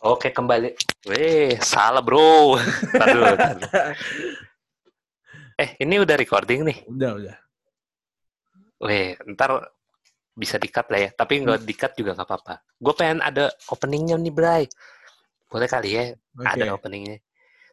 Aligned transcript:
Oke, 0.00 0.32
kembali. 0.34 0.74
Weh, 1.06 1.54
salah 1.60 2.02
bro. 2.02 2.56
Taduh, 3.00 3.36
taduh. 3.36 3.68
Eh, 5.60 5.76
ini 5.84 6.00
udah 6.00 6.16
recording 6.16 6.64
nih? 6.66 6.78
Udah, 6.88 7.10
udah. 7.20 7.36
Weh, 8.80 9.12
ntar 9.36 9.70
bisa 10.32 10.56
di-cut 10.56 10.88
lah 10.88 11.00
ya. 11.04 11.10
Tapi 11.12 11.44
nggak 11.44 11.60
di-cut 11.68 11.92
juga 12.00 12.16
nggak 12.16 12.26
apa-apa. 12.26 12.54
Gue 12.80 12.94
pengen 12.96 13.20
ada 13.20 13.52
openingnya 13.68 14.16
nih, 14.16 14.32
Bray. 14.32 14.64
Boleh 15.52 15.68
kali 15.68 15.94
ya? 15.94 16.04
Oke. 16.34 16.48
Ada 16.48 16.74
openingnya. 16.74 17.20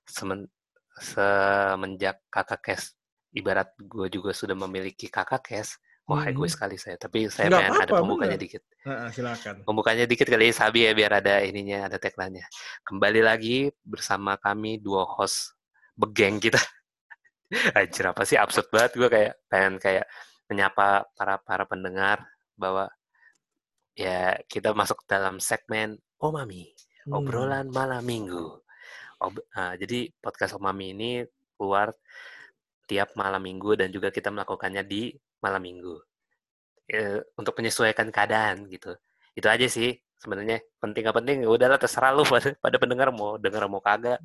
Semen, 0.04 0.51
semenjak 0.99 2.21
kakak 2.27 2.59
Kes, 2.59 2.93
ibarat 3.31 3.71
gue 3.79 4.11
juga 4.11 4.35
sudah 4.35 4.54
memiliki 4.54 5.07
kakak 5.07 5.47
Kes, 5.47 5.79
wah 6.07 6.23
Mhm. 6.23 6.31
egois 6.31 6.53
sekali 6.55 6.79
saya. 6.79 6.95
Tapi 6.95 7.27
saya 7.27 7.51
Nggak 7.51 7.61
pengen 7.67 7.81
ada 7.83 7.93
pembukanya 7.93 8.29
bener. 8.33 8.43
dikit. 8.47 8.63
Heeh, 8.87 9.07
silakan. 9.11 9.55
Pembukanya 9.67 10.05
dikit 10.07 10.27
kali 10.27 10.45
ya, 10.49 10.53
Sabi 10.55 10.79
ya, 10.87 10.91
biar 10.95 11.11
ada 11.19 11.43
ininya, 11.43 11.91
ada 11.91 11.97
tagline-nya. 11.99 12.47
Kembali 12.82 13.21
lagi 13.21 13.57
bersama 13.83 14.39
kami, 14.39 14.79
dua 14.79 15.04
host 15.04 15.54
begeng 15.93 16.39
kita. 16.39 16.57
Anjir, 17.77 18.05
apa 18.07 18.23
sih? 18.23 18.35
Absurd 18.35 18.68
banget. 18.71 18.91
Gue 18.96 19.09
kayak 19.11 19.33
pengen 19.47 19.73
kayak 19.79 20.05
menyapa 20.47 21.04
para 21.11 21.35
para 21.39 21.63
pendengar 21.68 22.24
bahwa 22.55 22.87
ya 23.93 24.37
kita 24.47 24.71
masuk 24.71 25.04
dalam 25.05 25.39
segmen 25.39 25.99
Oh 26.18 26.32
Mami, 26.33 26.71
Hmm. 27.05 27.13
obrolan 27.13 27.68
malam 27.69 28.01
minggu. 28.01 28.63
Ob- 29.21 29.46
ah, 29.54 29.74
jadi 29.75 30.10
podcast 30.18 30.57
Om 30.57 30.65
Mami 30.65 30.93
ini 30.93 31.11
keluar 31.54 31.93
tiap 32.85 33.13
malam 33.13 33.41
minggu 33.41 33.75
dan 33.75 33.89
juga 33.89 34.09
kita 34.09 34.30
melakukannya 34.30 34.81
di 34.81 35.11
malam 35.41 35.61
minggu 35.61 36.08
Eh, 36.88 37.19
untuk 37.36 37.52
menyesuaikan 37.59 38.08
keadaan 38.16 38.64
gitu. 38.72 38.95
Itu 39.36 39.52
aja 39.52 39.67
sih 39.67 39.91
sebenarnya 40.16 40.63
penting 40.80 41.03
gak 41.03 41.17
penting 41.19 41.38
ya 41.44 41.50
udahlah 41.52 41.75
terserah 41.75 42.16
lu 42.16 42.23
pada, 42.31 42.55
pada 42.55 42.77
pendengar 42.80 43.11
mau 43.11 43.36
denger 43.36 43.67
mau 43.67 43.83
kagak. 43.83 44.23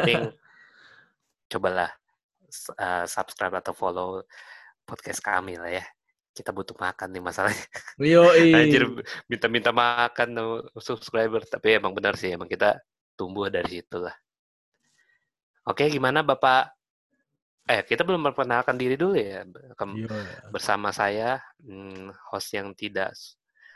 Penting 0.00 0.32
cobalah 1.52 1.92
eh, 2.72 3.04
subscribe 3.04 3.60
atau 3.60 3.76
follow 3.76 4.24
podcast 4.88 5.20
kami 5.20 5.60
lah 5.60 5.68
ya. 5.68 5.84
Kita 6.32 6.56
butuh 6.56 6.72
makan 6.72 7.12
nih 7.12 7.20
masalahnya. 7.20 7.66
Yoi. 8.00 8.48
Anjir 8.56 8.88
minta-minta 9.28 9.68
makan 9.68 10.64
subscriber 10.80 11.44
tapi 11.44 11.76
emang 11.76 11.92
benar 11.92 12.16
sih 12.16 12.32
emang 12.32 12.48
kita 12.48 12.80
tumbuh 13.12 13.52
dari 13.52 13.84
situ 13.84 14.00
lah. 14.00 14.16
Oke, 15.68 15.84
gimana 15.92 16.24
Bapak? 16.24 16.77
Eh, 17.68 17.84
kita 17.84 18.00
belum 18.00 18.32
memperkenalkan 18.32 18.80
diri 18.80 18.96
dulu 18.96 19.12
ya. 19.12 19.44
Kem- 19.76 20.08
Iya. 20.08 20.48
bersama 20.48 20.88
saya 20.88 21.36
hmm, 21.60 22.10
host 22.32 22.56
yang 22.56 22.72
tidak 22.72 23.12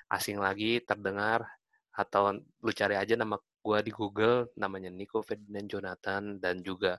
asing 0.09 0.41
lagi 0.41 0.81
terdengar 0.81 1.45
atau 1.93 2.33
lu 2.37 2.73
cari 2.73 2.97
aja 2.97 3.13
nama 3.21 3.37
gua 3.61 3.85
di 3.85 3.93
Google 3.93 4.49
namanya 4.57 4.89
Nico 4.89 5.21
Ferdinand 5.21 5.69
Jonathan 5.69 6.41
dan 6.41 6.65
juga 6.65 6.97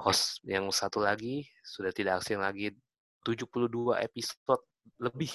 host 0.00 0.40
yang 0.48 0.72
satu 0.72 1.04
lagi 1.04 1.44
sudah 1.62 1.92
tidak 1.92 2.24
asing 2.24 2.40
lagi 2.40 2.72
72 3.22 3.92
episode 4.00 4.64
lebih 4.98 5.30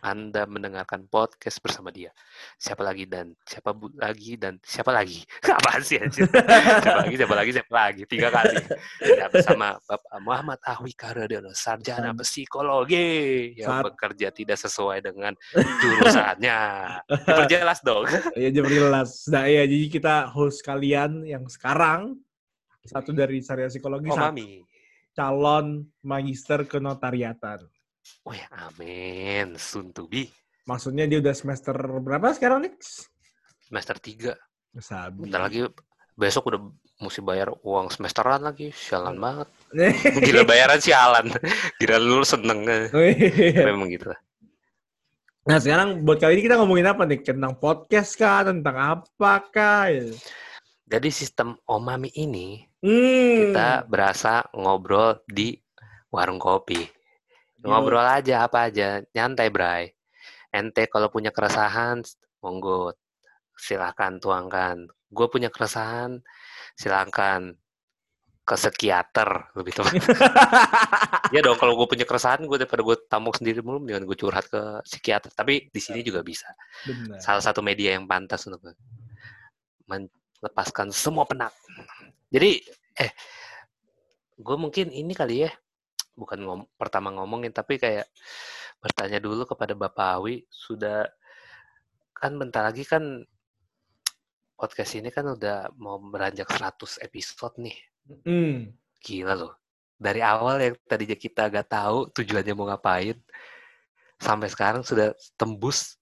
Anda 0.00 0.46
mendengarkan 0.46 1.06
podcast 1.06 1.58
bersama 1.58 1.90
dia. 1.90 2.14
Siapa 2.56 2.80
lagi 2.80 3.04
dan 3.04 3.34
siapa 3.42 3.70
bu- 3.70 3.90
lagi 3.92 4.36
dan 4.36 4.60
siapa 4.62 4.90
lagi? 4.90 5.24
Apaan 5.58 5.82
sih 5.82 5.98
anjir? 5.98 6.26
siapa 6.30 7.02
lagi, 7.02 7.14
siapa 7.18 7.34
lagi, 7.34 7.50
siapa 7.56 7.72
lagi? 7.74 8.02
Tiga 8.06 8.28
kali. 8.30 8.54
Ya, 9.02 9.26
bersama 9.26 9.78
Bapak 9.82 10.18
Muhammad 10.20 10.58
Ahwi 10.62 10.94
Karadiono, 10.94 11.50
sarjana 11.52 12.14
psikologi 12.16 13.06
yang 13.58 13.82
Saat- 13.82 13.84
bekerja 13.90 14.28
tidak 14.30 14.58
sesuai 14.58 15.02
dengan 15.02 15.32
jurusannya. 15.54 16.58
Diperjelas 17.26 17.80
dong. 17.82 18.04
Ya 18.36 18.52
jam 18.52 18.66
jelas. 18.68 19.24
Nah, 19.26 19.48
ya 19.48 19.64
jadi 19.64 19.86
kita 19.88 20.28
host 20.30 20.60
kalian 20.60 21.24
yang 21.24 21.48
sekarang 21.48 22.20
satu 22.84 23.10
dari 23.10 23.42
Sarya 23.42 23.66
Psikologi, 23.66 24.06
Oh, 24.06 24.14
satu 24.14 24.30
Mami. 24.30 24.62
calon 25.10 25.66
magister 26.00 26.62
kenotariatan. 26.62 27.64
Ya, 28.26 28.46
amin. 28.52 29.54
Soon 29.56 29.94
to 29.94 30.06
be. 30.06 30.30
Maksudnya 30.66 31.06
dia 31.06 31.22
udah 31.22 31.34
semester 31.34 31.74
berapa 31.76 32.34
sekarang, 32.34 32.66
Nix? 32.66 33.06
Semester 33.66 33.96
3. 33.98 34.34
Sabi. 34.76 35.26
Bentar 35.26 35.46
lagi 35.46 35.64
besok 36.16 36.50
udah 36.52 36.60
mesti 36.98 37.20
bayar 37.20 37.52
uang 37.62 37.88
semesteran 37.92 38.42
lagi. 38.42 38.72
Sialan 38.74 39.16
banget. 39.16 39.48
Gila 40.26 40.42
bayaran 40.44 40.80
sialan. 40.80 41.32
Gila 41.78 41.96
lu 41.96 42.24
seneng. 42.26 42.66
Memang 42.66 43.88
gitu 43.88 44.10
lah. 44.10 44.20
Nah 45.46 45.62
sekarang 45.62 46.02
buat 46.02 46.18
kali 46.18 46.42
ini 46.42 46.42
kita 46.50 46.58
ngomongin 46.58 46.90
apa 46.90 47.06
nih? 47.06 47.22
Tentang 47.22 47.54
podcast 47.54 48.18
kah? 48.18 48.42
Tentang 48.42 48.74
apa 48.74 49.32
kah? 49.54 49.86
Jadi 50.86 51.08
sistem 51.10 51.54
Omami 51.66 52.10
ini 52.14 52.62
Hmm. 52.86 53.50
kita 53.50 53.82
berasa 53.90 54.46
ngobrol 54.54 55.18
di 55.26 55.58
warung 56.12 56.38
kopi. 56.38 56.86
Ngobrol 57.66 58.06
aja 58.06 58.46
apa 58.46 58.70
aja, 58.70 59.02
nyantai 59.12 59.48
bray. 59.50 59.92
Ente 60.54 60.86
kalau 60.86 61.10
punya 61.10 61.34
keresahan, 61.34 62.00
monggo 62.40 62.94
silahkan 63.58 64.16
tuangkan. 64.22 64.86
Gue 65.10 65.26
punya 65.26 65.50
keresahan, 65.50 66.20
silahkan 66.78 67.56
ke 68.46 68.54
psikiater 68.54 69.50
lebih 69.58 69.74
tepat. 69.74 69.98
ya 71.34 71.42
dong 71.42 71.58
kalau 71.58 71.74
gue 71.74 71.86
punya 71.90 72.06
keresahan 72.06 72.46
gue 72.46 72.62
daripada 72.62 72.86
gue 72.86 72.96
tamu 73.10 73.34
sendiri 73.34 73.58
mulu 73.58 73.82
dengan 73.82 74.06
gue 74.06 74.14
curhat 74.14 74.46
ke 74.46 74.86
psikiater. 74.86 75.34
Tapi 75.34 75.66
di 75.66 75.80
sini 75.82 76.06
juga 76.06 76.22
bisa. 76.22 76.46
Benar. 76.86 77.18
Salah 77.18 77.42
satu 77.42 77.58
media 77.58 77.98
yang 77.98 78.06
pantas 78.06 78.46
untuk 78.46 78.62
melepaskan 79.90 80.94
semua 80.94 81.26
penat. 81.26 81.50
Jadi 82.30 82.62
eh 83.02 83.10
gue 84.38 84.56
mungkin 84.56 84.94
ini 84.94 85.10
kali 85.10 85.48
ya 85.48 85.50
bukan 86.16 86.38
ngom 86.42 86.60
pertama 86.80 87.12
ngomongin 87.12 87.52
tapi 87.52 87.76
kayak 87.76 88.08
bertanya 88.80 89.20
dulu 89.20 89.44
kepada 89.44 89.76
Bapak 89.76 90.08
Awi 90.20 90.42
sudah 90.48 91.04
kan 92.16 92.32
bentar 92.40 92.64
lagi 92.64 92.82
kan 92.88 93.22
podcast 94.56 94.96
ini 94.96 95.12
kan 95.12 95.36
udah 95.36 95.68
mau 95.76 96.00
beranjak 96.00 96.48
100 96.48 97.04
episode 97.04 97.54
nih. 97.60 97.76
Hmm. 98.24 98.72
Gila 99.04 99.36
loh. 99.36 99.52
Dari 99.96 100.24
awal 100.24 100.56
yang 100.64 100.76
tadinya 100.88 101.16
kita 101.16 101.52
agak 101.52 101.68
tahu 101.68 102.08
tujuannya 102.16 102.52
mau 102.56 102.68
ngapain 102.72 103.20
sampai 104.16 104.48
sekarang 104.48 104.80
sudah 104.80 105.12
tembus 105.36 106.00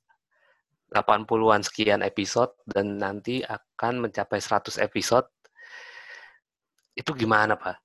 80-an 0.94 1.66
sekian 1.66 2.06
episode 2.06 2.54
dan 2.62 3.02
nanti 3.02 3.42
akan 3.42 4.06
mencapai 4.06 4.38
100 4.38 4.78
episode. 4.78 5.26
Itu 6.94 7.10
gimana, 7.19 7.58
Pak? 7.58 7.83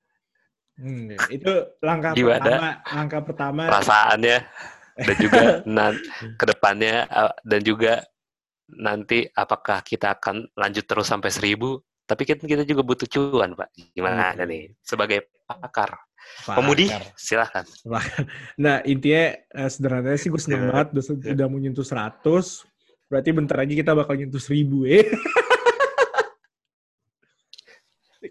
Hmm, 0.79 1.11
itu 1.27 1.51
langkah 1.83 2.15
Gimana? 2.15 2.39
pertama, 2.39 2.69
langkah 2.87 3.21
pertama. 3.21 3.61
Perasaannya 3.67 4.37
dan 4.97 5.15
juga 5.19 5.43
nan 5.75 5.93
ke 6.35 6.45
depannya 6.47 7.03
uh, 7.05 7.33
dan 7.43 7.59
juga 7.61 7.99
nanti 8.69 9.27
apakah 9.27 9.83
kita 9.83 10.15
akan 10.15 10.47
lanjut 10.55 10.87
terus 10.87 11.07
sampai 11.07 11.27
1000? 11.27 11.59
Tapi 12.07 12.21
kita, 12.23 12.41
kita 12.41 12.63
juga 12.63 12.81
butuh 12.81 13.05
cuan, 13.05 13.53
Pak. 13.53 13.69
Gimana 13.91 14.31
Hmm. 14.33 14.47
nih? 14.47 14.73
Sebagai 14.81 15.29
pakar, 15.45 15.93
Pakar. 16.41 16.55
pemudi, 16.57 16.87
silahkan. 17.13 17.67
Nah, 18.55 18.81
intinya 18.81 19.23
eh, 19.35 19.69
sederhananya 19.69 20.15
sih 20.15 20.31
gue 20.31 20.39
seneng 20.39 20.63
Iya. 20.63 20.69
banget 20.71 20.87
udah, 20.89 21.03
udah 21.35 21.45
mau 21.45 21.59
nyentuh 21.59 21.83
100. 21.83 22.65
Berarti 23.05 23.29
bentar 23.29 23.57
lagi 23.57 23.73
kita 23.73 23.93
bakal 23.93 24.15
nyentuh 24.15 24.39
1000 24.39 24.85
eh. 24.87 25.05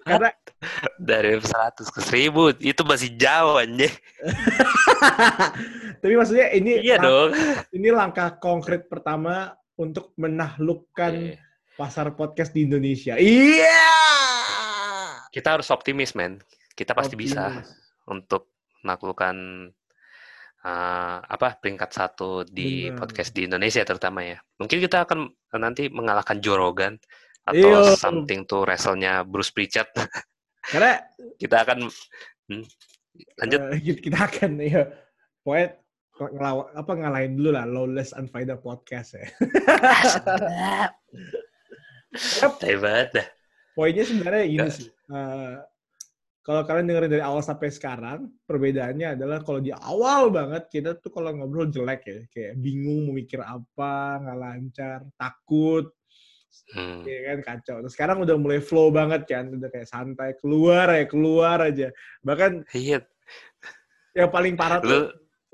Karena 0.05 0.29
Dari 1.01 1.33
100 1.33 1.81
ke 1.89 2.01
1000 2.03 2.61
itu 2.61 2.83
masih 2.85 3.17
jauh 3.17 3.57
anjir. 3.57 3.89
tapi 6.03 6.15
maksudnya 6.15 6.51
ini 6.53 6.83
Iya 6.83 6.97
lang- 6.99 7.05
dong. 7.07 7.31
ini 7.77 7.89
langkah 7.91 8.37
konkret 8.39 8.87
pertama 8.87 9.55
untuk 9.79 10.13
menaklukkan 10.17 11.13
Iya. 11.15 11.39
pasar 11.75 12.13
podcast 12.13 12.51
di 12.53 12.67
Indonesia. 12.67 13.15
Iya. 13.17 13.87
Kita 15.31 15.55
harus 15.55 15.71
optimis, 15.71 16.13
men. 16.13 16.43
Kita 16.75 16.95
pasti 16.95 17.15
bisa 17.15 17.47
Optimis. 17.49 17.71
untuk 18.07 18.51
menaklukkan 18.83 19.37
uh, 20.63 21.17
apa 21.23 21.59
peringkat 21.59 21.91
satu 21.91 22.43
di 22.43 22.87
Benar. 22.89 22.99
podcast 22.99 23.31
di 23.31 23.47
Indonesia 23.47 23.83
terutama 23.83 24.23
ya. 24.23 24.39
Mungkin 24.59 24.79
kita 24.79 25.07
akan 25.07 25.31
nanti 25.57 25.87
mengalahkan 25.91 26.39
Joe 26.39 26.59
Rogan 26.59 26.99
atau 27.49 27.71
Iyo. 27.85 27.97
something 27.97 28.45
to 28.45 28.63
wrestle-nya 28.65 29.25
Bruce 29.25 29.51
Pritchard. 29.51 29.89
Karena 30.73 31.01
kita 31.41 31.65
akan 31.65 31.89
hmm, 32.53 32.65
lanjut. 33.41 33.61
eh, 33.73 33.81
kita- 34.05 34.29
akan 34.29 34.51
ya 34.61 34.85
pokoknya 35.41 35.69
ngelawa, 36.19 36.63
apa 36.75 36.93
ngalahin 36.99 37.33
dulu 37.39 37.51
lah 37.55 37.65
Lawless 37.65 38.13
Unfaida 38.13 38.59
podcast 38.59 39.17
ya. 39.17 39.27
Banget 42.85 43.09
dah. 43.15 43.27
Poinnya 43.79 44.05
sebenarnya 44.05 44.45
Nggak. 44.45 44.71
sih. 44.75 44.89
eh, 44.91 45.57
kalau 46.49 46.65
kalian 46.65 46.89
dengerin 46.89 47.13
dari 47.13 47.21
awal 47.21 47.45
sampai 47.45 47.69
sekarang, 47.69 48.33
perbedaannya 48.49 49.21
adalah 49.21 49.45
kalau 49.45 49.61
di 49.61 49.69
awal 49.69 50.33
banget 50.33 50.65
kita 50.73 50.97
tuh 50.97 51.13
kalau 51.13 51.37
ngobrol 51.37 51.69
jelek 51.69 52.01
ya, 52.09 52.19
kayak 52.33 52.53
bingung 52.57 53.05
mau 53.05 53.13
mikir 53.13 53.37
apa, 53.45 54.17
nggak 54.25 54.39
lancar, 54.41 54.99
takut, 55.21 55.93
Hmm. 56.69 57.01
ya 57.09 57.33
kan 57.33 57.39
kacau. 57.41 57.77
Terus 57.81 57.95
sekarang 57.97 58.21
udah 58.21 58.37
mulai 58.37 58.61
flow 58.61 58.93
banget 58.93 59.25
kan, 59.25 59.49
udah 59.49 59.69
kayak 59.73 59.89
santai 59.89 60.37
keluar 60.37 60.93
ya 60.93 61.05
keluar 61.09 61.59
aja. 61.65 61.89
Bahkan 62.21 62.69
Iya, 62.77 63.01
yang 64.13 64.29
paling 64.29 64.55
parah 64.59 64.81
lu 64.85 64.89
tuh, 64.89 65.05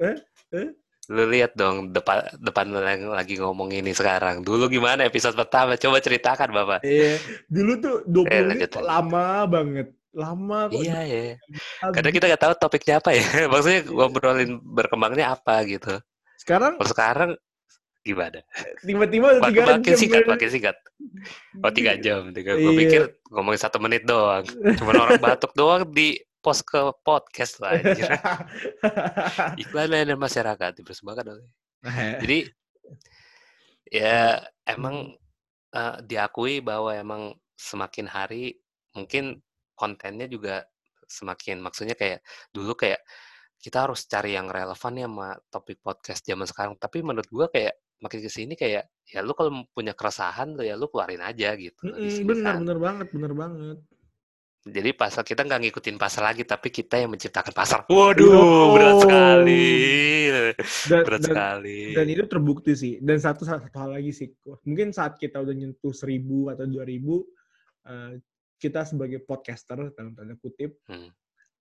eh? 0.03 0.17
Eh? 0.55 0.69
lu 1.13 1.29
lihat 1.29 1.53
dong 1.53 1.93
depan 1.93 2.25
depan 2.41 2.65
lu 2.73 2.81
yang 2.81 3.13
lagi 3.13 3.37
ngomong 3.37 3.71
ini 3.77 3.93
sekarang. 3.93 4.41
Dulu 4.41 4.73
gimana 4.73 5.05
episode 5.05 5.37
pertama? 5.37 5.77
Coba 5.77 6.01
ceritakan 6.01 6.49
bapak. 6.51 6.81
Iya, 6.81 7.21
dulu 7.47 7.73
tuh 7.79 7.97
20 8.09 8.33
Eh, 8.33 8.43
menit 8.49 8.71
kok 8.73 8.83
lama 8.83 9.45
banget. 9.45 9.93
Lama 10.15 10.73
kok. 10.73 10.81
Iya 10.81 10.99
ya. 11.05 11.23
Habis. 11.85 11.95
Kadang 12.01 12.13
kita 12.15 12.25
nggak 12.33 12.43
tahu 12.43 12.55
topiknya 12.57 12.95
apa 13.05 13.11
ya. 13.13 13.23
Maksudnya 13.53 13.81
ngobrolin 13.85 14.51
berkembangnya 14.65 15.37
apa 15.37 15.61
gitu. 15.69 16.01
Sekarang 16.41 16.81
Kalau 16.81 16.91
sekarang 16.91 17.31
gimana? 18.05 18.45
tiba-tiba 18.85 19.41
udah 19.41 19.49
tiga 19.49 19.63
makin 19.65 19.93
jam. 19.97 19.97
singkat, 19.99 20.23
kan. 20.23 20.31
makin 20.37 20.49
singkat. 20.53 20.77
Oh 21.65 21.73
tiga 21.73 21.93
jam. 21.97 22.23
Tiga. 22.31 22.53
Gue 22.55 22.71
Iya. 22.71 22.81
pikir 22.85 23.03
ngomongin 23.33 23.61
satu 23.61 23.81
menit 23.81 24.05
doang. 24.05 24.45
Cuman 24.77 24.95
orang 25.01 25.17
batuk 25.17 25.57
doang 25.57 25.89
di 25.89 26.21
post 26.39 26.69
ke 26.69 26.77
podcast 27.01 27.65
lah. 27.65 27.81
anjir. 27.81 28.05
Iklan 29.65 29.89
layanan 29.89 30.21
masyarakat 30.21 30.71
dipersembahkan 30.77 31.25
oleh. 31.33 31.47
Jadi 32.21 32.39
ya 33.89 34.41
emang 34.69 35.17
eh, 35.73 35.97
diakui 36.05 36.61
bahwa 36.61 36.93
emang 36.93 37.23
semakin 37.57 38.07
hari 38.09 38.57
mungkin 38.93 39.41
kontennya 39.75 40.29
juga 40.29 40.65
semakin 41.09 41.61
maksudnya 41.61 41.97
kayak 41.97 42.21
dulu 42.53 42.75
kayak 42.77 43.01
kita 43.61 43.89
harus 43.89 44.05
cari 44.05 44.37
yang 44.37 44.53
relevan 44.53 44.93
ya 45.01 45.09
sama 45.09 45.29
topik 45.49 45.81
podcast 45.81 46.21
zaman 46.21 46.45
sekarang. 46.45 46.77
Tapi 46.77 47.01
menurut 47.01 47.29
gua 47.33 47.49
kayak 47.49 47.73
makin 48.05 48.21
ke 48.21 48.29
sini 48.29 48.53
kayak 48.53 48.85
ya 49.09 49.25
lu 49.25 49.33
kalau 49.33 49.65
punya 49.73 49.97
keresahan 49.97 50.53
tuh 50.53 50.65
ya 50.69 50.77
lu 50.77 50.93
keluarin 50.93 51.25
aja 51.25 51.57
gitu 51.57 51.89
Mm-mm, 51.89 52.13
sini 52.13 52.29
bener, 52.29 52.45
kan. 52.45 52.57
bener 52.61 52.79
banget, 52.79 53.07
bener 53.09 53.33
banget. 53.33 53.79
Jadi 54.65 54.91
pasar 54.97 55.29
kita 55.29 55.45
nggak 55.45 55.61
ngikutin 55.61 55.97
pasar 56.01 56.25
lagi 56.33 56.41
tapi 56.41 56.73
kita 56.73 56.97
yang 56.97 57.13
menciptakan 57.13 57.53
pasar. 57.53 57.85
Waduh, 57.85 58.73
berat 58.73 58.97
Yo. 58.97 59.01
sekali. 59.05 59.65
Dan, 60.89 61.03
Berat 61.05 61.21
dan, 61.21 61.29
sekali. 61.29 61.81
dan 61.93 62.07
itu 62.09 62.25
terbukti 62.25 62.73
sih. 62.73 62.93
Dan 62.97 63.21
satu, 63.21 63.45
satu 63.45 63.69
hal 63.77 64.01
lagi 64.01 64.09
sih, 64.17 64.33
mungkin 64.65 64.89
saat 64.89 65.21
kita 65.21 65.45
udah 65.45 65.53
nyentuh 65.53 65.93
seribu 65.93 66.49
atau 66.49 66.65
dua 66.65 66.89
ribu, 66.89 67.29
eh, 67.85 68.17
kita 68.57 68.89
sebagai 68.89 69.21
podcaster 69.21 69.93
dalam 69.93 70.17
tanda 70.17 70.33
kutip, 70.41 70.81
Hmm. 70.89 71.13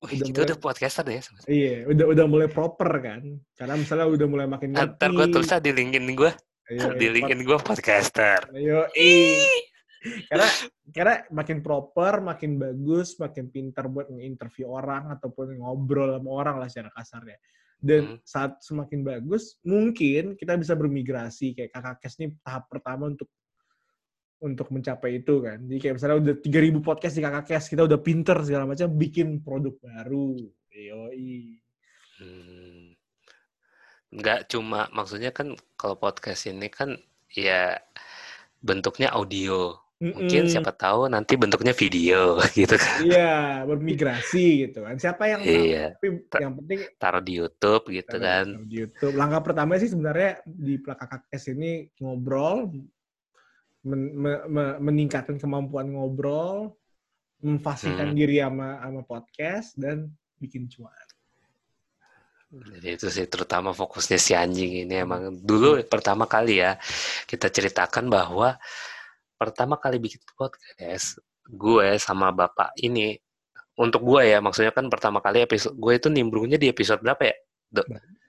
Udah 0.04 0.12
Wih, 0.12 0.20
kita 0.20 0.38
mulai- 0.38 0.48
udah 0.52 0.58
podcaster 0.60 1.06
ya. 1.08 1.22
sebenarnya. 1.24 1.48
iya, 1.50 1.76
udah 1.88 2.06
udah 2.12 2.26
mulai 2.28 2.48
proper 2.52 2.90
kan. 3.00 3.22
Karena 3.56 3.76
misalnya 3.80 4.06
udah 4.12 4.28
mulai 4.28 4.48
makin 4.48 4.70
ngerti. 4.76 5.00
Ntar 5.00 5.10
gue 5.10 5.28
tulis 5.32 5.50
di 5.50 5.72
LinkedIn 5.72 6.06
gue, 6.12 6.32
Ayo, 6.70 6.88
di 6.94 7.08
LinkedIn 7.10 7.42
gue 7.42 7.58
podcaster. 7.58 8.40
Ayo, 8.52 8.86
ih. 8.94 9.48
karena 10.28 10.48
karena 10.92 11.16
makin 11.32 11.64
proper, 11.64 12.20
makin 12.20 12.60
bagus, 12.60 13.16
makin 13.16 13.48
pintar 13.48 13.88
buat 13.88 14.12
nge-interview 14.12 14.68
orang 14.68 15.08
ataupun 15.10 15.56
ngobrol 15.58 16.20
sama 16.20 16.30
orang 16.30 16.56
lah 16.60 16.68
secara 16.68 16.92
kasarnya. 16.92 17.40
Dan 17.80 18.04
Hmm. 18.04 18.20
saat 18.24 18.60
semakin 18.60 19.00
bagus, 19.00 19.60
mungkin 19.64 20.36
kita 20.36 20.56
bisa 20.56 20.76
bermigrasi 20.76 21.56
kayak 21.56 21.72
kakak 21.72 22.04
kes 22.04 22.20
ini 22.20 22.36
tahap 22.44 22.68
pertama 22.68 23.08
untuk 23.08 23.32
untuk 24.44 24.68
mencapai 24.76 25.24
itu 25.24 25.40
kan. 25.40 25.58
Jadi 25.64 25.80
kayak 25.80 25.96
misalnya 25.96 26.18
udah 26.20 26.36
3000 26.44 26.84
podcast 26.84 27.16
di 27.16 27.24
kakak 27.24 27.46
kes, 27.48 27.66
kita 27.72 27.82
udah 27.88 28.00
pinter 28.04 28.38
segala 28.44 28.68
macam 28.68 28.88
bikin 28.92 29.40
produk 29.40 29.74
baru. 29.80 30.36
Yoi. 30.76 31.64
Hmm. 32.20 32.92
Nggak 34.14 34.52
cuma, 34.52 34.92
maksudnya 34.92 35.32
kan 35.32 35.56
kalau 35.80 35.96
podcast 35.98 36.46
ini 36.52 36.68
kan 36.68 37.00
ya 37.32 37.80
bentuknya 38.60 39.16
audio. 39.16 39.80
Mungkin 40.04 40.44
Mm-mm. 40.44 40.52
siapa 40.52 40.76
tahu 40.76 41.08
nanti 41.08 41.40
bentuknya 41.40 41.72
video 41.72 42.36
gitu 42.60 42.76
kan. 42.76 43.00
Iya, 43.08 43.64
bermigrasi 43.64 44.68
gitu 44.68 44.84
kan. 44.84 45.00
Siapa 45.00 45.24
yang 45.32 45.42
tahu? 45.48 45.64
Iya. 45.64 45.86
Tapi 45.96 46.08
yang 46.44 46.54
penting 46.60 46.80
Taruh 47.00 47.24
di 47.24 47.34
YouTube 47.40 47.84
gitu 47.88 48.16
Kita 48.20 48.20
kan. 48.20 48.46
di 48.68 48.76
YouTube. 48.84 49.16
Langkah 49.16 49.40
pertama 49.40 49.80
sih 49.80 49.88
sebenarnya 49.88 50.44
di 50.44 50.76
Plakakak 50.76 51.32
S 51.32 51.48
ini 51.48 51.88
ngobrol, 52.04 52.68
men- 53.84 54.16
me- 54.16 54.46
me- 54.48 54.78
meningkatkan 54.80 55.38
kemampuan 55.38 55.92
ngobrol, 55.92 56.76
memfasihkan 57.44 58.12
Hmm. 58.12 58.18
diri 58.18 58.40
sama 58.40 58.80
sama 58.80 59.02
podcast 59.04 59.76
dan 59.76 60.10
bikin 60.40 60.68
cuan. 60.68 60.92
Jadi 62.54 62.88
itu 62.94 63.08
sih 63.10 63.26
terutama 63.26 63.74
fokusnya 63.74 64.22
si 64.22 64.38
anjing 64.38 64.86
ini 64.86 65.02
emang 65.02 65.42
dulu 65.42 65.82
pertama 65.90 66.30
kali 66.30 66.62
ya 66.62 66.78
kita 67.26 67.50
ceritakan 67.50 68.14
bahwa 68.14 68.62
pertama 69.42 69.82
kali 69.82 69.98
bikin 69.98 70.22
podcast 70.38 71.18
gue 71.50 71.98
sama 71.98 72.30
bapak 72.30 72.78
ini 72.78 73.18
untuk 73.74 74.06
gue 74.06 74.22
ya 74.30 74.38
maksudnya 74.38 74.70
kan 74.70 74.86
pertama 74.86 75.18
kali 75.18 75.42
episode 75.42 75.74
gue 75.74 75.94
itu 75.98 76.08
nimbrungnya 76.14 76.62
di 76.62 76.70
episode 76.70 77.02
berapa 77.02 77.26
ya? 77.26 77.36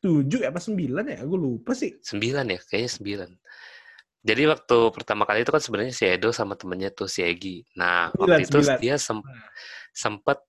Tujuh 0.01 0.41
ya 0.41 0.49
apa 0.49 0.61
sembilan 0.61 1.05
ya? 1.05 1.21
Gue 1.29 1.39
lupa 1.39 1.77
sih. 1.77 1.93
Sembilan 2.01 2.49
ya 2.49 2.59
kayaknya 2.65 2.91
sembilan. 2.97 3.31
Jadi 4.25 4.49
waktu 4.49 4.79
pertama 4.89 5.29
kali 5.29 5.45
itu 5.45 5.53
kan 5.53 5.61
sebenarnya 5.61 5.93
si 5.93 6.09
Edo 6.09 6.33
sama 6.33 6.57
temennya 6.57 6.89
tuh 6.89 7.05
si 7.05 7.21
Egi. 7.21 7.61
Nah 7.77 8.09
waktu 8.17 8.49
itu 8.49 8.59
dia 8.81 8.97
sem 8.97 9.21
Nah. 9.21 9.49
sempet 9.93 10.41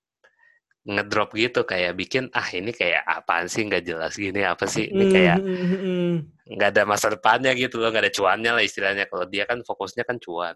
ngedrop 0.85 1.33
gitu 1.33 1.65
kayak 1.65 1.97
bikin 1.97 2.29
ah 2.29 2.45
ini 2.53 2.69
kayak 2.69 3.01
apaan 3.03 3.49
sih 3.49 3.65
nggak 3.65 3.83
jelas 3.83 4.13
gini 4.13 4.45
apa 4.45 4.69
sih 4.69 4.85
ini 4.85 5.09
kayak 5.09 5.41
Mm, 5.41 5.57
mm, 5.57 5.77
mm. 5.81 6.13
nggak 6.55 6.69
ada 6.77 6.83
masa 6.85 7.09
depannya 7.09 7.57
gitu 7.57 7.81
loh 7.81 7.89
nggak 7.89 8.05
ada 8.05 8.13
cuannya 8.13 8.51
lah 8.53 8.63
istilahnya 8.63 9.09
kalau 9.09 9.25
dia 9.25 9.49
kan 9.49 9.65
fokusnya 9.65 10.05
kan 10.05 10.21
cuan 10.21 10.53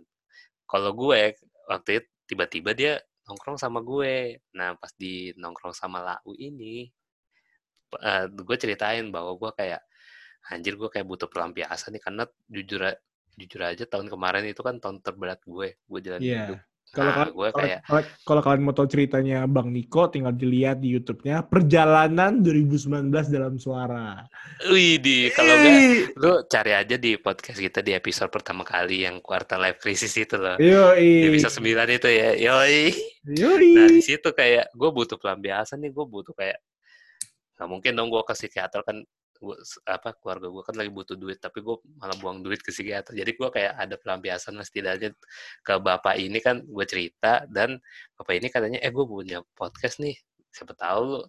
kalau 0.69 0.93
gue 0.93 1.33
waktu 1.65 1.89
itu 1.97 2.09
tiba-tiba 2.29 2.77
dia 2.77 2.93
nongkrong 3.25 3.57
sama 3.57 3.81
gue 3.81 4.37
nah 4.53 4.77
pas 4.77 4.93
di 4.93 5.33
nongkrong 5.33 5.73
sama 5.73 5.97
Lau 6.05 6.29
ini 6.37 6.85
eh, 7.97 8.25
gue 8.29 8.57
ceritain 8.61 9.09
bahwa 9.09 9.33
gue 9.33 9.49
kayak 9.57 9.81
anjir 10.53 10.77
gue 10.77 10.93
kayak 10.93 11.09
butuh 11.09 11.25
pelampiasan 11.25 11.97
nih 11.97 12.01
karena 12.05 12.23
jujur 12.45 12.85
jujur 13.39 13.61
aja 13.63 13.83
tahun 13.83 14.05
kemarin 14.05 14.43
itu 14.43 14.59
kan 14.59 14.75
tahun 14.77 14.99
terberat 14.99 15.39
gue 15.41 15.79
gue 15.79 15.99
jalan 15.99 16.19
Iya. 16.19 16.35
hidup 16.45 16.59
Kalau 16.89 17.05
Nah, 17.05 17.17
kalian, 17.21 17.33
gue 17.37 17.49
kayak 17.53 17.79
kalau, 17.85 18.01
kalau 18.25 18.41
kalian 18.41 18.63
mau 18.65 18.73
tahu 18.73 18.87
ceritanya 18.89 19.45
Bang 19.45 19.69
Niko, 19.69 20.09
tinggal 20.09 20.33
dilihat 20.33 20.81
di 20.81 20.89
YouTube-nya 20.89 21.45
Perjalanan 21.45 22.41
2019 22.41 23.13
dalam 23.29 23.61
suara. 23.61 24.25
wih 24.73 24.97
di 24.97 25.29
kalau 25.29 25.53
enggak 25.53 25.77
lu 26.17 26.33
cari 26.49 26.73
aja 26.73 26.97
di 26.97 27.13
podcast 27.15 27.61
kita 27.61 27.79
di 27.79 27.93
episode 27.93 28.33
pertama 28.33 28.65
kali 28.65 29.05
yang 29.05 29.21
quarter 29.21 29.61
life 29.61 29.77
crisis 29.77 30.17
itu 30.17 30.33
loh 30.33 30.57
Yoi. 30.57 31.23
di 31.23 31.27
episode 31.29 31.61
9 31.61 31.93
itu 31.93 32.09
ya 32.09 32.29
yoi 32.33 32.89
Yoi. 33.37 33.69
Nah 33.77 33.87
di 33.87 34.01
situ 34.01 34.33
kayak 34.33 34.73
gue 34.73 34.89
butuh 34.89 35.21
pelampiasan 35.21 35.85
nih, 35.85 35.93
gue 35.93 36.05
butuh 36.09 36.33
kayak 36.33 36.57
nggak 37.53 37.69
mungkin 37.69 37.91
dong 37.93 38.09
gue 38.09 38.23
ke 38.25 38.33
psikiater 38.33 38.81
kan 38.81 38.97
gua, 39.39 39.55
apa 39.87 40.11
keluarga 40.19 40.51
gue 40.51 40.63
kan 40.67 40.75
lagi 40.75 40.91
butuh 40.91 41.15
duit 41.15 41.39
tapi 41.39 41.63
gue 41.63 41.79
malah 41.95 42.15
buang 42.19 42.43
duit 42.43 42.59
ke 42.59 42.75
psikiater. 42.75 43.15
Jadi 43.15 43.31
gue 43.39 43.49
kayak 43.49 43.73
ada 43.79 43.95
pelampiasan 43.95 44.59
lah 44.59 44.67
setidaknya 44.67 45.15
ke 45.63 45.73
bapak 45.79 46.19
ini 46.19 46.43
kan 46.43 46.59
gue 46.67 46.85
cerita 46.85 47.47
dan 47.47 47.79
bapak 48.19 48.33
ini 48.35 48.47
katanya 48.51 48.79
eh 48.83 48.91
gue 48.91 49.05
punya 49.07 49.39
podcast 49.55 50.03
nih 50.03 50.19
siapa 50.51 50.75
tahu 50.75 51.01
lu 51.07 51.21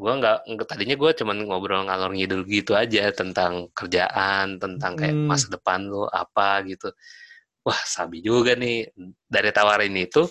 gue 0.00 0.12
nggak 0.16 0.64
tadinya 0.64 0.96
gue 0.96 1.10
cuman 1.12 1.36
ngobrol 1.44 1.84
ngalor 1.84 2.12
ngidul 2.16 2.48
gitu 2.48 2.72
aja 2.72 3.12
tentang 3.12 3.68
kerjaan 3.76 4.56
tentang 4.56 4.96
kayak 4.96 5.12
Hmm. 5.16 5.28
masa 5.28 5.48
depan 5.52 5.84
lu 5.88 6.08
apa 6.08 6.64
gitu. 6.68 6.88
Wah 7.64 7.80
sabi 7.84 8.24
juga 8.24 8.56
nih 8.56 8.88
dari 9.28 9.52
tawarin 9.52 9.92
itu 9.96 10.24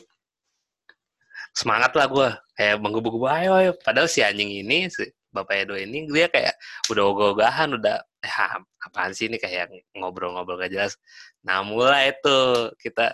semangat 1.53 1.93
lah 1.97 2.07
gue 2.09 2.29
kayak 2.57 2.77
menggebu-gebu 2.81 3.25
ayo 3.29 3.51
ayo. 3.61 3.71
Padahal 3.77 4.09
si 4.09 4.21
anjing 4.25 4.49
ini 4.61 4.89
si 4.89 5.05
bapak 5.29 5.65
Edo 5.65 5.77
ini 5.77 6.09
dia 6.09 6.27
kayak 6.27 6.57
udah 6.89 7.03
ogah-ogahan 7.05 7.69
udah 7.77 8.01
eh 8.19 8.37
apaan 8.85 9.13
sih 9.13 9.29
ini? 9.29 9.37
Kayak 9.37 9.71
ngobrol-ngobrol 9.95 10.59
gak 10.59 10.73
jelas. 10.73 10.97
Nah 11.45 11.61
mulai 11.61 12.17
tuh 12.19 12.73
kita 12.81 13.13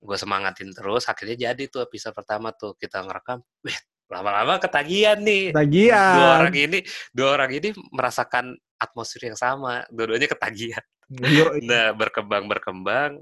gue 0.00 0.16
semangatin 0.16 0.72
terus 0.72 1.04
akhirnya 1.12 1.52
jadi 1.52 1.68
tuh 1.68 1.84
episode 1.84 2.16
pertama 2.16 2.56
tuh 2.56 2.72
kita 2.80 3.04
ngerekam 3.04 3.44
Wih, 3.60 3.76
lama-lama 4.08 4.56
ketagihan 4.56 5.20
nih. 5.20 5.52
Dua 5.52 5.60
Tagihan. 5.60 6.38
orang 6.40 6.56
ini 6.56 6.78
dua 7.12 7.28
orang 7.36 7.50
ini 7.52 7.68
merasakan 7.92 8.56
atmosfer 8.80 9.28
yang 9.28 9.36
sama 9.36 9.84
dua-duanya 9.92 10.28
ketagihan. 10.30 10.84
Nah 11.66 11.90
berkembang 11.90 12.46
berkembang. 12.46 13.18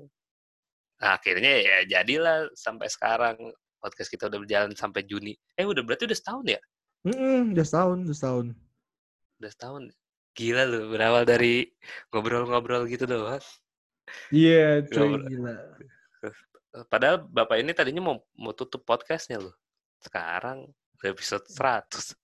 Nah, 1.00 1.10
akhirnya 1.16 1.56
ya 1.56 1.76
jadilah 1.88 2.52
sampai 2.52 2.84
sekarang 2.92 3.36
podcast 3.80 4.12
kita 4.12 4.28
udah 4.28 4.38
berjalan 4.44 4.76
sampai 4.76 5.08
Juni. 5.08 5.32
Eh 5.56 5.64
udah 5.64 5.80
berarti 5.80 6.04
udah 6.04 6.18
setahun 6.18 6.46
ya 6.52 6.60
Mm-mm, 7.06 7.54
udah 7.54 7.64
setahun, 7.64 7.98
udah 8.04 8.16
setahun. 8.16 8.46
udah 9.38 9.50
setahun 9.50 9.82
gila 10.34 10.62
lu 10.66 10.90
berawal 10.90 11.22
dari 11.22 11.66
ngobrol-ngobrol 12.10 12.86
gitu 12.86 13.06
doang 13.06 13.42
Iya, 14.30 14.82
coy 14.86 15.04
Ngobrol. 15.04 15.22
gila. 15.26 15.54
padahal 16.86 17.16
bapak 17.24 17.58
ini 17.58 17.72
tadinya 17.72 18.02
mau 18.02 18.16
mau 18.34 18.52
tutup 18.52 18.82
podcastnya 18.82 19.38
loh 19.38 19.54
Sekarang 19.98 20.70
udah 20.94 21.08
episode 21.10 21.42
100. 21.46 22.14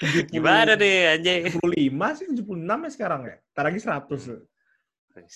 70 0.00 0.32
Gimana 0.32 0.72
nih 0.72 0.96
anjing? 1.12 1.42
75 1.60 2.16
sih 2.16 2.26
76 2.32 2.48
ya 2.64 2.90
sekarang 2.92 3.20
ya. 3.24 3.36
Ntar 3.52 3.64
lagi 3.66 3.80
100. 3.80 4.08
Hmm. 4.08 5.28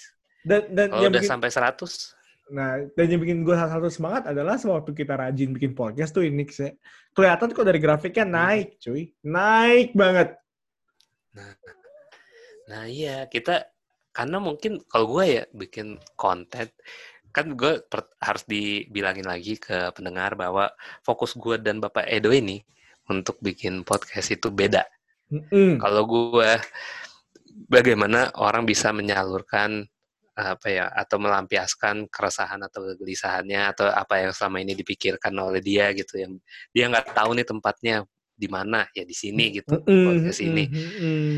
Dan 0.43 0.61
dan 0.73 0.89
Kalau 0.89 1.03
udah 1.03 1.21
bikin, 1.21 1.29
sampai 1.29 1.51
100, 1.53 2.17
nah 2.53 2.77
dan 2.93 3.07
yang 3.09 3.21
bikin 3.25 3.49
gue 3.49 3.57
salah 3.57 3.81
satu 3.81 3.89
semangat 3.89 4.29
adalah 4.29 4.61
sewaktu 4.61 4.93
kita 4.93 5.17
rajin 5.17 5.57
bikin 5.57 5.73
podcast 5.73 6.13
tuh 6.13 6.29
ini 6.29 6.45
ya. 6.45 6.77
Kelihatan 7.17 7.57
kok 7.57 7.65
dari 7.65 7.81
grafiknya 7.81 8.29
Hmm. 8.29 8.35
naik, 8.37 8.69
cuy. 8.77 9.03
Naik 9.25 9.97
banget. 9.97 10.29
Nah 12.69 12.85
iya 12.85 13.25
kita 13.27 13.73
karena 14.13 14.37
mungkin 14.37 14.85
kalau 14.85 15.17
gue 15.17 15.41
ya 15.41 15.45
bikin 15.57 15.97
konten 16.21 16.69
kan 17.33 17.57
gue 17.57 17.81
harus 18.21 18.45
dibilangin 18.45 19.25
lagi 19.25 19.57
ke 19.57 19.89
pendengar 19.97 20.37
bahwa 20.37 20.69
fokus 21.01 21.33
gue 21.33 21.57
dan 21.57 21.81
Bapak 21.81 22.05
Edo 22.05 22.29
ini 22.29 22.61
untuk 23.09 23.41
bikin 23.41 23.89
podcast 23.89 24.37
itu 24.37 24.53
beda. 24.53 24.85
Mm-mm. 25.33 25.81
Kalau 25.81 26.05
gue 26.05 26.51
bagaimana 27.73 28.29
orang 28.37 28.69
bisa 28.69 28.93
menyalurkan 28.93 29.89
apa 30.33 30.67
ya 30.73 30.89
atau 30.89 31.21
melampiaskan 31.21 32.09
keresahan 32.09 32.57
atau 32.65 32.81
kegelisahannya 32.89 33.77
atau 33.77 33.87
apa 33.93 34.25
yang 34.25 34.33
selama 34.33 34.65
ini 34.65 34.73
dipikirkan 34.73 35.33
oleh 35.37 35.61
dia 35.61 35.93
gitu 35.93 36.17
yang 36.17 36.33
dia 36.73 36.89
nggak 36.89 37.13
tahu 37.13 37.37
nih 37.37 37.45
tempatnya 37.45 37.97
di 38.33 38.49
mana 38.49 38.89
ya 38.97 39.05
di 39.05 39.13
sini 39.13 39.61
gitu 39.61 39.77
Mm-mm, 39.85 40.05
podcast 40.09 40.41
ini. 40.41 40.65
mm-mm, 40.67 40.89
mm-mm. 40.99 41.33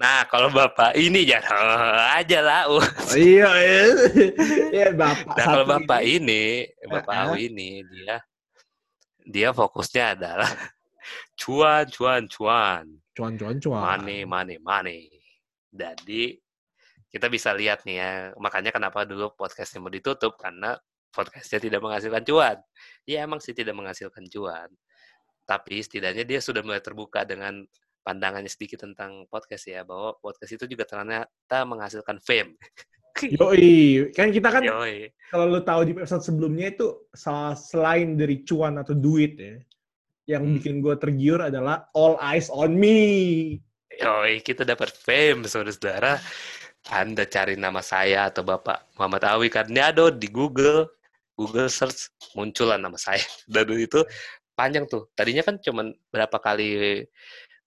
Nah, 0.00 0.24
kalau 0.32 0.48
Bapak 0.48 0.96
ini 0.96 1.28
jangan 1.28 1.60
aja 2.18 2.40
lah. 2.40 2.62
Oh, 2.72 2.80
iya, 3.12 3.52
iya. 3.60 3.82
Iya, 4.80 4.88
bapak. 4.96 5.36
Nah, 5.36 5.44
kalau 5.44 5.64
Bapak 5.68 6.00
ini. 6.08 6.64
ini, 6.64 6.88
Bapak 6.88 7.12
ah. 7.12 7.28
Awi 7.28 7.52
ini 7.52 7.84
dia 7.84 8.16
dia 9.28 9.48
fokusnya 9.52 10.16
adalah 10.16 10.48
cuan, 11.36 11.84
cuan, 11.92 12.24
cuan, 12.32 12.84
Cuan, 13.12 13.32
cuan, 13.36 13.56
cuan. 13.60 13.80
money, 14.00 14.24
money, 14.24 14.56
money. 14.58 15.00
Jadi 15.68 16.40
kita 17.10 17.26
bisa 17.26 17.50
lihat 17.52 17.82
nih 17.82 17.96
ya, 17.98 18.10
makanya 18.38 18.70
kenapa 18.70 19.02
dulu 19.02 19.34
podcastnya 19.34 19.82
mau 19.82 19.90
ditutup 19.90 20.38
karena 20.38 20.78
podcastnya 21.10 21.58
tidak 21.58 21.82
menghasilkan 21.82 22.22
cuan. 22.22 22.56
Ya 23.02 23.26
emang 23.26 23.42
sih 23.42 23.50
tidak 23.50 23.74
menghasilkan 23.74 24.30
cuan, 24.30 24.70
tapi 25.42 25.82
setidaknya 25.82 26.22
dia 26.22 26.38
sudah 26.38 26.62
mulai 26.62 26.78
terbuka 26.78 27.26
dengan 27.26 27.66
pandangannya 28.06 28.48
sedikit 28.48 28.86
tentang 28.86 29.26
podcast 29.26 29.66
ya, 29.66 29.82
bahwa 29.82 30.14
podcast 30.22 30.54
itu 30.54 30.64
juga 30.70 30.86
ternyata 30.86 31.58
menghasilkan 31.66 32.22
fame. 32.22 32.54
Yoi, 33.36 34.08
kan 34.14 34.30
kita 34.30 34.48
kan 34.48 34.62
Yoi. 34.64 35.10
kalau 35.28 35.50
lu 35.50 35.60
tahu 35.60 35.82
di 35.84 35.92
episode 35.92 36.22
sebelumnya 36.22 36.72
itu 36.72 37.10
salah 37.12 37.58
selain 37.58 38.14
dari 38.14 38.46
cuan 38.46 38.78
atau 38.78 38.94
duit 38.94 39.34
ya, 39.36 39.58
yang 40.38 40.46
Hmm. 40.46 40.54
bikin 40.56 40.78
gue 40.78 40.94
tergiur 40.94 41.42
adalah 41.42 41.90
all 41.92 42.14
eyes 42.22 42.46
on 42.54 42.70
me. 42.78 43.58
Yoi, 43.98 44.40
kita 44.46 44.62
dapat 44.62 44.94
fame, 44.94 45.44
saudara-saudara. 45.44 46.22
Anda 46.88 47.28
cari 47.28 47.60
nama 47.60 47.84
saya 47.84 48.32
atau 48.32 48.40
Bapak 48.40 48.96
Muhammad 48.96 49.28
Awi 49.28 49.52
ini 49.68 49.80
ada 49.82 50.08
di 50.08 50.32
Google. 50.32 50.88
Google 51.36 51.68
search 51.68 52.12
munculan 52.36 52.80
nama 52.80 52.96
saya. 52.96 53.20
Dan 53.52 53.68
itu 53.76 54.00
panjang 54.56 54.88
tuh. 54.88 55.12
Tadinya 55.12 55.44
kan 55.44 55.60
cuman 55.60 55.92
berapa 56.08 56.36
kali 56.40 57.04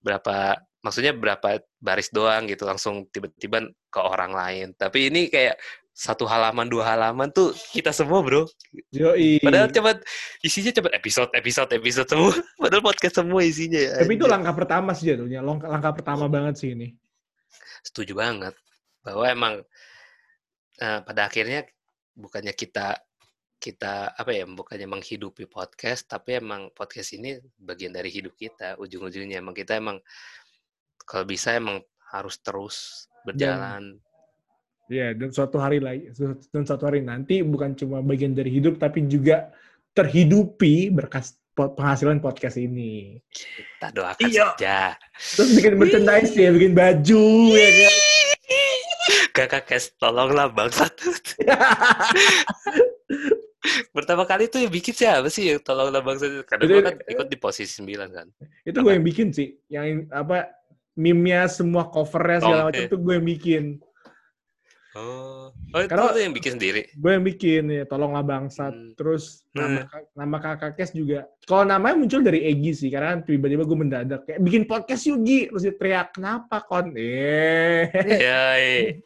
berapa 0.01 0.58
maksudnya 0.84 1.15
berapa 1.15 1.63
baris 1.79 2.12
doang 2.12 2.50
gitu 2.50 2.65
langsung 2.65 3.05
tiba-tiba 3.13 3.70
ke 3.93 4.00
orang 4.01 4.34
lain. 4.34 4.67
Tapi 4.74 5.13
ini 5.13 5.29
kayak 5.29 5.58
satu 5.93 6.25
halaman 6.25 6.65
dua 6.65 6.98
halaman 6.98 7.29
tuh 7.29 7.53
kita 7.70 7.93
semua 7.93 8.25
bro. 8.25 8.50
Yoi. 8.93 9.38
Padahal 9.46 9.70
cuma 9.70 9.93
isinya 10.41 10.74
cuma 10.74 10.89
episode 10.89 11.29
episode 11.38 11.70
episode 11.70 12.10
semua. 12.10 12.34
Padahal 12.62 12.82
podcast 12.82 13.22
semua 13.22 13.41
isinya 13.46 13.77
ya. 13.77 14.01
Tapi 14.01 14.17
itu 14.17 14.25
langkah 14.25 14.53
pertama 14.58 14.93
sih. 14.98 15.13
Langkah, 15.13 15.70
langkah 15.70 15.93
pertama 15.93 16.25
banget 16.25 16.58
sih 16.58 16.74
ini. 16.74 16.98
setuju 17.84 18.15
banget 18.15 18.55
bahwa 19.04 19.26
emang 19.28 19.54
eh, 20.80 21.00
pada 21.04 21.28
akhirnya 21.28 21.68
bukannya 22.16 22.56
kita 22.56 22.98
kita 23.60 24.12
apa 24.12 24.32
ya 24.36 24.44
bukannya 24.44 24.88
menghidupi 24.92 25.48
podcast 25.48 26.08
tapi 26.12 26.36
emang 26.40 26.68
podcast 26.76 27.16
ini 27.16 27.40
bagian 27.56 27.96
dari 27.96 28.12
hidup 28.12 28.36
kita 28.36 28.76
ujung-ujungnya 28.76 29.40
emang 29.40 29.56
kita 29.56 29.80
emang 29.80 30.04
kalau 31.08 31.24
bisa 31.24 31.56
emang 31.56 31.80
harus 32.12 32.40
terus 32.44 33.08
berjalan 33.24 34.00
Ya, 34.92 35.16
dan 35.16 35.32
suatu 35.32 35.64
hari 35.64 35.80
lagi, 35.80 36.12
dan 36.52 36.68
suatu 36.68 36.84
hari 36.92 37.00
nanti 37.00 37.40
bukan 37.40 37.72
cuma 37.72 38.04
bagian 38.04 38.36
dari 38.36 38.52
hidup, 38.52 38.76
tapi 38.84 39.08
juga 39.08 39.48
terhidupi 39.96 40.92
berkas 40.92 41.40
penghasilan 41.56 42.20
podcast 42.20 42.60
ini. 42.60 43.16
kita 43.32 43.96
doakan 43.96 44.28
Iya. 44.28 44.46
saja 44.54 44.80
Terus 45.16 45.50
bikin 45.56 45.74
merchandise 45.80 46.34
ya, 46.36 46.50
bikin 46.52 46.76
baju, 46.76 47.24
ya 47.56 47.70
kan? 47.80 47.94
Kakak 49.34 49.66
kes 49.66 49.98
tolonglah 49.98 50.48
bangsat 50.54 50.94
pertama 53.96 54.28
kali 54.28 54.52
tuh 54.52 54.60
yang 54.62 54.74
bikin 54.74 54.94
siapa 54.94 55.28
sih 55.32 55.56
yang 55.56 55.62
tolonglah 55.63 56.04
bangsat 56.04 56.46
karena 56.46 56.63
gue 56.68 56.82
kan 56.84 56.96
ikut 57.08 57.28
di 57.32 57.38
posisi 57.40 57.82
9 57.82 58.12
kan? 58.12 58.28
Itu 58.68 58.84
gue 58.84 58.94
yang 58.94 59.06
bikin 59.06 59.32
sih. 59.32 59.56
Yang 59.72 60.12
apa, 60.12 60.52
meme-nya, 61.00 61.48
semua 61.48 61.88
covernya, 61.88 62.44
segala 62.44 62.62
Tom, 62.62 62.68
macam 62.70 62.84
itu 62.84 62.98
gue 63.00 63.13
yang 63.16 63.28
bikin. 63.28 63.63
Oh 64.94 65.50
oh 65.74 65.80
itu 65.82 65.90
Karena- 65.90 66.14
yang 66.16 66.34
bikin 66.34 66.54
sendiri 66.56 66.82
Gue 66.94 67.12
yang 67.18 67.26
bikin, 67.26 67.64
ya, 67.68 67.84
tolonglah 67.84 68.22
bangsat. 68.22 68.70
Hmm. 68.72 68.94
Terus 68.94 69.42
nama, 69.52 69.90
ka- 69.90 70.10
nama 70.14 70.38
kakak 70.38 70.78
Kes 70.78 70.94
juga. 70.94 71.26
Kalau 71.44 71.66
namanya 71.66 71.98
muncul 71.98 72.22
dari 72.22 72.46
Egi 72.46 72.72
sih, 72.78 72.90
karena 72.94 73.18
kan 73.18 73.26
tiba-tiba 73.26 73.66
gue 73.66 73.78
mendadak. 73.78 74.22
Kayak, 74.24 74.40
bikin 74.46 74.64
podcast 74.64 75.04
yuk, 75.10 75.20
Gi. 75.26 75.40
Terus 75.50 75.64
dia 75.66 75.76
teriak, 75.76 76.08
kenapa, 76.14 76.62
Kon? 76.64 76.94
Eh. 76.94 77.90
Ya, 78.06 78.44
iya. 78.62 79.02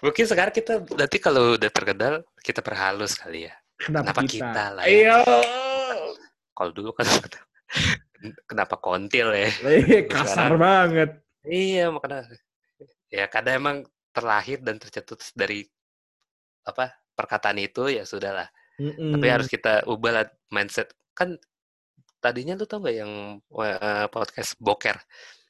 mungkin 0.00 0.24
sekarang 0.24 0.54
kita 0.54 0.72
nanti 0.94 1.16
kalau 1.18 1.58
udah 1.58 1.70
terkenal 1.70 2.14
kita 2.40 2.62
perhalus 2.62 3.18
kali 3.18 3.50
ya. 3.50 3.54
Kenapa, 3.74 4.14
Kenapa 4.14 4.20
kita? 4.30 4.46
kita 4.46 4.64
lah 4.78 4.84
ya? 4.86 5.18
Ayo. 5.18 5.18
Kalau 6.54 6.70
dulu 6.70 6.90
kan 6.94 7.06
kenapa 8.50 8.78
kontil 8.78 9.34
ya? 9.34 9.50
Eh, 9.66 10.06
kasar 10.06 10.54
Sekarang- 10.54 10.60
banget. 10.62 11.10
Iya 11.44 11.92
makanya 11.92 12.24
ya 13.12 13.28
kadang 13.28 13.54
emang 13.60 13.76
terlahir 14.14 14.62
dan 14.62 14.78
tercetus 14.78 15.34
dari 15.34 15.66
apa 16.64 16.94
perkataan 17.18 17.58
itu 17.58 17.90
ya 17.90 18.06
sudahlah. 18.06 18.46
Mm-mm. 18.78 19.18
Tapi 19.18 19.26
harus 19.26 19.50
kita 19.50 19.82
ubah 19.90 20.30
mindset. 20.54 20.94
Kan 21.12 21.34
tadinya 22.22 22.54
lu 22.54 22.64
tau 22.64 22.80
gak 22.80 22.94
yang 22.94 23.42
eh, 23.42 24.06
podcast 24.08 24.54
boker? 24.62 24.96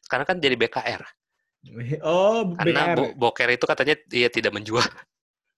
Karena 0.08 0.24
kan 0.24 0.40
jadi 0.40 0.56
BKR. 0.56 1.02
Oh, 2.04 2.52
Karena 2.56 2.92
BKR. 2.92 2.96
bo- 2.96 3.14
boker 3.28 3.48
itu 3.52 3.64
katanya 3.64 3.94
dia 4.08 4.28
tidak 4.28 4.52
menjual. 4.52 4.84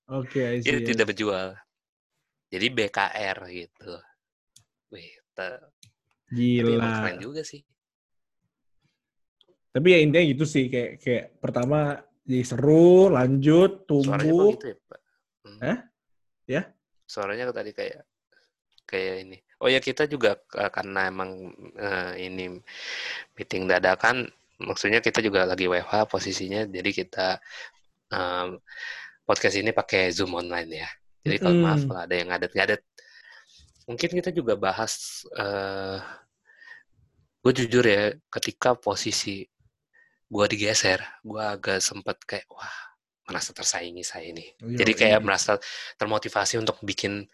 Oke, 0.06 0.62
see, 0.62 0.70
Dia 0.70 0.78
tidak 0.86 1.10
menjual. 1.10 1.58
Jadi 2.46 2.66
BKR 2.70 3.38
gitu. 3.50 3.92
Wih, 4.94 5.10
tapi 5.34 5.66
Gila. 6.30 7.02
keren 7.02 7.18
juga 7.18 7.42
sih. 7.42 7.66
Tapi 9.74 9.86
ya 9.92 9.98
intinya 9.98 10.24
gitu 10.24 10.46
sih, 10.46 10.70
kayak 10.70 11.02
kayak 11.02 11.24
pertama 11.42 12.00
jadi 12.26 12.42
seru, 12.42 13.08
lanjut, 13.08 13.86
Suaranya 14.02 14.34
tumbuh. 14.34 14.50
gitu 14.58 14.66
ya, 14.74 14.76
Pak? 14.90 15.00
Hmm. 15.46 15.58
Hah? 15.62 15.78
Ya? 16.46 16.62
Suaranya 17.06 17.54
tadi 17.54 17.70
kayak 17.70 18.02
kayak 18.86 19.14
ini. 19.26 19.38
Oh 19.62 19.70
ya 19.70 19.78
kita 19.80 20.04
juga 20.10 20.36
eh, 20.58 20.70
karena 20.74 21.08
emang 21.08 21.30
eh, 21.78 22.12
ini 22.26 22.58
meeting 23.38 23.64
dadakan, 23.70 24.26
maksudnya 24.60 24.98
kita 25.00 25.22
juga 25.22 25.46
lagi 25.46 25.66
WFH 25.70 26.06
posisinya, 26.10 26.66
jadi 26.66 26.90
kita 26.92 27.38
em, 28.12 28.58
podcast 29.26 29.56
ini 29.58 29.70
pakai 29.74 30.10
Zoom 30.14 30.34
online 30.38 30.70
ya. 30.82 30.88
Jadi 31.26 31.36
kalau 31.42 31.56
maaf 31.58 31.82
Mm-mm. 31.82 31.88
kalau 31.90 32.00
ada 32.06 32.14
yang 32.14 32.28
ngadet-ngadet, 32.30 32.82
mungkin 33.86 34.10
kita 34.22 34.30
juga 34.30 34.54
bahas. 34.58 35.24
eh 35.34 35.98
gue 37.46 37.52
jujur 37.62 37.86
ya, 37.86 38.10
ketika 38.26 38.74
posisi 38.74 39.46
gue 40.26 40.46
digeser, 40.50 40.98
gue 41.22 41.42
agak 41.42 41.78
sempet 41.78 42.18
kayak 42.26 42.46
wah 42.50 42.74
merasa 43.26 43.50
tersaingi 43.50 44.02
saya 44.02 44.30
ini. 44.30 44.46
Jadi 44.58 44.92
Yoi. 44.94 44.98
kayak 44.98 45.20
merasa 45.22 45.58
termotivasi 45.98 46.58
untuk 46.58 46.78
bikin 46.82 47.26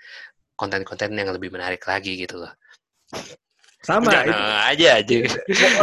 konten-konten 0.56 1.12
yang 1.12 1.32
lebih 1.32 1.52
menarik 1.52 1.84
lagi 1.84 2.16
gitu 2.16 2.40
loh. 2.40 2.52
sama 3.82 4.14
itu. 4.14 4.30
Jangan 4.30 4.62
aja 4.70 4.88
aja. 5.02 5.14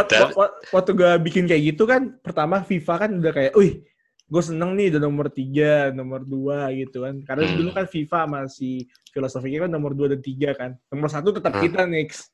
Waktu, 0.00 0.14
waktu, 0.32 0.56
waktu 0.72 0.90
gue 0.96 1.12
bikin 1.28 1.44
kayak 1.44 1.62
gitu 1.76 1.84
kan, 1.84 2.16
pertama 2.24 2.64
FIFA 2.64 2.94
kan 2.96 3.10
udah 3.20 3.28
kayak, 3.28 3.52
wih, 3.52 3.84
gue 4.24 4.42
seneng 4.42 4.72
nih 4.72 4.88
udah 4.88 5.00
nomor 5.04 5.28
tiga, 5.28 5.92
nomor 5.92 6.24
dua 6.24 6.72
gitu 6.72 7.04
kan. 7.04 7.20
Karena 7.28 7.44
Hmm. 7.44 7.60
dulu 7.60 7.70
kan 7.76 7.84
FIFA 7.84 8.20
masih 8.24 8.88
filosofinya 9.12 9.68
kan 9.68 9.70
nomor 9.76 9.92
dua 9.92 10.16
dan 10.16 10.24
tiga 10.24 10.56
kan. 10.56 10.80
Nomor 10.88 11.12
satu 11.12 11.34
tetap 11.36 11.52
Hmm. 11.52 11.62
kita 11.68 11.82
next 11.84 12.32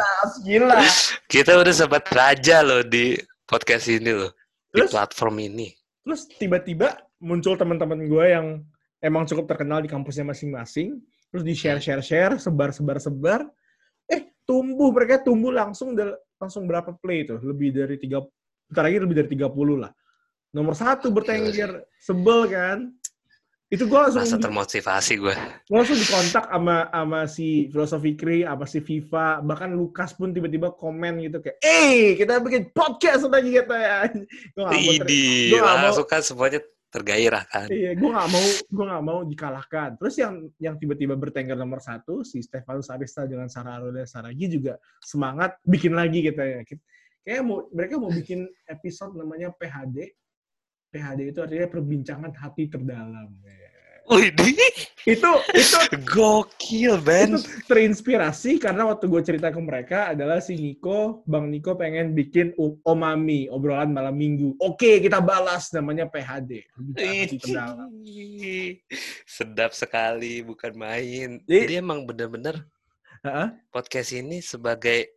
atas 0.00 0.32
gila. 0.48 0.80
Kita 1.28 1.52
udah 1.60 1.74
sempat 1.76 2.08
raja 2.08 2.64
loh 2.64 2.80
di 2.80 3.20
podcast 3.48 3.86
ini 3.92 4.10
loh. 4.12 4.32
Di 4.74 4.82
Terus 4.82 4.92
platform 4.92 5.36
ini. 5.40 5.70
terus 6.04 6.28
tiba-tiba 6.28 7.00
muncul 7.24 7.56
teman-teman 7.56 8.04
gue 8.04 8.24
yang 8.28 8.60
emang 9.00 9.24
cukup 9.24 9.48
terkenal 9.48 9.80
di 9.80 9.88
kampusnya 9.88 10.28
masing-masing. 10.28 11.00
Terus 11.32 11.42
di 11.46 11.56
share 11.56 11.80
share 11.80 12.04
share, 12.04 12.36
sebar 12.36 12.76
sebar 12.76 13.00
sebar. 13.00 13.40
Eh 14.04 14.36
tumbuh 14.44 14.92
mereka 14.92 15.24
tumbuh 15.24 15.48
langsung 15.48 15.96
langsung 16.36 16.68
berapa 16.68 16.92
play 17.00 17.24
itu 17.24 17.40
lebih 17.40 17.72
dari 17.72 17.96
tiga 17.96 18.20
bentar 18.68 18.84
lagi 18.84 19.00
lebih 19.00 19.16
dari 19.16 19.28
30 19.32 19.48
lah 19.80 19.92
nomor 20.54 20.74
satu 20.76 21.10
bertengger 21.10 21.84
sebel 21.98 22.46
kan 22.48 22.78
itu 23.74 23.90
gue 23.90 23.98
langsung 23.98 24.22
Masa 24.22 24.38
termotivasi 24.38 25.14
gue 25.18 25.34
gue 25.66 25.74
langsung 25.74 25.98
dikontak 25.98 26.46
sama 26.46 26.86
sama 26.94 27.20
si 27.26 27.66
filosofi 27.74 28.14
Kri 28.14 28.46
sama 28.46 28.64
si 28.70 28.78
Viva 28.78 29.42
bahkan 29.42 29.74
Lukas 29.74 30.14
pun 30.14 30.30
tiba-tiba 30.30 30.70
komen 30.78 31.18
gitu 31.26 31.42
kayak 31.42 31.58
eh 31.58 32.14
kita 32.14 32.38
bikin 32.38 32.70
podcast 32.70 33.26
lagi 33.26 33.50
kita 33.50 33.76
ya. 33.76 33.98
Gue 34.54 34.62
gak 34.62 34.78
mau 34.78 34.94
gue 35.50 35.60
gak 35.60 35.78
mau 35.82 35.92
suka 35.92 36.16
semuanya 36.22 36.60
tergairah 36.94 37.44
kan. 37.50 37.66
Iya 37.66 37.98
gue 37.98 38.10
gak 38.14 38.28
mau 38.30 38.46
gue 38.46 38.84
gak 38.86 39.04
mau 39.04 39.18
dikalahkan. 39.26 39.90
Terus 39.98 40.14
yang 40.22 40.34
yang 40.62 40.74
tiba-tiba 40.78 41.18
bertengger 41.18 41.58
nomor 41.58 41.82
satu 41.82 42.22
si 42.22 42.38
Stefanus 42.38 42.86
Arista 42.94 43.26
dengan 43.26 43.50
Sarah 43.50 43.82
Aroda 43.82 44.06
Saragi 44.06 44.46
juga 44.46 44.78
semangat 45.02 45.58
bikin 45.66 45.98
lagi 45.98 46.22
kita 46.22 46.42
ya. 46.46 46.60
Kayak 47.24 47.42
mau 47.42 47.66
mereka 47.74 47.98
mau 47.98 48.12
bikin 48.14 48.46
episode 48.70 49.18
namanya 49.18 49.50
PHD 49.50 50.14
PHD 50.94 51.34
itu 51.34 51.42
artinya 51.42 51.66
perbincangan 51.66 52.32
hati 52.38 52.70
terdalam. 52.70 53.34
Wih, 54.04 54.28
itu 55.08 55.30
itu 55.56 55.78
gokil, 56.04 57.00
Ben. 57.00 57.40
Itu 57.40 57.40
terinspirasi 57.64 58.60
karena 58.60 58.84
waktu 58.92 59.08
gue 59.08 59.22
cerita 59.24 59.48
ke 59.48 59.56
mereka 59.56 60.12
adalah 60.12 60.44
si 60.44 60.60
Niko, 60.60 61.24
Bang 61.24 61.48
Niko 61.48 61.72
pengen 61.72 62.12
bikin 62.12 62.52
omami, 62.84 63.48
obrolan 63.48 63.96
malam 63.96 64.12
minggu. 64.12 64.60
Oke, 64.60 65.00
kita 65.00 65.24
balas 65.24 65.72
namanya 65.72 66.04
PHD. 66.04 66.68
Sedap 69.24 69.72
sekali, 69.72 70.44
bukan 70.44 70.76
main. 70.76 71.40
Jadi, 71.48 71.60
Jadi 71.64 71.74
emang 71.80 72.04
bener-bener 72.04 72.60
uh-huh. 73.24 73.56
podcast 73.72 74.12
ini 74.12 74.44
sebagai 74.44 75.16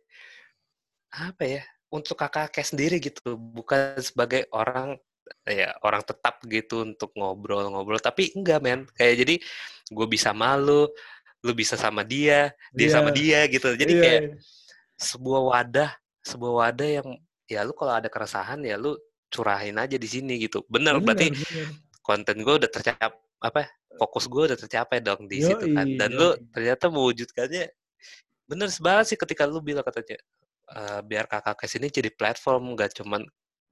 apa 1.12 1.44
ya? 1.44 1.62
Untuk 1.88 2.20
kakak 2.20 2.52
sendiri 2.60 3.00
gitu, 3.00 3.36
bukan 3.36 3.96
sebagai 4.00 4.44
orang 4.52 5.00
ya 5.46 5.74
orang 5.84 6.02
tetap 6.04 6.40
gitu 6.46 6.84
untuk 6.84 7.10
ngobrol-ngobrol 7.16 8.00
tapi 8.00 8.32
enggak 8.36 8.58
men 8.60 8.80
kayak 8.96 9.24
jadi 9.24 9.34
gue 9.88 10.06
bisa 10.08 10.30
malu 10.36 10.88
lu 11.44 11.52
bisa 11.54 11.78
sama 11.78 12.02
dia 12.02 12.52
dia 12.74 12.88
yeah. 12.90 12.94
sama 12.94 13.10
dia 13.14 13.46
gitu 13.46 13.74
jadi 13.78 13.92
yeah. 13.92 14.02
kayak 14.02 14.22
sebuah 14.98 15.42
wadah 15.54 15.90
sebuah 16.26 16.52
wadah 16.66 16.88
yang 17.02 17.08
ya 17.48 17.62
lu 17.62 17.72
kalau 17.72 17.94
ada 17.96 18.10
keresahan 18.10 18.60
ya 18.66 18.76
lu 18.76 18.98
curahin 19.28 19.76
aja 19.78 19.96
di 19.96 20.08
sini 20.08 20.40
gitu 20.42 20.64
bener, 20.66 20.98
bener 20.98 21.04
berarti 21.04 21.28
bener. 21.32 21.68
konten 22.02 22.36
gue 22.42 22.54
udah 22.64 22.70
tercapai 22.70 23.16
apa 23.38 23.70
fokus 23.94 24.26
gue 24.26 24.42
udah 24.50 24.58
tercapai 24.58 24.98
dong 24.98 25.30
di 25.30 25.42
Yoi, 25.42 25.46
situ 25.46 25.66
kan 25.74 25.86
dan 25.94 26.10
lu 26.10 26.34
ternyata 26.50 26.90
mewujudkannya 26.90 27.70
bener 28.48 28.68
sebanget 28.72 29.14
sih 29.14 29.18
ketika 29.20 29.44
lu 29.46 29.62
bilang 29.62 29.84
katanya 29.84 30.18
uh, 30.74 31.00
biar 31.04 31.28
kakak 31.28 31.56
ke 31.60 31.66
sini 31.68 31.86
jadi 31.92 32.10
platform 32.10 32.74
gak 32.74 32.96
cuman 32.98 33.22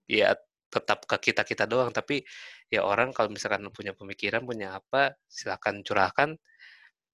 ya 0.06 0.36
tetap 0.68 1.06
ke 1.06 1.30
kita 1.30 1.42
kita 1.46 1.64
doang. 1.64 1.90
Tapi 1.90 2.22
ya 2.70 2.82
orang 2.82 3.14
kalau 3.14 3.30
misalkan 3.30 3.66
punya 3.70 3.94
pemikiran 3.94 4.42
punya 4.42 4.78
apa 4.78 5.16
silakan 5.26 5.82
curahkan. 5.86 6.34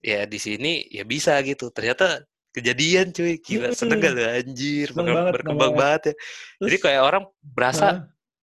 Ya 0.02 0.26
di 0.26 0.38
sini 0.42 0.82
ya 0.90 1.06
bisa 1.06 1.38
gitu. 1.46 1.70
Ternyata 1.70 2.26
kejadian 2.52 3.10
cuy. 3.14 3.40
Gila 3.40 3.72
hmm. 3.72 3.78
seneng 3.78 3.98
gak 4.02 4.12
lu 4.12 4.22
anjir. 4.26 4.88
Seneng 4.92 5.14
banget, 5.14 5.32
berkembang 5.38 5.72
banget. 5.74 5.80
banget 5.80 6.02
ya. 6.02 6.14
Terus, 6.14 6.68
jadi 6.68 6.76
kayak 6.82 7.02
orang 7.02 7.24
berasa 7.40 7.86
nah. 7.86 7.96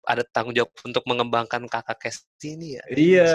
ada 0.10 0.24
tanggung 0.26 0.56
jawab 0.58 0.72
untuk 0.82 1.04
mengembangkan 1.06 1.62
kakak 1.70 1.98
kes 2.02 2.26
ini 2.42 2.80
ya. 2.80 2.84
Iya 2.90 3.32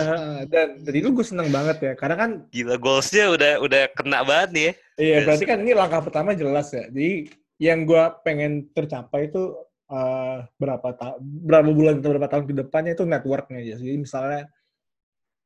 dan 0.51 0.83
dari 0.83 0.99
itu 1.05 1.15
gue 1.15 1.27
seneng 1.27 1.49
banget 1.55 1.79
ya. 1.81 1.93
Karena 1.95 2.17
kan 2.19 2.31
gila 2.51 2.77
goalsnya 2.81 3.31
udah 3.31 3.53
udah 3.63 3.83
kena 3.95 4.27
banget 4.27 4.51
nih 4.51 4.65
ya. 4.65 4.73
Iya 4.95 5.17
berarti 5.29 5.45
kan 5.47 5.59
ini 5.63 5.73
langkah 5.77 6.01
pertama 6.03 6.35
jelas 6.35 6.73
ya. 6.75 6.89
Jadi 6.91 7.31
yang 7.63 7.87
gue 7.87 8.05
pengen 8.27 8.67
tercapai 8.75 9.31
itu 9.31 9.55
uh, 9.91 10.47
berapa 10.57 10.89
ta 10.97 11.19
berapa 11.21 11.69
bulan 11.73 12.01
atau 12.01 12.11
berapa 12.17 12.29
tahun 12.31 12.45
ke 12.49 12.55
depannya 12.65 12.93
itu 12.97 13.05
networknya 13.05 13.59
aja. 13.61 13.75
Jadi 13.81 13.97
misalnya 13.99 14.43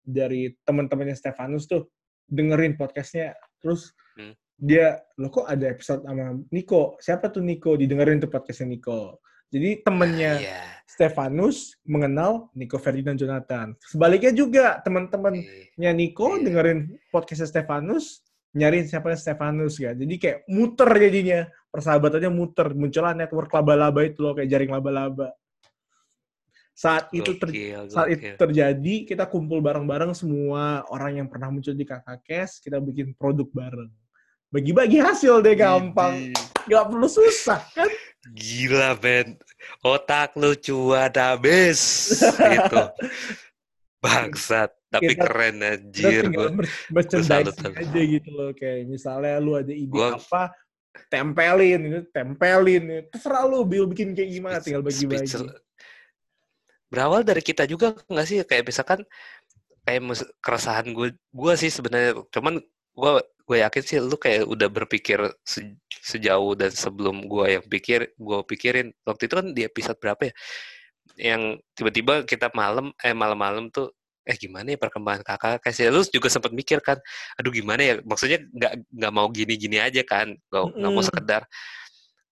dari 0.02 0.52
teman-temannya 0.64 1.16
Stefanus 1.16 1.68
tuh 1.68 1.90
dengerin 2.28 2.76
podcastnya, 2.76 3.36
terus 3.60 3.92
hmm. 4.16 4.36
dia 4.56 5.00
lo 5.16 5.28
kok 5.32 5.48
ada 5.48 5.68
episode 5.68 6.04
sama 6.04 6.36
Niko? 6.52 6.96
Siapa 7.00 7.32
tuh 7.32 7.44
Niko? 7.44 7.76
Didengerin 7.76 8.20
tuh 8.20 8.30
podcastnya 8.30 8.72
Niko. 8.76 9.20
Jadi 9.48 9.80
temennya 9.80 10.32
uh, 10.36 10.44
yeah. 10.44 10.68
Stefanus 10.84 11.80
mengenal 11.88 12.52
Niko 12.52 12.76
Ferdinand 12.76 13.16
Jonathan. 13.16 13.72
Sebaliknya 13.80 14.32
juga 14.36 14.76
teman-temannya 14.84 15.92
Niko 15.96 16.36
yeah. 16.36 16.44
dengerin 16.44 16.78
podcastnya 17.08 17.48
Stefanus, 17.48 18.20
nyariin 18.52 18.88
siapa 18.88 19.12
Stefanus 19.16 19.80
kan. 19.80 19.96
Jadi 19.96 20.14
kayak 20.20 20.38
muter 20.52 20.88
jadinya 21.00 21.48
persahabatannya 21.68 22.30
muter 22.32 22.72
muncullah 22.72 23.12
network 23.12 23.52
laba-laba 23.52 24.00
itu 24.04 24.18
loh 24.24 24.32
kayak 24.36 24.48
jaring 24.48 24.72
laba-laba. 24.72 25.32
Saat 26.78 27.10
itu 27.10 27.34
ter 27.42 27.50
saat 27.90 28.08
itu 28.14 28.38
terjadi 28.38 28.94
kita 29.02 29.26
kumpul 29.26 29.58
bareng-bareng 29.58 30.14
semua 30.14 30.86
orang 30.94 31.18
yang 31.18 31.26
pernah 31.26 31.50
muncul 31.50 31.74
di 31.74 31.82
kakak 31.82 32.22
kes 32.22 32.62
kita 32.62 32.78
bikin 32.78 33.12
produk 33.18 33.50
bareng. 33.50 33.90
Bagi-bagi 34.48 35.02
hasil 35.02 35.44
deh 35.44 35.58
gampang. 35.58 36.32
Nggak 36.70 36.84
perlu 36.88 37.08
susah 37.10 37.60
kan? 37.74 37.90
Gila 38.32 38.96
Ben. 38.96 39.36
Otak 39.82 40.38
lu 40.38 40.54
cuan 40.56 41.12
habis. 41.12 41.80
Itu. 42.56 42.84
Bangsat. 44.00 44.78
Tapi 44.88 45.12
kita, 45.12 45.28
keren 45.28 45.60
anjir 45.60 46.32
gue 46.32 46.48
merchandising 46.88 47.76
aja 47.76 48.00
gitu 48.08 48.30
loh 48.32 48.56
kayak 48.56 48.88
misalnya 48.88 49.36
lu 49.36 49.52
ada 49.52 49.68
ide 49.68 49.92
gua, 49.92 50.16
apa 50.16 50.48
tempelin 51.08 51.80
ini 51.80 52.00
tempelin 52.10 52.84
terserah 53.08 53.44
lu 53.46 53.64
bil 53.64 53.86
bikin 53.88 54.12
kayak 54.12 54.30
gimana 54.34 54.58
tinggal 54.60 54.82
bagi-bagi. 54.84 55.30
berawal 56.88 57.20
dari 57.20 57.44
kita 57.44 57.68
juga 57.68 57.92
nggak 58.08 58.26
sih? 58.26 58.40
Kayak 58.48 58.64
misalkan 58.72 59.00
kayak 59.84 60.00
keresahan 60.40 60.92
gue 60.92 61.14
gue 61.14 61.52
sih 61.56 61.70
sebenarnya. 61.72 62.16
Cuman 62.32 62.60
gue 62.98 63.12
gue 63.48 63.56
yakin 63.64 63.82
sih 63.84 63.98
lu 64.00 64.16
kayak 64.20 64.44
udah 64.44 64.68
berpikir 64.68 65.20
se, 65.40 65.76
sejauh 66.04 66.52
dan 66.56 66.72
sebelum 66.72 67.24
gue 67.24 67.60
yang 67.60 67.64
pikir 67.64 68.12
gue 68.16 68.38
pikirin. 68.44 68.92
Waktu 69.04 69.28
itu 69.28 69.34
kan 69.36 69.46
di 69.52 69.62
episode 69.64 69.98
berapa 70.00 70.32
ya? 70.32 70.34
Yang 71.16 71.42
tiba-tiba 71.76 72.14
kita 72.28 72.52
malam 72.52 72.92
eh 73.00 73.16
malam-malam 73.16 73.72
tuh 73.72 73.92
eh 74.28 74.36
gimana 74.36 74.76
ya 74.76 74.78
perkembangan 74.78 75.24
kakak? 75.24 75.64
Kayak 75.64 75.90
lu 75.90 76.04
juga 76.04 76.28
sempat 76.28 76.52
mikir 76.52 76.78
kan 76.84 77.00
aduh 77.40 77.48
gimana 77.48 77.80
ya? 77.80 77.94
Maksudnya 78.04 78.44
nggak 78.44 78.72
nggak 78.92 79.12
mau 79.12 79.26
gini-gini 79.32 79.80
aja 79.80 80.04
kan 80.04 80.36
nggak 80.36 80.64
nggak 80.76 80.92
mau 80.92 81.04
sekedar 81.04 81.42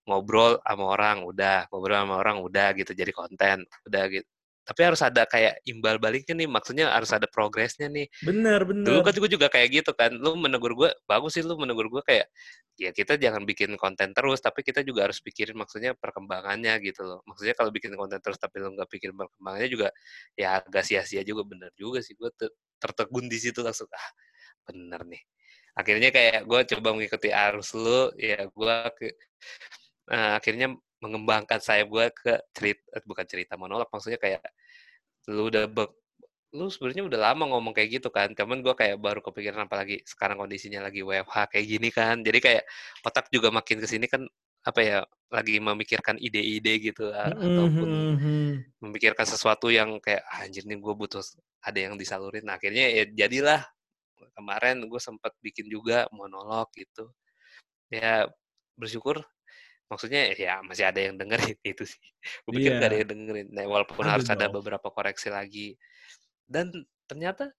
ngobrol 0.07 0.63
sama 0.63 0.85
orang 0.87 1.17
udah 1.27 1.67
ngobrol 1.73 1.99
sama 1.99 2.15
orang 2.23 2.37
udah 2.45 2.69
gitu 2.79 2.95
jadi 2.95 3.11
konten 3.11 3.67
udah 3.91 4.05
gitu 4.13 4.36
tapi 4.66 4.83
harus 4.83 4.98
ada 4.98 5.22
kayak 5.31 5.62
imbal 5.62 6.02
baliknya 6.02 6.35
nih 6.35 6.50
maksudnya 6.50 6.90
harus 6.90 7.14
ada 7.14 7.31
progresnya 7.31 7.87
nih. 7.87 8.11
Bener 8.26 8.66
bener 8.66 8.83
dulu 8.83 9.00
kan 9.07 9.14
gue 9.14 9.31
juga 9.31 9.46
kayak 9.46 9.68
gitu 9.70 9.94
kan 9.94 10.11
lu 10.11 10.35
menegur 10.35 10.74
gue 10.74 10.90
bagus 11.07 11.38
sih 11.38 11.46
lu 11.46 11.55
menegur 11.55 11.87
gue 11.87 12.02
kayak 12.02 12.26
ya 12.74 12.90
kita 12.90 13.14
jangan 13.14 13.46
bikin 13.46 13.79
konten 13.79 14.11
terus 14.11 14.42
tapi 14.42 14.66
kita 14.66 14.83
juga 14.83 15.07
harus 15.07 15.22
pikirin 15.22 15.55
maksudnya 15.55 15.94
perkembangannya 15.94 16.83
gitu 16.83 17.07
loh. 17.07 17.22
Maksudnya 17.31 17.55
kalau 17.55 17.70
bikin 17.70 17.94
konten 17.94 18.18
terus 18.18 18.42
tapi 18.42 18.59
lu 18.59 18.74
nggak 18.74 18.90
pikirin 18.90 19.14
perkembangannya 19.14 19.70
juga 19.70 19.88
ya 20.35 20.59
agak 20.59 20.83
sia-sia 20.83 21.22
juga 21.22 21.46
bener 21.46 21.70
juga 21.79 22.02
sih. 22.02 22.18
Gue 22.18 22.35
tertegun 22.83 23.31
di 23.31 23.38
situ 23.38 23.62
langsung 23.62 23.87
ah 23.94 24.11
bener 24.66 25.07
nih. 25.07 25.22
Akhirnya 25.79 26.11
kayak 26.11 26.42
gue 26.48 26.61
coba 26.74 26.88
mengikuti 26.96 27.29
arus 27.31 27.70
lu 27.76 28.11
ya 28.18 28.48
gue 28.48 28.76
ke, 28.96 29.12
nah, 30.09 30.40
akhirnya 30.40 30.72
mengembangkan 31.07 31.62
saya 31.62 31.87
gue 31.87 32.11
ke 32.11 32.35
cerita 32.51 32.83
eh, 32.99 33.03
bukan 33.07 33.27
cerita 33.31 33.55
monolog 33.55 33.87
maksudnya 33.87 34.19
kayak 34.19 34.42
lu 35.31 35.47
udah 35.47 35.71
be, 35.71 35.87
lu 36.55 36.66
sebenarnya 36.66 37.07
udah 37.07 37.21
lama 37.31 37.45
ngomong 37.55 37.75
kayak 37.75 38.03
gitu 38.03 38.09
kan 38.11 38.35
cuman 38.35 38.62
gue 38.62 38.75
kayak 38.75 38.99
baru 38.99 39.23
kepikiran 39.23 39.71
apalagi 39.71 40.03
sekarang 40.03 40.40
kondisinya 40.40 40.83
lagi 40.83 41.07
WFH 41.07 41.55
kayak 41.55 41.66
gini 41.66 41.88
kan 41.95 42.23
jadi 42.27 42.38
kayak 42.42 42.62
otak 43.07 43.31
juga 43.31 43.55
makin 43.55 43.79
ke 43.83 43.87
sini 43.87 44.07
kan 44.11 44.27
apa 44.66 44.81
ya 44.83 44.99
lagi 45.31 45.62
memikirkan 45.62 46.19
ide-ide 46.19 46.83
gitu 46.83 47.07
mm-hmm. 47.14 47.38
ataupun 47.38 47.88
memikirkan 48.83 49.27
sesuatu 49.27 49.71
yang 49.71 50.03
kayak 50.03 50.27
ah, 50.27 50.42
anjir 50.42 50.66
nih 50.66 50.79
gue 50.79 50.95
butuh 50.95 51.23
ada 51.62 51.79
yang 51.79 51.95
disalurin 51.95 52.42
nah, 52.42 52.59
akhirnya 52.59 52.90
ya 52.90 53.05
jadilah 53.07 53.62
kemarin 54.35 54.83
gue 54.90 55.01
sempat 55.03 55.35
bikin 55.38 55.71
juga 55.71 56.11
monolog 56.11 56.66
gitu 56.75 57.14
ya 57.95 58.27
bersyukur 58.75 59.23
maksudnya 59.87 60.35
ya 60.35 60.59
masih 60.66 60.85
ada 60.87 61.01
yang 61.01 61.14
dengerin 61.16 61.59
itu 61.72 61.85
sih. 61.87 62.03
Gue 62.46 62.59
pikir 62.59 62.70
yeah. 62.77 62.81
gak 62.83 62.90
ada 62.90 62.96
yang 63.03 63.11
dengerin. 63.11 63.49
Nah, 63.55 63.62
walaupun 63.66 64.05
Aduh 64.05 64.12
harus 64.18 64.29
ada 64.31 64.46
beberapa 64.51 64.88
koreksi 64.90 65.29
lagi. 65.31 65.79
Dan 66.46 66.70
ternyata 67.07 67.51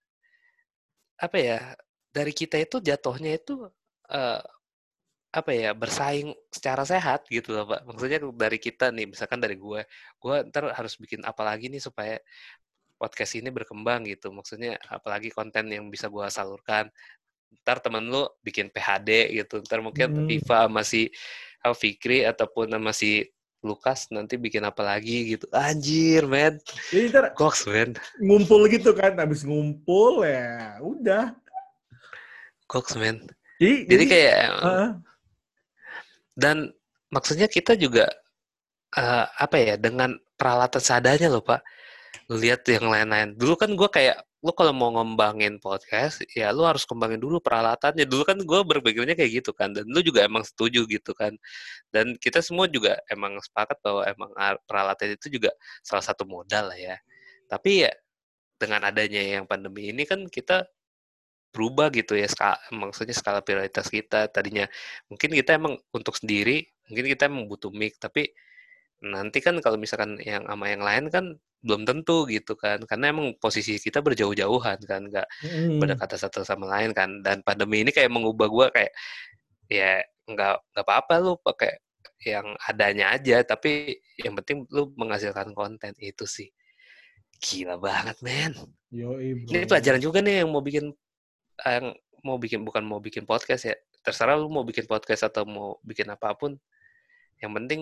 apa 1.18 1.36
ya 1.36 1.58
dari 2.14 2.32
kita 2.32 2.56
itu 2.60 2.78
jatuhnya 2.78 3.36
itu 3.36 3.66
uh, 4.12 4.42
apa 5.28 5.50
ya 5.52 5.76
bersaing 5.76 6.32
secara 6.48 6.84
sehat 6.88 7.28
gitu 7.28 7.52
loh 7.52 7.68
pak. 7.68 7.84
Maksudnya 7.84 8.18
dari 8.32 8.58
kita 8.60 8.88
nih, 8.92 9.12
misalkan 9.12 9.40
dari 9.40 9.60
gue, 9.60 9.84
gue 10.16 10.36
ntar 10.48 10.72
harus 10.72 10.96
bikin 10.96 11.20
apa 11.24 11.44
lagi 11.44 11.68
nih 11.68 11.84
supaya 11.84 12.16
podcast 12.96 13.36
ini 13.36 13.52
berkembang 13.52 14.08
gitu. 14.08 14.32
Maksudnya 14.32 14.80
apalagi 14.88 15.28
konten 15.28 15.68
yang 15.68 15.88
bisa 15.92 16.08
gue 16.08 16.24
salurkan 16.32 16.88
ntar 17.64 17.80
temen 17.80 18.04
lu 18.04 18.28
bikin 18.44 18.68
PHD 18.68 19.32
gitu 19.44 19.60
ntar 19.64 19.80
mungkin 19.80 20.08
Hmm. 20.28 20.68
Masih 20.72 21.12
uh, 21.64 21.76
Fikri 21.76 22.26
ataupun 22.26 22.70
sama 22.70 22.92
si 22.94 23.26
Lukas 23.58 24.06
nanti 24.14 24.38
bikin 24.38 24.62
apa 24.62 24.86
lagi 24.86 25.34
gitu. 25.34 25.50
Anjir 25.50 26.30
men. 26.30 26.62
Jadi 26.94 27.10
ntar 27.10 27.34
goks 27.34 27.66
men. 27.66 27.98
ngumpul 28.22 28.70
gitu 28.70 28.94
kan, 28.94 29.18
habis 29.18 29.42
ngumpul 29.42 30.22
ya 30.22 30.78
udah. 30.78 31.34
goks 32.70 32.94
men. 32.94 33.26
Jadi, 33.58 33.90
jadi 33.90 34.04
kayak 34.06 34.38
Heeh. 34.62 34.90
dan 36.38 36.56
maksudnya 37.10 37.50
kita 37.50 37.74
juga 37.74 38.06
eh, 38.94 39.26
apa 39.26 39.56
ya 39.58 39.74
dengan 39.74 40.14
peralatan 40.38 40.78
seadanya 40.78 41.26
loh 41.26 41.42
pak. 41.42 41.58
Lihat 42.30 42.62
yang 42.70 42.86
lain-lain. 42.86 43.34
Dulu 43.34 43.58
kan 43.58 43.74
gue 43.74 43.88
kayak 43.90 44.27
lu 44.38 44.54
kalau 44.54 44.70
mau 44.70 44.90
ngembangin 44.94 45.58
podcast 45.58 46.22
ya 46.30 46.54
lu 46.54 46.62
harus 46.62 46.86
kembangin 46.86 47.18
dulu 47.18 47.42
peralatannya. 47.42 48.06
Dulu 48.06 48.22
kan 48.22 48.38
gue 48.38 48.60
berpikirnya 48.62 49.14
kayak 49.18 49.42
gitu 49.42 49.50
kan 49.56 49.74
dan 49.74 49.84
lu 49.90 49.98
juga 50.04 50.22
emang 50.26 50.46
setuju 50.46 50.86
gitu 50.86 51.10
kan. 51.16 51.34
Dan 51.90 52.14
kita 52.20 52.38
semua 52.44 52.70
juga 52.70 52.98
emang 53.10 53.38
sepakat 53.42 53.78
bahwa 53.82 54.02
emang 54.06 54.30
peralatan 54.68 55.18
itu 55.18 55.26
juga 55.40 55.50
salah 55.82 56.04
satu 56.06 56.22
modal 56.28 56.70
lah 56.70 56.78
ya. 56.78 56.96
Tapi 57.50 57.86
ya 57.88 57.92
dengan 58.58 58.86
adanya 58.86 59.22
yang 59.22 59.44
pandemi 59.50 59.90
ini 59.90 60.02
kan 60.06 60.26
kita 60.30 60.66
berubah 61.54 61.88
gitu 61.94 62.14
ya 62.14 62.28
ska, 62.30 62.54
maksudnya 62.70 63.14
skala 63.16 63.40
prioritas 63.42 63.90
kita. 63.90 64.30
Tadinya 64.30 64.66
mungkin 65.10 65.30
kita 65.34 65.58
emang 65.58 65.74
untuk 65.90 66.14
sendiri 66.18 66.62
mungkin 66.88 67.04
kita 67.10 67.28
emang 67.28 67.44
butuh 67.46 67.70
mic 67.72 68.00
tapi 68.00 68.32
nanti 68.98 69.38
kan 69.38 69.54
kalau 69.62 69.78
misalkan 69.78 70.18
yang 70.22 70.42
sama 70.46 70.66
yang 70.70 70.82
lain 70.82 71.06
kan 71.10 71.24
belum 71.62 71.82
tentu 71.86 72.26
gitu 72.30 72.54
kan. 72.58 72.82
Karena 72.86 73.10
emang 73.14 73.34
posisi 73.38 73.78
kita 73.78 74.02
berjauh-jauhan 74.02 74.78
kan 74.86 75.02
nggak 75.06 75.28
Mm. 75.46 75.78
berdekatan 75.82 76.18
satu 76.18 76.42
sama 76.46 76.66
lain 76.70 76.90
kan. 76.94 77.22
Dan 77.22 77.42
pandemi 77.46 77.82
ini 77.86 77.90
kayak 77.94 78.10
mengubah 78.10 78.46
gua 78.50 78.66
kayak 78.74 78.90
ya 79.70 80.02
nggak 80.28 80.54
nggak 80.74 80.84
apa-apa 80.86 81.14
lu 81.22 81.34
pakai 81.40 81.78
yang 82.26 82.56
adanya 82.66 83.14
aja 83.14 83.46
tapi 83.46 83.94
yang 84.18 84.34
penting 84.42 84.66
lu 84.74 84.90
menghasilkan 84.98 85.54
konten 85.54 85.94
itu 86.02 86.26
sih. 86.26 86.50
Gila 87.38 87.78
banget 87.78 88.18
men. 88.22 88.52
Ini 88.90 89.66
pelajaran 89.70 90.02
juga 90.02 90.18
nih 90.18 90.42
yang 90.42 90.50
mau 90.50 90.62
bikin 90.62 90.90
yang 91.62 91.94
mau 92.26 92.38
bikin 92.38 92.66
bukan 92.66 92.82
mau 92.82 92.98
bikin 92.98 93.22
podcast 93.22 93.70
ya. 93.70 93.74
Terserah 94.02 94.34
lu 94.38 94.50
mau 94.50 94.66
bikin 94.66 94.86
podcast 94.90 95.30
atau 95.30 95.46
mau 95.46 95.78
bikin 95.86 96.10
apa 96.10 96.34
pun. 96.34 96.58
Yang 97.38 97.52
penting 97.54 97.80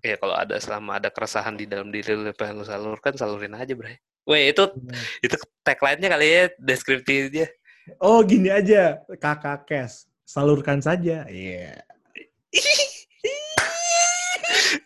ya 0.00 0.16
kalau 0.16 0.36
ada 0.36 0.56
selama 0.56 0.96
ada 0.96 1.12
keresahan 1.12 1.56
di 1.56 1.68
dalam 1.68 1.92
diri 1.92 2.16
lu 2.16 2.32
pengen 2.36 2.60
lu 2.60 2.66
salurkan 2.66 3.16
salurin 3.16 3.56
aja 3.56 3.72
bre 3.76 4.00
Weh 4.28 4.52
itu 4.52 4.68
Bener. 4.68 5.00
itu 5.24 5.36
tagline-nya 5.64 6.08
kali 6.12 6.26
ya 6.28 6.42
deskriptifnya 6.60 7.48
Oh 7.98 8.22
gini 8.22 8.52
aja, 8.52 9.02
kakak 9.18 9.66
Kes, 9.66 10.06
salurkan 10.22 10.78
saja. 10.78 11.26
Iya. 11.26 11.82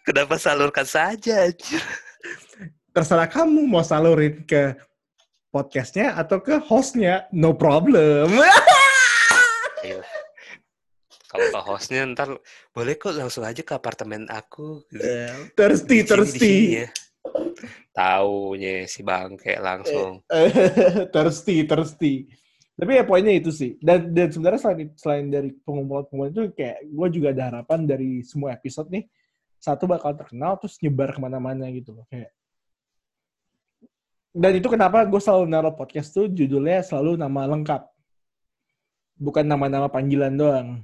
kenapa 0.07 0.41
salurkan 0.41 0.89
saja? 0.89 1.53
Terserah 2.95 3.29
kamu 3.29 3.69
mau 3.69 3.85
salurin 3.85 4.41
ke 4.49 4.79
podcastnya 5.53 6.17
atau 6.17 6.41
ke 6.41 6.57
hostnya, 6.65 7.29
no 7.35 7.53
problem. 7.53 8.31
Kalau 11.35 11.51
ke 11.51 11.61
hostnya 11.67 12.07
ntar 12.15 12.31
boleh 12.71 12.95
kok 12.95 13.19
langsung 13.19 13.43
aja 13.43 13.59
ke 13.67 13.75
apartemen 13.75 14.31
aku 14.31 14.87
gitu. 14.87 15.03
thirsty, 15.59 15.99
sini, 15.99 16.07
di 16.07 16.07
thirsty. 16.07 16.39
sini 16.39 16.79
ya. 16.79 16.89
Taunya 17.91 18.87
si 18.87 19.03
bangke 19.03 19.59
langsung. 19.59 20.23
thirsty, 21.15 21.67
thirsty. 21.67 22.31
Tapi 22.79 22.91
ya 22.95 23.03
poinnya 23.03 23.35
itu 23.35 23.51
sih. 23.51 23.75
Dan, 23.83 24.15
dan 24.15 24.31
sebenarnya 24.31 24.63
selain, 24.63 24.89
selain 24.95 25.27
dari 25.27 25.51
pengumpulan-pengumpulan 25.67 26.31
itu 26.31 26.43
kayak 26.55 26.79
gue 26.87 27.09
juga 27.11 27.29
ada 27.35 27.43
harapan 27.51 27.83
dari 27.83 28.23
semua 28.23 28.55
episode 28.55 28.87
nih. 28.95 29.03
Satu 29.59 29.91
bakal 29.91 30.15
terkenal 30.15 30.55
terus 30.63 30.79
nyebar 30.79 31.11
ke 31.11 31.19
mana-mana 31.19 31.67
gitu 31.75 31.99
loh. 31.99 32.07
Kayak 32.07 32.31
dan 34.35 34.51
itu 34.55 34.67
kenapa 34.67 35.07
gue 35.07 35.19
selalu 35.23 35.47
naruh 35.47 35.75
podcast 35.75 36.11
tuh 36.11 36.27
judulnya 36.27 36.83
selalu 36.83 37.19
nama 37.19 37.47
lengkap. 37.51 37.83
Bukan 39.19 39.47
nama-nama 39.47 39.91
panggilan 39.91 40.35
doang. 40.35 40.83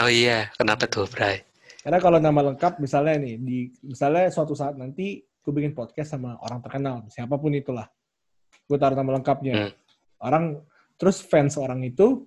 Oh 0.00 0.08
iya, 0.08 0.48
kenapa 0.56 0.88
tuh, 0.88 1.04
Bray? 1.04 1.44
Karena 1.84 1.98
kalau 2.00 2.16
nama 2.16 2.40
lengkap 2.48 2.80
misalnya 2.80 3.20
nih, 3.20 3.34
di 3.36 3.58
misalnya 3.84 4.32
suatu 4.32 4.56
saat 4.56 4.78
nanti 4.80 5.20
gue 5.20 5.52
bikin 5.52 5.76
podcast 5.76 6.16
sama 6.16 6.40
orang 6.40 6.64
terkenal, 6.64 7.04
siapa 7.12 7.36
pun 7.36 7.52
itulah. 7.52 7.90
Gue 8.64 8.80
taruh 8.80 8.96
nama 8.96 9.20
lengkapnya. 9.20 9.68
Hmm. 9.68 9.72
Orang, 10.22 10.44
terus 10.96 11.20
fans 11.20 11.60
orang 11.60 11.84
itu 11.84 12.24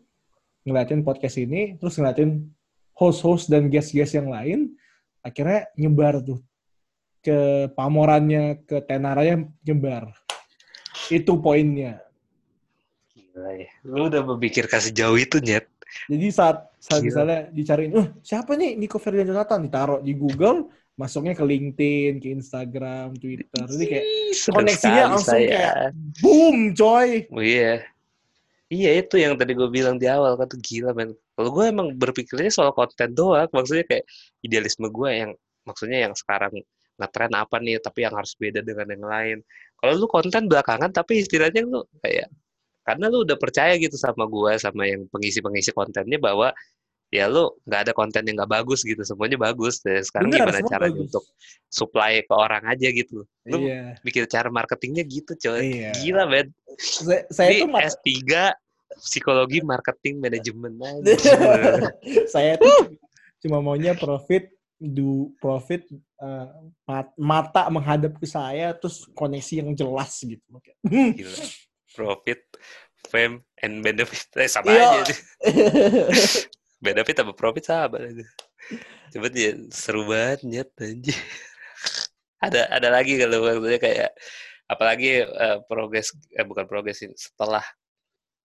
ngeliatin 0.67 1.01
podcast 1.01 1.41
ini, 1.41 1.73
terus 1.81 1.97
ngeliatin 1.97 2.53
host-host 2.93 3.49
dan 3.49 3.71
guest-guest 3.71 4.13
yang 4.13 4.29
lain, 4.29 4.77
akhirnya 5.25 5.65
nyebar 5.73 6.21
tuh 6.21 6.43
ke 7.25 7.71
pamorannya, 7.73 8.61
ke 8.69 8.77
tenaranya 8.85 9.41
nyebar. 9.65 10.13
Itu 11.09 11.41
poinnya. 11.41 11.97
Gila 13.09 13.51
ya. 13.57 13.69
Lu 13.81 14.05
udah 14.05 14.21
memikirkan 14.21 14.77
sejauh 14.77 15.17
itu, 15.17 15.41
Nyet. 15.41 15.74
Jadi 16.05 16.25
saat, 16.29 16.57
saat 16.77 17.01
Gila. 17.01 17.07
misalnya 17.09 17.39
dicariin, 17.49 17.91
eh 17.95 18.07
siapa 18.21 18.53
nih 18.53 18.77
Nico 18.77 18.97
Ferdian 19.01 19.27
Jonathan? 19.27 19.59
Ditaruh 19.63 19.99
di 20.03 20.13
Google, 20.13 20.69
masuknya 20.95 21.35
ke 21.35 21.43
LinkedIn, 21.43 22.23
ke 22.23 22.27
Instagram, 22.31 23.15
Twitter. 23.19 23.65
Jadi 23.67 23.85
kayak 23.85 24.05
Senang 24.31 24.55
koneksinya 24.63 25.03
langsung 25.11 25.35
saya. 25.35 25.47
kayak 25.47 25.75
boom, 26.23 26.57
coy. 26.77 27.09
Oh 27.31 27.43
iya. 27.43 27.83
Iya 28.65 29.05
itu 29.05 29.21
yang 29.21 29.37
tadi 29.37 29.53
gue 29.53 29.69
bilang 29.69 30.01
di 30.01 30.09
awal 30.09 30.33
kan 30.41 30.49
tuh 30.49 30.57
gila 30.57 30.91
men. 30.97 31.13
Kalau 31.37 31.49
gue 31.53 31.65
emang 31.69 31.93
berpikirnya 31.93 32.49
soal 32.49 32.73
konten 32.73 33.13
doang, 33.13 33.45
maksudnya 33.53 33.85
kayak 33.85 34.09
idealisme 34.41 34.89
gue 34.89 35.09
yang 35.11 35.31
maksudnya 35.67 36.09
yang 36.09 36.13
sekarang 36.17 36.49
ngetren 36.95 37.33
apa 37.35 37.59
nih, 37.59 37.77
tapi 37.83 38.07
yang 38.07 38.15
harus 38.15 38.33
beda 38.39 38.63
dengan 38.63 38.87
yang 38.89 39.05
lain. 39.05 39.37
Kalau 39.77 39.93
lu 39.99 40.07
konten 40.07 40.47
belakangan, 40.47 40.89
tapi 40.89 41.21
istilahnya 41.21 41.61
lu 41.67 41.83
kayak 42.01 42.31
karena 42.85 43.09
lu 43.09 43.25
udah 43.25 43.35
percaya 43.35 43.73
gitu 43.75 43.97
sama 43.97 44.29
gue, 44.29 44.51
sama 44.55 44.85
yang 44.85 45.09
pengisi-pengisi 45.09 45.73
kontennya 45.73 46.21
bahwa 46.21 46.53
ya 47.09 47.25
lu 47.25 47.49
nggak 47.63 47.81
ada 47.87 47.93
konten 47.93 48.21
yang 48.23 48.37
nggak 48.37 48.51
bagus 48.51 48.85
gitu, 48.85 49.01
semuanya 49.01 49.41
bagus. 49.41 49.81
Dan 49.81 49.99
sekarang 49.99 50.29
Bener, 50.29 50.45
gimana 50.45 50.59
caranya 50.63 50.93
bagus. 50.93 51.05
untuk 51.09 51.23
supply 51.65 52.21
ke 52.21 52.33
orang 52.33 52.63
aja 52.65 52.87
gitu. 52.87 53.25
Lu 53.45 53.57
Iya. 53.61 53.97
bikin 54.01 54.29
cara 54.29 54.47
marketingnya 54.47 55.01
gitu 55.01 55.33
coy. 55.33 55.81
Iya. 55.81 55.91
Gila 55.97 56.23
men. 56.27 56.47
Saya, 56.77 57.25
saya 57.27 57.49
Ini 57.49 57.61
tuh 57.65 57.69
mat- 57.71 57.83
S3 57.89 58.11
psikologi 58.95 59.59
marketing 59.59 60.15
manajemen 60.19 60.73
aja. 60.77 61.03
saya 62.33 62.53
tuh 62.55 62.95
cuma 63.41 63.59
maunya 63.59 63.93
profit 63.93 64.49
do 64.75 65.31
profit 65.39 65.87
eh, 66.19 66.47
mat- 66.83 67.15
mata 67.15 67.63
menghadap 67.69 68.13
ke 68.15 68.27
saya 68.27 68.75
terus 68.75 69.07
koneksi 69.11 69.63
yang 69.63 69.69
jelas 69.71 70.19
gitu. 70.19 70.43
Gila. 70.83 71.37
Profit, 71.95 72.41
fame, 73.07 73.39
and 73.63 73.79
benefit. 73.79 74.27
Eh, 74.43 74.51
sama 74.51 74.69
Iya. 74.69 75.01
aja. 75.01 75.15
benefit 76.85 77.15
sama 77.17 77.33
profit 77.33 77.65
sama 77.65 77.97
aja. 78.03 78.25
Cuman 79.09 79.31
ya 79.31 79.51
seru 79.71 80.03
banget 80.05 80.39
nyet 80.43 80.69
anjir. 80.77 81.15
ada 82.45 82.67
ada 82.69 82.89
lagi 82.91 83.17
kalau 83.17 83.41
maksudnya 83.41 83.79
kayak 83.81 84.11
apalagi 84.67 85.23
eh, 85.23 85.57
progres 85.65 86.13
eh 86.35 86.45
bukan 86.45 86.65
progres 86.67 87.01
setelah 87.15 87.63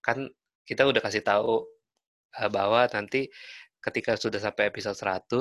kan 0.01 0.25
kita 0.65 0.87
udah 0.89 1.03
kasih 1.03 1.21
tahu 1.21 1.67
eh, 2.39 2.49
bahwa 2.49 2.87
nanti 2.89 3.29
ketika 3.81 4.15
sudah 4.15 4.39
sampai 4.39 4.69
episode 4.69 4.97
100 4.97 5.33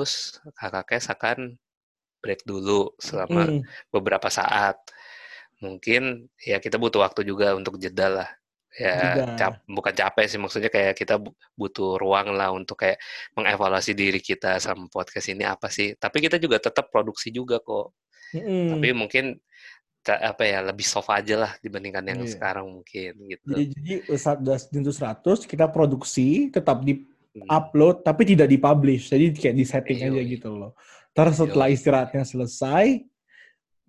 kakak 0.56 0.84
Kes 0.88 1.06
akan 1.12 1.56
break 2.20 2.44
dulu 2.44 2.92
selama 3.00 3.48
Hmm. 3.48 3.60
beberapa 3.88 4.28
saat. 4.28 4.76
Mungkin 5.60 6.28
ya 6.40 6.56
kita 6.58 6.80
butuh 6.80 7.04
waktu 7.04 7.22
juga 7.22 7.52
untuk 7.54 7.76
jeda 7.76 8.08
lah. 8.08 8.28
Ya, 8.70 9.26
cap- 9.34 9.66
bukan 9.66 9.90
capek 9.90 10.30
sih 10.30 10.38
maksudnya 10.38 10.70
kayak 10.70 10.94
kita 10.94 11.18
bu- 11.18 11.34
butuh 11.58 11.98
ruang 11.98 12.30
lah 12.32 12.54
untuk 12.54 12.78
kayak 12.78 13.02
mengevaluasi 13.34 13.98
diri 13.98 14.22
kita 14.22 14.62
sama 14.62 14.86
podcast 14.86 15.26
ini 15.26 15.42
apa 15.42 15.66
sih. 15.66 15.98
Tapi 15.98 16.22
kita 16.22 16.38
juga 16.38 16.62
tetap 16.62 16.86
produksi 16.86 17.34
juga 17.34 17.58
kok. 17.58 17.90
Mm-mm. 18.30 18.78
Tapi 18.78 18.88
mungkin 18.94 19.34
apa 20.06 20.42
ya 20.46 20.62
lebih 20.64 20.86
soft 20.86 21.10
aja 21.12 21.34
lah 21.36 21.52
dibandingkan 21.60 22.06
yang 22.08 22.22
Iya. 22.24 22.30
sekarang 22.38 22.70
mungkin 22.70 23.10
gitu. 23.28 23.44
Jadi 23.52 23.64
jadi 23.74 23.92
jentuh 24.70 24.94
100 24.96 25.44
kita 25.44 25.66
produksi 25.68 26.48
tetap 26.48 26.80
di 26.80 27.04
Hmm. 27.30 27.46
upload 27.46 28.02
tapi 28.02 28.22
tidak 28.26 28.50
dipublish. 28.50 29.06
Jadi 29.06 29.30
kayak 29.34 29.54
di 29.54 29.64
setting 29.66 29.98
Yoi. 30.02 30.08
aja 30.14 30.22
gitu 30.30 30.50
loh. 30.50 30.72
Terus 31.10 31.38
setelah 31.38 31.68
Yoi. 31.70 31.76
istirahatnya 31.78 32.22
selesai 32.22 32.86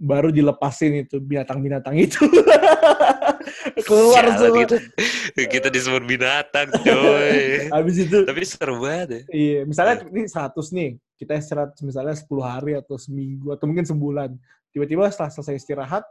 baru 0.01 0.33
dilepasin 0.33 1.05
itu 1.05 1.21
binatang-binatang 1.21 1.93
itu. 1.93 2.17
Keluar 3.85 4.25
Sialan 4.25 4.35
semua. 4.37 4.57
gitu. 4.65 4.75
Kita 5.37 5.67
disebut 5.69 6.03
binatang, 6.05 6.73
coy. 6.73 7.41
Habis 7.75 7.95
itu 8.09 8.17
Tapi 8.25 8.41
seru 8.41 8.81
banget 8.81 9.07
ya. 9.09 9.21
iya, 9.29 9.59
misalnya 9.61 10.01
ini 10.09 10.25
100 10.25 10.57
nih. 10.73 10.91
Kita 11.17 11.37
istirahat 11.37 11.77
misalnya 11.85 12.17
10 12.17 12.25
hari 12.41 12.73
atau 12.73 12.97
seminggu 12.97 13.53
atau 13.53 13.69
mungkin 13.69 13.85
sebulan. 13.85 14.33
Tiba-tiba 14.73 15.05
setelah 15.13 15.29
selesai 15.29 15.61
istirahat 15.61 16.01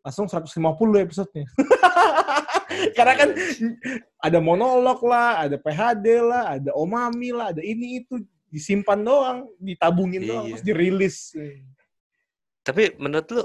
langsung 0.00 0.24
150 0.24 0.48
episodenya. 1.04 1.44
Karena 2.96 3.12
kan 3.14 3.28
ada 4.18 4.38
monolog 4.40 5.04
lah, 5.04 5.44
ada 5.44 5.56
PHD 5.60 6.06
lah, 6.24 6.56
ada 6.56 6.70
omami 6.72 7.30
lah, 7.30 7.52
ada 7.52 7.60
ini 7.60 8.02
itu 8.02 8.18
disimpan 8.48 9.00
doang, 9.00 9.38
ditabungin 9.60 10.24
doang, 10.24 10.44
Iya. 10.48 10.52
terus 10.56 10.64
dirilis. 10.64 11.16
Tapi 12.64 12.96
menurut 12.96 13.28
lu 13.30 13.42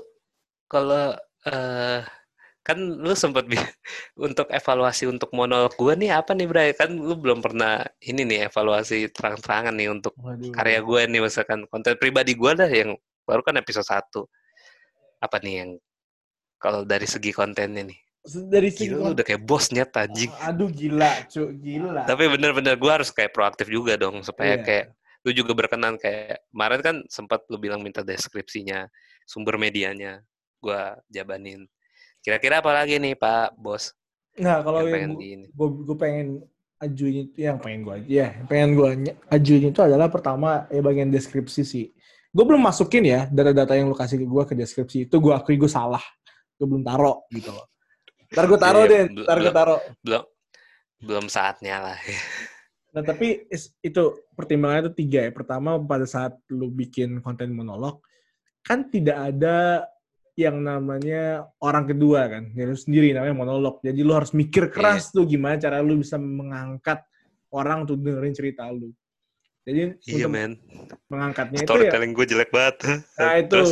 kalau 0.65 1.11
eh 1.43 2.01
kan 2.63 2.77
lu 2.77 3.15
sempat 3.17 3.47
untuk 4.27 4.47
evaluasi 4.51 5.09
untuk 5.09 5.33
monolog 5.33 5.73
gua 5.75 5.95
nih 5.97 6.13
apa 6.15 6.31
nih 6.35 6.47
Bray? 6.47 6.69
Kan 6.77 6.95
lu 6.95 7.15
belum 7.17 7.43
pernah 7.43 7.81
ini 7.99 8.23
nih 8.23 8.47
evaluasi 8.47 9.09
terang-terangan 9.11 9.73
nih 9.75 9.89
untuk 9.89 10.13
Waduh. 10.19 10.53
karya 10.53 10.79
gue 10.83 11.01
nih 11.09 11.21
misalkan 11.23 11.65
konten 11.67 11.97
pribadi 11.97 12.35
gue 12.37 12.51
dah 12.53 12.69
yang 12.69 12.93
baru 13.25 13.41
kan 13.41 13.57
episode 13.57 13.85
1 13.85 14.25
apa 15.19 15.37
nih 15.43 15.55
yang 15.65 15.71
kalau 16.59 16.83
dari 16.83 17.07
segi 17.07 17.31
kontennya 17.31 17.87
nih 17.87 17.99
Dari 18.25 18.69
segi 18.69 18.91
gila 18.91 18.99
lu 18.99 19.15
udah 19.15 19.25
kayak 19.25 19.41
bosnya 19.47 19.87
anjing 19.95 20.29
Aduh 20.43 20.67
gila, 20.69 21.11
cu, 21.31 21.49
gila. 21.55 22.03
tapi 22.05 22.27
bener-bener 22.27 22.75
gue 22.75 22.91
harus 22.91 23.09
kayak 23.09 23.31
proaktif 23.31 23.71
juga 23.71 23.95
dong 23.95 24.21
supaya 24.21 24.59
Iya. 24.59 24.63
kayak 24.63 24.85
lu 25.19 25.31
juga 25.31 25.51
berkenan 25.51 25.99
kayak 25.99 26.47
kemarin 26.47 26.79
kan 26.79 26.95
sempat 27.07 27.43
lu 27.51 27.59
bilang 27.59 27.83
minta 27.83 27.99
deskripsinya 28.01 28.87
sumber 29.27 29.59
medianya 29.59 30.23
gue 30.59 30.81
jabanin. 31.07 31.67
Kira-kira 32.19 32.59
apa 32.59 32.71
lagi 32.71 32.99
nih 32.99 33.15
pak 33.15 33.55
bos? 33.55 33.91
Nah, 34.39 34.63
kalau 34.63 34.83
yang 34.87 34.87
yang 34.87 35.11
pengen 35.15 35.39
gue 35.51 35.67
gue 35.83 35.97
pengen 35.99 36.27
ajuin 36.79 37.15
itu 37.27 37.39
yang 37.43 37.59
pengen 37.59 37.83
gue 37.83 37.95
ya 38.07 38.31
yang 38.39 38.47
pengen 38.47 38.69
gue 38.71 38.89
ajuin 39.27 39.67
itu 39.67 39.79
adalah 39.83 40.07
pertama 40.07 40.63
ya 40.71 40.79
bagian 40.79 41.11
deskripsi 41.11 41.61
sih. 41.63 41.85
Gue 42.31 42.45
belum 42.45 42.61
masukin 42.61 43.03
ya 43.03 43.27
data-data 43.27 43.75
yang 43.75 43.91
lu 43.91 43.97
kasih 43.97 44.19
ke 44.19 44.27
gue 44.27 44.43
ke 44.47 44.53
deskripsi 44.55 44.97
itu 45.07 45.15
gue 45.19 45.33
akui 45.35 45.59
gue 45.59 45.67
salah 45.67 46.01
gue 46.55 46.67
belum 46.67 46.83
taro 46.83 47.27
gitu 47.31 47.51
loh. 47.51 47.67
Ntar 48.31 48.45
gue 48.47 48.59
taro 48.59 48.79
Iya, 48.83 48.91
deh 48.91 49.03
belum- 49.11 49.25
ntar 49.27 49.37
gue 49.39 49.51
taro. 49.51 49.75
belum 50.03 50.23
belum 50.99 51.25
saatnya 51.27 51.75
lah 51.79 51.97
nah 52.99 53.15
tapi 53.15 53.47
itu 53.79 54.03
pertimbangannya 54.35 54.91
itu 54.91 54.93
tiga 54.99 55.19
ya. 55.23 55.31
Pertama 55.31 55.79
pada 55.79 56.03
saat 56.03 56.35
lu 56.51 56.67
bikin 56.67 57.23
konten 57.23 57.55
monolog 57.55 58.03
kan 58.59 58.91
tidak 58.91 59.15
ada 59.15 59.87
yang 60.35 60.59
namanya 60.59 61.47
orang 61.63 61.87
kedua 61.87 62.27
kan. 62.27 62.51
Ya 62.51 62.67
lu 62.67 62.75
sendiri 62.75 63.15
namanya 63.15 63.39
monolog. 63.39 63.79
Jadi 63.79 64.03
lu 64.03 64.11
harus 64.11 64.35
mikir 64.35 64.67
keras 64.67 65.15
tuh 65.15 65.23
gimana 65.23 65.55
cara 65.55 65.79
lu 65.79 66.03
bisa 66.03 66.19
mengangkat 66.19 66.99
orang 67.55 67.87
untuk 67.87 68.03
dengerin 68.03 68.35
cerita 68.35 68.67
lu. 68.67 68.91
Jadi 69.63 69.95
iya 70.11 70.27
untuk 70.27 70.31
men. 70.35 70.59
mengangkatnya 71.07 71.63
itu 71.63 71.63
ya 71.63 71.71
storytelling 71.71 72.11
gue 72.11 72.25
jelek 72.27 72.49
banget. 72.51 72.75
Nah 73.15 73.33
itu. 73.43 73.55
Terus? 73.55 73.71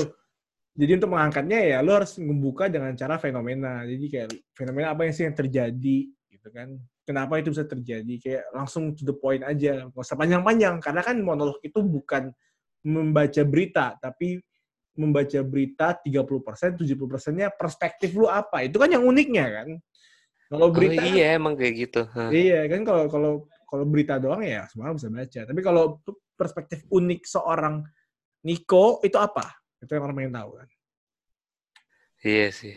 jadi 0.77 0.91
untuk 1.01 1.09
mengangkatnya 1.09 1.59
ya 1.73 1.77
lu 1.81 1.91
harus 1.91 2.15
membuka 2.21 2.71
dengan 2.71 2.95
cara 2.95 3.19
fenomena. 3.19 3.83
Jadi 3.83 4.05
kayak 4.07 4.29
fenomena 4.55 4.95
apa 4.95 5.03
yang 5.03 5.13
sih 5.15 5.27
yang 5.27 5.35
terjadi 5.35 5.97
gitu 6.31 6.47
kan 6.55 6.79
kenapa 7.07 7.39
itu 7.39 7.55
bisa 7.55 7.63
terjadi 7.63 8.13
kayak 8.19 8.43
langsung 8.51 8.91
to 8.91 9.07
the 9.07 9.15
point 9.15 9.39
aja 9.47 9.87
nggak 9.87 10.03
usah 10.03 10.19
panjang-panjang 10.19 10.83
karena 10.83 10.99
kan 10.99 11.15
monolog 11.23 11.55
itu 11.63 11.79
bukan 11.79 12.35
membaca 12.83 13.41
berita 13.47 13.95
tapi 13.95 14.43
membaca 14.97 15.39
berita 15.45 15.93
30%, 16.01 16.73
70%-nya 16.81 17.53
perspektif 17.53 18.17
lu 18.17 18.25
apa. 18.25 18.65
Itu 18.65 18.81
kan 18.81 18.89
yang 18.89 19.05
uniknya 19.05 19.45
kan. 19.61 19.67
Kalau 20.49 20.67
oh 20.67 20.73
berita 20.73 21.05
kan- 21.05 21.13
iya 21.13 21.37
emang 21.37 21.53
kayak 21.53 21.73
gitu 21.85 22.01
Hah. 22.09 22.33
Iya 22.33 22.65
kan 22.65 22.81
kalau 22.81 23.05
kalau 23.05 23.31
kalau 23.69 23.85
berita 23.85 24.17
doang 24.17 24.41
ya 24.41 24.65
semua 24.65 24.97
bisa 24.97 25.07
baca. 25.13 25.41
Tapi 25.45 25.61
kalau 25.61 26.01
perspektif 26.33 26.81
unik 26.89 27.21
seorang 27.29 27.85
Niko 28.41 29.05
itu 29.05 29.21
apa? 29.21 29.53
Itu 29.77 29.93
yang 29.93 30.09
orang 30.09 30.17
pengen 30.17 30.33
tahu 30.33 30.49
kan. 30.57 30.67
Iya 32.25 32.47
sih. 32.49 32.75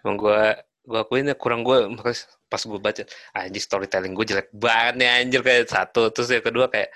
Emang 0.00 0.16
gue 0.16 0.42
gue 0.86 0.98
akuin 1.02 1.26
ya 1.26 1.34
kurang 1.34 1.66
gue 1.66 1.90
makanya 1.90 2.22
pas 2.46 2.62
gue 2.62 2.78
baca 2.78 3.02
anjir 3.34 3.62
storytelling 3.62 4.14
gue 4.14 4.26
jelek 4.30 4.48
banget 4.54 4.94
nih 5.02 5.08
anjir 5.26 5.40
kayak 5.42 5.66
satu 5.66 6.14
terus 6.14 6.30
yang 6.30 6.46
kedua 6.46 6.70
kayak 6.70 6.94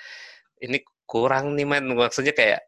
ini 0.62 0.78
kurang 1.04 1.58
nih 1.58 1.66
man 1.66 1.84
maksudnya 1.98 2.30
kayak 2.30 2.62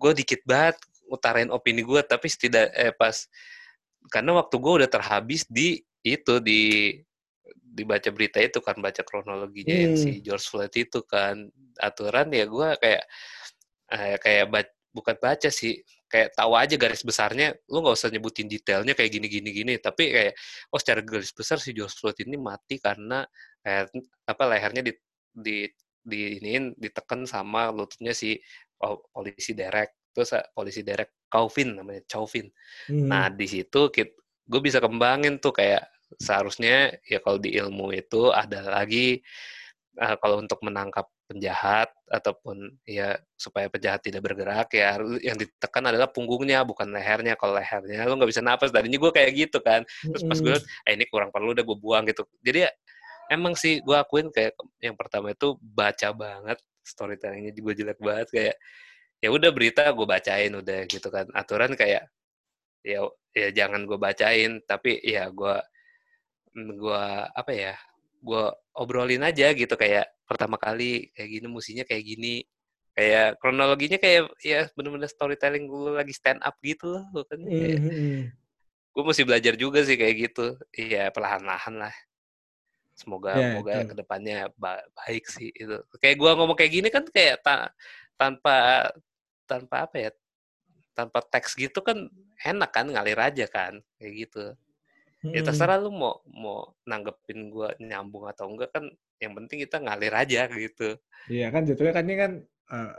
gue 0.00 0.12
dikit 0.16 0.40
banget 0.48 0.80
utarain 1.12 1.52
opini 1.52 1.84
gue 1.84 2.00
tapi 2.00 2.32
setidak 2.32 2.72
eh 2.72 2.96
pas 2.96 3.28
karena 4.08 4.40
waktu 4.40 4.56
gue 4.56 4.72
udah 4.82 4.88
terhabis 4.88 5.44
di 5.46 5.84
itu 6.02 6.40
di 6.40 6.96
dibaca 7.72 8.08
berita 8.12 8.40
itu 8.40 8.60
kan 8.60 8.76
baca 8.80 9.00
kronologinya 9.04 9.76
yang 9.88 9.94
Hmm. 9.96 10.00
si 10.00 10.20
George 10.24 10.44
Floyd 10.48 10.72
itu 10.76 11.00
kan 11.04 11.48
aturan 11.80 12.28
ya 12.32 12.44
gue 12.48 12.68
kayak 12.80 13.04
eh, 13.92 14.16
kayak 14.16 14.44
bukan 14.92 15.16
baca 15.20 15.48
sih 15.48 15.80
kayak 16.12 16.36
tahu 16.36 16.52
aja 16.52 16.76
garis 16.76 17.00
besarnya 17.00 17.56
lu 17.72 17.80
nggak 17.80 17.96
usah 17.96 18.12
nyebutin 18.12 18.44
detailnya 18.44 18.92
kayak 18.92 19.10
gini 19.16 19.26
gini 19.32 19.50
gini. 19.50 19.74
Tapi 19.80 20.12
kayak 20.12 20.34
oh 20.68 20.78
secara 20.78 21.00
garis 21.00 21.32
besar 21.32 21.56
si 21.56 21.72
George 21.72 21.96
Floyd 21.96 22.20
ini 22.20 22.36
mati 22.36 22.76
karena 22.76 23.24
eh, 23.64 23.88
apa 24.28 24.42
lehernya 24.44 24.84
di 24.84 24.92
di 25.32 25.64
di 26.04 26.36
iniin 26.36 26.76
ditekan 26.76 27.24
sama 27.24 27.72
lututnya 27.72 28.12
si 28.12 28.36
pol- 28.76 29.00
polisi 29.08 29.56
Derek. 29.56 30.12
Terus 30.12 30.36
eh, 30.36 30.44
polisi 30.52 30.84
Derek 30.84 31.24
Chauvin 31.32 31.80
namanya 31.80 32.04
Chauvin. 32.04 32.44
Hmm. 32.92 33.08
Nah, 33.08 33.32
di 33.32 33.48
situ 33.48 33.88
gue 34.42 34.60
bisa 34.60 34.84
kembangin 34.84 35.40
tuh 35.40 35.56
kayak 35.56 35.88
seharusnya 36.20 36.92
ya 37.08 37.24
kalau 37.24 37.40
di 37.40 37.56
ilmu 37.56 37.88
itu 37.96 38.28
ada 38.28 38.60
lagi 38.68 39.16
eh, 39.96 40.16
kalau 40.20 40.44
untuk 40.44 40.60
menangkap 40.60 41.08
penjahat 41.32 41.88
ataupun 42.12 42.76
ya 42.84 43.16
supaya 43.40 43.72
penjahat 43.72 44.04
tidak 44.04 44.20
bergerak 44.28 44.68
ya 44.76 45.00
yang 45.24 45.40
ditekan 45.40 45.88
adalah 45.88 46.12
punggungnya 46.12 46.60
bukan 46.68 46.92
lehernya. 46.92 47.32
Kalau 47.40 47.56
lehernya 47.56 48.04
lu 48.04 48.20
nggak 48.20 48.28
bisa 48.28 48.44
napas. 48.44 48.68
Tadinya 48.68 49.00
gue 49.00 49.12
kayak 49.16 49.32
gitu 49.32 49.64
kan. 49.64 49.80
Terus 50.04 50.22
pas 50.28 50.38
gue 50.38 50.56
eh 50.60 50.92
ini 50.92 51.08
kurang 51.08 51.32
perlu 51.32 51.56
udah 51.56 51.64
gue 51.64 51.78
buang 51.80 52.04
gitu. 52.04 52.28
Jadi 52.44 52.68
ya, 52.68 52.70
emang 53.32 53.56
sih 53.56 53.80
gue 53.80 53.96
akuin 53.96 54.28
kayak 54.28 54.52
yang 54.84 54.92
pertama 54.92 55.32
itu 55.32 55.56
baca 55.58 56.12
banget 56.12 56.60
storytellingnya 56.84 57.56
juga 57.56 57.72
jelek 57.72 57.98
banget 58.02 58.28
kayak 58.28 58.56
ya 59.22 59.28
udah 59.32 59.50
berita 59.54 59.88
gue 59.94 60.06
bacain 60.06 60.52
udah 60.52 60.78
gitu 60.90 61.08
kan 61.08 61.30
aturan 61.32 61.72
kayak 61.78 62.10
ya 62.82 63.06
ya 63.32 63.48
jangan 63.54 63.86
gue 63.86 63.94
bacain 63.94 64.58
tapi 64.66 64.98
ya 65.00 65.30
gue 65.30 65.56
gue 66.52 67.04
apa 67.32 67.52
ya 67.54 67.74
gue 68.22 68.44
obrolin 68.78 69.26
aja 69.26 69.50
gitu 69.50 69.74
kayak 69.74 70.06
pertama 70.24 70.54
kali 70.56 71.10
kayak 71.12 71.28
gini 71.28 71.46
musinya 71.50 71.82
kayak 71.82 72.04
gini. 72.06 72.46
Kayak 72.92 73.40
kronologinya 73.40 73.96
kayak 73.96 74.36
ya 74.44 74.68
bener-bener 74.76 75.08
storytelling 75.08 75.64
gue 75.64 75.96
lagi 75.96 76.12
stand 76.14 76.38
up 76.44 76.54
gitu 76.62 76.92
loh 76.92 77.24
kan 77.24 77.40
kayak 77.40 77.80
Mm-mm. 77.82 78.28
gue 78.92 79.02
mesti 79.02 79.22
belajar 79.24 79.54
juga 79.56 79.80
sih 79.82 79.96
kayak 79.96 80.14
gitu. 80.30 80.46
Iya 80.76 81.08
perlahan-lahan 81.10 81.82
lah. 81.82 81.94
Semoga 82.92 83.32
Ya, 83.32 83.48
semoga 83.48 83.74
itu. 83.80 83.88
ke 83.88 83.94
depannya 83.96 84.38
ba- 84.60 84.84
baik 84.92 85.24
sih 85.24 85.48
itu. 85.50 85.80
Kayak 85.98 86.16
gue 86.20 86.30
ngomong 86.36 86.56
kayak 86.56 86.72
gini 86.72 86.88
kan 86.92 87.04
kayak 87.08 87.40
ta- 87.40 87.72
tanpa 88.20 88.88
tanpa 89.48 89.88
apa 89.88 89.96
ya 89.98 90.10
tanpa 90.92 91.24
teks 91.24 91.56
gitu 91.56 91.80
kan 91.80 91.96
enak 92.44 92.70
kan 92.70 92.84
ngalir 92.84 93.16
aja 93.16 93.48
kan 93.48 93.80
kayak 93.96 94.28
gitu 94.28 94.52
ya 95.22 95.38
Mm-mm. 95.38 95.46
terserah 95.46 95.78
lu 95.78 95.94
mau 95.94 96.18
mau 96.26 96.74
nanggepin 96.82 97.46
gue 97.46 97.68
nyambung 97.78 98.26
atau 98.26 98.50
enggak 98.50 98.74
kan 98.74 98.90
yang 99.22 99.32
penting 99.38 99.62
kita 99.62 99.78
ngalir 99.78 100.10
aja 100.10 100.50
gitu 100.50 100.98
Iya 101.30 101.54
kan 101.54 101.62
jatuhnya 101.62 101.94
kan 101.94 102.04
ini 102.10 102.16
kan 102.18 102.32
eh, 102.74 102.94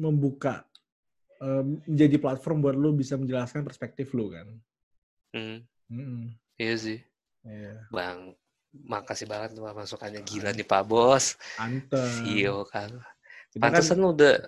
membuka 0.00 0.64
eh, 1.44 1.62
menjadi 1.84 2.16
platform 2.16 2.64
buat 2.64 2.76
lu 2.76 2.96
bisa 2.96 3.20
menjelaskan 3.20 3.68
perspektif 3.68 4.16
lu 4.16 4.32
kan. 4.32 4.48
hmm, 5.36 5.58
Mm-mm. 5.92 6.32
iya 6.56 6.74
sih 6.76 6.98
Iya. 7.42 7.84
bang 7.90 8.32
makasih 8.72 9.28
banget 9.28 9.52
tuh 9.52 9.66
masukannya 9.66 10.22
gila 10.24 10.54
nih 10.56 10.64
pak 10.64 10.86
bos 10.88 11.36
Anteng. 11.60 12.08
CEO 12.24 12.64
kan 12.64 12.88
Kita 13.52 13.68
kan, 13.68 13.76
Pantesan 13.76 14.00
lu 14.00 14.16
udah 14.16 14.40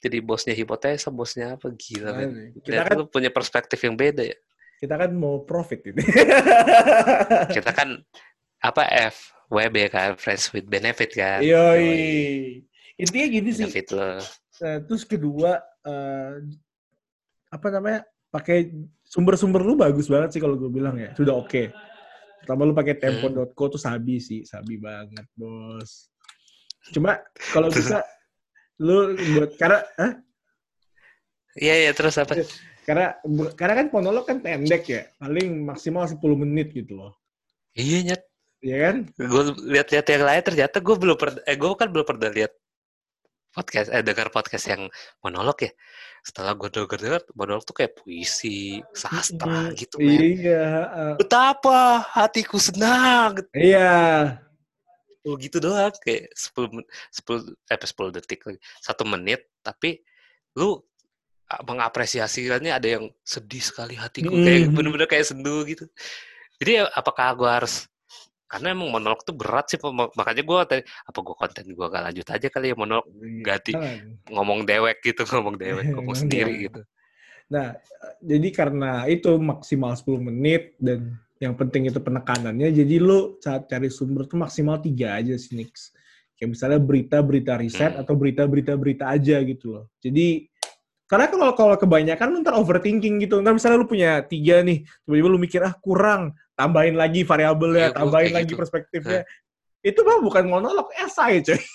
jadi 0.00 0.16
bosnya 0.24 0.56
hipotesa, 0.56 1.12
bosnya 1.12 1.60
apa 1.60 1.68
gila 1.76 2.16
men. 2.16 2.56
kita 2.56 2.72
Lihat 2.72 2.84
kan 2.88 2.96
lu 2.96 3.04
punya 3.04 3.28
perspektif 3.28 3.76
yang 3.84 4.00
beda 4.00 4.24
ya. 4.24 4.38
Kita 4.80 4.96
kan 4.96 5.10
mau 5.12 5.44
profit 5.44 5.92
ini. 5.92 6.00
Kita 7.56 7.70
kan 7.76 8.00
apa 8.64 8.82
F 9.12 9.36
WB 9.52 9.76
kan, 9.92 10.16
friends 10.16 10.48
with 10.56 10.64
benefit 10.64 11.12
kan. 11.12 11.44
Yoi. 11.44 12.64
Intinya 12.96 13.26
gini 13.28 13.50
sih. 13.52 13.68
Benefit 13.68 13.92
lo. 13.92 14.16
Nah, 14.64 14.76
terus 14.88 15.04
kedua 15.04 15.60
eh, 15.84 16.34
apa 17.52 17.66
namanya? 17.68 18.08
Pakai 18.30 18.72
sumber-sumber 19.04 19.60
lu 19.60 19.74
bagus 19.74 20.06
banget 20.06 20.38
sih 20.38 20.40
kalau 20.40 20.56
gue 20.56 20.70
bilang 20.72 20.96
ya. 20.96 21.12
Sudah 21.12 21.36
oke. 21.36 21.68
Pertama 22.40 22.64
lu 22.64 22.72
pakai 22.72 22.96
tempo.co 22.96 23.64
tuh 23.68 23.80
sabi 23.80 24.16
sih, 24.16 24.48
sabi 24.48 24.80
banget, 24.80 25.28
Bos. 25.36 26.08
Cuma 26.94 27.20
kalau 27.52 27.68
bisa 27.68 28.00
lu 28.80 29.12
buat 29.36 29.60
karena? 29.60 29.84
Iya 31.58 31.74
iya 31.84 31.90
terus 31.92 32.16
apa? 32.16 32.38
Karena 32.90 33.06
karena 33.54 33.74
kan 33.78 33.86
monolog 33.94 34.24
kan 34.26 34.42
pendek 34.42 34.82
ya, 34.90 35.02
paling 35.22 35.62
maksimal 35.62 36.10
10 36.10 36.18
menit 36.42 36.74
gitu 36.74 36.98
loh. 36.98 37.14
Iya 37.78 37.98
nyet. 38.02 38.22
Iya 38.60 38.76
kan? 38.82 38.96
Gue 39.16 39.42
lihat-lihat 39.72 40.06
yang 40.10 40.24
lain 40.26 40.42
ternyata 40.44 40.76
gue 40.82 40.96
belum 40.98 41.16
pernah, 41.16 41.40
eh 41.46 41.56
gue 41.56 41.70
kan 41.78 41.88
belum 41.88 42.04
pernah 42.04 42.28
lihat 42.28 42.52
podcast 43.50 43.90
eh 43.90 44.02
dengar 44.06 44.30
podcast 44.30 44.70
yang 44.70 44.86
monolog 45.26 45.58
ya 45.58 45.70
setelah 46.22 46.54
gue 46.54 46.70
denger 46.70 46.98
denger 47.00 47.22
monolog 47.34 47.66
tuh 47.66 47.74
kayak 47.82 47.98
puisi 47.98 48.78
sastra 48.94 49.74
gitu 49.74 49.98
men. 49.98 50.38
Iya. 50.38 50.66
uh, 50.86 51.14
betapa 51.18 52.04
hatiku 52.14 52.62
senang 52.62 53.42
iya. 53.56 54.38
oh 55.26 55.34
gitu 55.34 55.58
doang 55.58 55.90
kayak 55.98 56.30
10 56.30 56.78
men- 56.78 56.90
10 57.10 57.58
eh 57.58 57.78
10 57.90 58.16
detik 58.20 58.40
lagi 58.46 58.60
satu 58.78 59.02
menit 59.02 59.50
tapi 59.66 59.98
lu 60.54 60.78
mengapresiasikannya 61.66 62.70
ada 62.70 62.88
yang 63.00 63.04
sedih 63.26 63.62
sekali 63.62 63.98
hatiku 63.98 64.38
kayak 64.38 64.70
Mm. 64.70 64.74
bener-bener 64.78 65.08
kayak 65.10 65.26
sendu 65.26 65.66
gitu 65.66 65.84
jadi 66.62 66.86
apakah 66.94 67.34
gue 67.34 67.50
harus 67.50 67.90
karena 68.50 68.74
emang 68.74 68.90
monolog 68.90 69.22
tuh 69.22 69.34
berat 69.34 69.70
sih 69.70 69.78
makanya 70.14 70.42
gue 70.42 70.58
tadi 70.66 70.82
apa 70.82 71.18
gue 71.22 71.34
konten 71.34 71.64
gue 71.70 71.86
gak 71.86 72.04
lanjut 72.10 72.26
aja 72.26 72.46
kali 72.50 72.66
ya 72.70 72.76
monolog 72.78 73.06
ganti 73.42 73.74
Jangan. 73.74 73.98
ngomong 74.30 74.60
dewek 74.66 74.96
gitu 75.02 75.22
ngomong 75.26 75.54
dewek 75.58 75.86
ngomong 75.94 76.16
sendiri 76.18 76.70
gitu 76.70 76.82
Nah, 77.50 77.74
jadi 78.22 78.48
karena 78.54 79.10
itu 79.10 79.34
maksimal 79.34 79.98
10 79.98 80.22
menit 80.22 80.78
dan 80.78 81.18
yang 81.42 81.58
penting 81.58 81.90
itu 81.90 81.98
penekanannya, 81.98 82.70
jadi 82.70 83.02
lu 83.02 83.42
saat 83.42 83.66
cari 83.66 83.90
sumber 83.90 84.30
tuh 84.30 84.38
maksimal 84.38 84.78
tiga 84.78 85.18
aja 85.18 85.34
sih, 85.34 85.58
Nix. 85.58 85.90
Kayak 86.38 86.54
misalnya 86.54 86.78
berita-berita 86.78 87.58
riset 87.58 87.98
Hmm. 87.98 88.06
atau 88.06 88.14
berita-berita-berita 88.14 89.02
aja 89.02 89.42
gitu 89.42 89.66
loh. 89.74 89.84
Jadi, 89.98 90.46
karena 91.10 91.26
kalau 91.26 91.50
kalau 91.58 91.74
kebanyakan 91.74 92.26
lu 92.30 92.38
ntar 92.46 92.54
overthinking 92.54 93.18
gitu. 93.18 93.42
Ntar 93.42 93.58
misalnya 93.58 93.82
lu 93.82 93.90
punya 93.90 94.22
tiga 94.22 94.62
nih, 94.62 94.86
tiba-tiba 95.02 95.26
lu 95.26 95.42
mikir, 95.42 95.58
ah 95.66 95.74
kurang, 95.74 96.30
tambahin 96.54 96.94
lagi 96.94 97.26
variabelnya, 97.26 97.90
gua 97.90 97.96
tambahin 97.98 98.30
lagi 98.30 98.54
gitu. 98.54 98.60
perspektifnya. 98.62 99.26
Itu 99.82 100.06
mah 100.06 100.22
bukan 100.22 100.46
monolog, 100.46 100.86
esai 100.94 101.42
coy. 101.42 101.58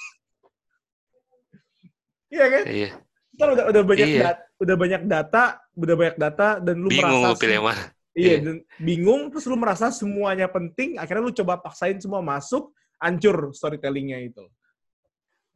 Iya 2.26 2.46
kan? 2.52 2.64
iya 2.68 2.90
Ntar 3.36 3.48
udah, 3.52 3.66
udah 3.72 3.84
banyak 3.84 4.08
Iya. 4.08 4.22
dat- 4.24 4.44
udah 4.56 4.76
banyak 4.80 5.02
data, 5.06 5.44
udah 5.76 5.96
banyak 6.00 6.16
data 6.16 6.48
dan 6.64 6.76
lu 6.80 6.88
bingung 6.88 7.20
merasa 7.20 7.32
lu 7.32 7.36
pilih 7.36 7.56
yang 7.60 7.68
mana 7.68 7.84
iya, 8.16 8.28
Iya. 8.32 8.38
dan 8.40 8.56
bingung 8.80 9.22
terus 9.28 9.46
lu 9.46 9.56
merasa 9.60 9.86
semuanya 9.92 10.48
penting, 10.48 10.96
akhirnya 10.96 11.24
lu 11.28 11.36
coba 11.36 11.60
paksain 11.60 12.00
semua 12.00 12.24
masuk, 12.24 12.72
hancur 12.96 13.52
storytellingnya 13.52 14.20
itu. 14.24 14.44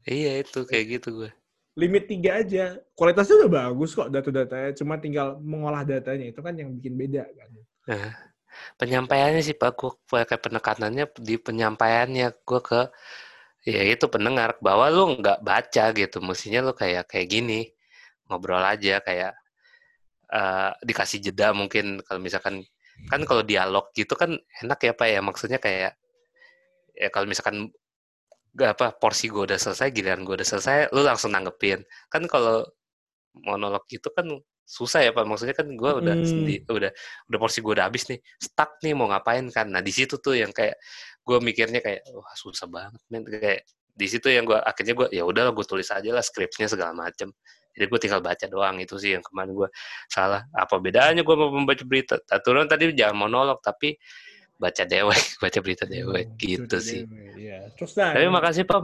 iya 0.03 0.39
itu 0.43 0.63
kayak 0.63 0.99
gitu 0.99 1.23
gue 1.23 1.31
Limit 1.79 2.11
tiga 2.11 2.43
aja, 2.43 2.75
kualitasnya 2.91 3.47
udah 3.47 3.51
bagus 3.71 3.95
kok 3.95 4.11
data-datanya, 4.11 4.75
cuma 4.75 4.99
tinggal 4.99 5.39
mengolah 5.39 5.87
datanya. 5.87 6.27
Itu 6.27 6.43
kan 6.43 6.59
yang 6.59 6.75
bikin 6.75 6.99
beda 6.99 7.23
kan. 7.23 7.49
Nah, 7.87 8.11
penyampaiannya 8.75 9.39
sih 9.39 9.55
Pak, 9.55 9.71
gue 9.79 9.91
pakai 10.11 10.35
penekanannya 10.35 11.07
di 11.23 11.39
penyampaiannya 11.39 12.27
gue 12.43 12.59
ke 12.59 12.81
ya 13.63 13.83
itu 13.83 14.07
pendengar 14.11 14.59
bahwa 14.59 14.91
lu 14.91 15.19
nggak 15.19 15.39
baca 15.39 15.83
gitu, 15.95 16.19
mestinya 16.19 16.67
lu 16.67 16.73
kayak 16.75 17.07
kayak 17.11 17.27
gini 17.31 17.71
ngobrol 18.27 18.61
aja 18.63 18.99
kayak 18.99 19.33
eh, 20.35 20.71
dikasih 20.83 21.19
jeda 21.31 21.55
mungkin. 21.55 22.03
Kalau 22.03 22.19
misalkan 22.19 22.61
kan 23.07 23.23
kalau 23.23 23.41
dialog 23.47 23.87
gitu 23.95 24.13
kan 24.19 24.35
enak 24.63 24.79
ya 24.83 24.93
Pak 24.93 25.07
ya. 25.07 25.19
Maksudnya 25.23 25.59
kayak 25.63 25.95
ya 26.99 27.07
kalau 27.13 27.25
misalkan 27.31 27.71
gak 28.59 28.71
apa 28.75 28.87
porsi 28.99 29.31
gue 29.31 29.47
udah 29.47 29.55
selesai 29.55 29.87
giliran 29.95 30.27
gue 30.27 30.35
udah 30.35 30.47
selesai 30.47 30.91
lu 30.91 31.01
langsung 31.07 31.31
nanggepin. 31.31 31.79
Kan 32.11 32.27
kalau 32.27 32.67
monolog 33.39 33.87
gitu 33.87 34.11
kan 34.11 34.27
susah 34.67 35.01
ya 35.07 35.11
pak. 35.15 35.23
Maksudnya 35.25 35.55
kan 35.55 35.65
gue 35.71 35.91
udah 36.03 36.15
Hmm. 36.19 36.27
sendi- 36.27 36.61
udah 36.67 36.91
udah 37.31 37.39
porsi 37.39 37.63
gue 37.63 37.73
udah 37.73 37.87
habis 37.87 38.05
nih 38.11 38.19
stuck 38.37 38.77
nih 38.83 38.93
mau 38.93 39.07
ngapain 39.09 39.47
kan. 39.49 39.71
Nah 39.71 39.79
di 39.79 39.89
situ 39.95 40.19
tuh 40.19 40.35
yang 40.35 40.51
kayak 40.51 40.75
gue 41.23 41.37
mikirnya 41.39 41.79
kayak 41.79 42.03
wah 42.13 42.35
susah 42.35 42.67
banget 42.69 43.01
men. 43.09 43.23
Kayak 43.25 43.63
di 43.99 44.07
situ 44.07 44.27
yang 44.31 44.43
gue 44.47 44.55
akhirnya 44.55 44.93
gue 44.95 45.07
ya 45.11 45.23
udahlah 45.27 45.51
gue 45.55 45.65
tulis 45.67 45.89
aja 45.91 46.09
lah 46.11 46.23
skripnya 46.23 46.67
segala 46.69 46.91
macem. 46.93 47.31
Jadi 47.75 47.85
gue 47.85 47.99
tinggal 48.01 48.21
baca 48.21 48.45
doang 48.49 48.75
itu 48.81 48.95
sih 48.99 49.15
yang 49.15 49.23
kemarin 49.23 49.55
gue 49.55 49.69
salah. 50.11 50.43
Apa 50.51 50.77
bedanya 50.83 51.21
gue 51.23 51.35
mau 51.37 51.49
membaca 51.53 51.83
berita? 51.87 52.19
Aturan 52.27 52.67
tadi 52.67 52.91
jangan 52.93 53.15
monolog 53.27 53.61
tapi 53.63 53.95
baca 54.59 54.83
dewek 54.83 55.15
baca 55.43 55.59
berita 55.63 55.87
dewek 55.87 56.25
Hmm, 56.27 56.37
gitu 56.37 56.67
itu 56.67 56.77
sih 56.77 57.01
dia, 57.07 57.31
Iya. 57.39 57.59
Terus 57.79 57.95
nah, 57.95 58.11
tapi 58.11 58.27
makasih 58.27 58.63
pak 58.67 58.83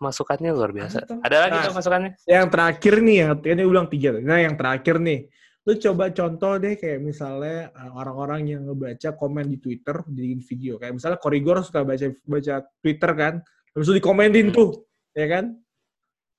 masukannya 0.00 0.50
luar 0.50 0.72
biasa 0.72 0.98
Ada 0.98 1.06
tuh. 1.06 1.18
ada 1.20 1.36
lagi 1.38 1.52
Nah. 1.54 1.64
pak 1.68 1.74
masukannya 1.76 2.10
yang 2.24 2.46
terakhir 2.48 2.94
nih, 2.98 3.16
yang 3.20 3.30
ini 3.44 3.60
gue 3.60 3.70
bilang 3.70 3.88
tiga. 3.92 4.10
Nah, 4.16 4.38
yang 4.40 4.56
terakhir 4.56 4.96
nih, 4.96 5.28
lu 5.62 5.72
coba 5.76 6.04
contoh 6.10 6.52
deh 6.56 6.74
kayak 6.74 6.98
misalnya 6.98 7.68
uh, 7.70 7.92
orang-orang 7.94 8.40
yang 8.48 8.60
ngebaca 8.64 9.12
komen 9.14 9.46
di 9.46 9.60
Twitter 9.60 10.00
di 10.08 10.40
video. 10.40 10.80
Kayak 10.80 10.96
misalnya 10.96 11.18
Korigor 11.20 11.60
suka 11.60 11.84
baca 11.84 12.06
baca 12.24 12.54
Twitter 12.80 13.10
kan, 13.12 13.34
itu 13.70 13.92
dikomenin 13.92 14.48
Hmm. 14.48 14.56
tuh, 14.56 14.70
ya 15.12 15.26
kan? 15.28 15.44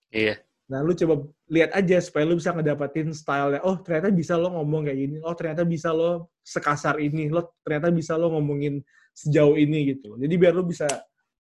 iya 0.10 0.38
Nah, 0.74 0.82
lu 0.82 0.98
coba 0.98 1.22
lihat 1.54 1.70
aja 1.78 2.02
supaya 2.02 2.26
lu 2.26 2.34
bisa 2.34 2.50
ngedapatin 2.50 3.14
style 3.14 3.62
Oh, 3.62 3.78
ternyata 3.78 4.10
bisa 4.10 4.34
lo 4.34 4.50
ngomong 4.58 4.90
kayak 4.90 4.98
gini. 4.98 5.18
Oh, 5.22 5.38
ternyata 5.38 5.62
bisa 5.70 5.94
lo 5.94 6.34
sekasar 6.42 6.98
ini. 6.98 7.30
Lo 7.30 7.54
ternyata 7.62 7.94
bisa 7.94 8.18
lo 8.18 8.34
ngomongin 8.34 8.82
sejauh 9.14 9.54
ini 9.54 9.94
gitu. 9.94 10.18
Jadi 10.18 10.34
biar 10.34 10.58
lu 10.58 10.66
bisa 10.66 10.90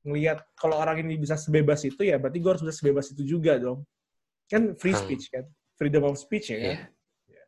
ngelihat 0.05 0.45
kalau 0.53 0.77
orang 0.77 1.01
ini 1.01 1.17
bisa 1.17 1.33
sebebas 1.33 1.81
itu 1.81 2.05
ya 2.05 2.21
berarti 2.21 2.37
gue 2.37 2.49
harus 2.53 2.61
bisa 2.61 2.75
sebebas 2.77 3.09
itu 3.09 3.25
juga 3.25 3.57
dong. 3.57 3.81
Kan 4.45 4.77
free 4.77 4.93
Hmm. 4.93 5.01
speech 5.01 5.33
kan? 5.33 5.49
Freedom 5.73 6.05
of 6.05 6.21
speech 6.21 6.53
ya 6.53 6.57
kan? 6.61 6.77
Iya. 7.25 7.43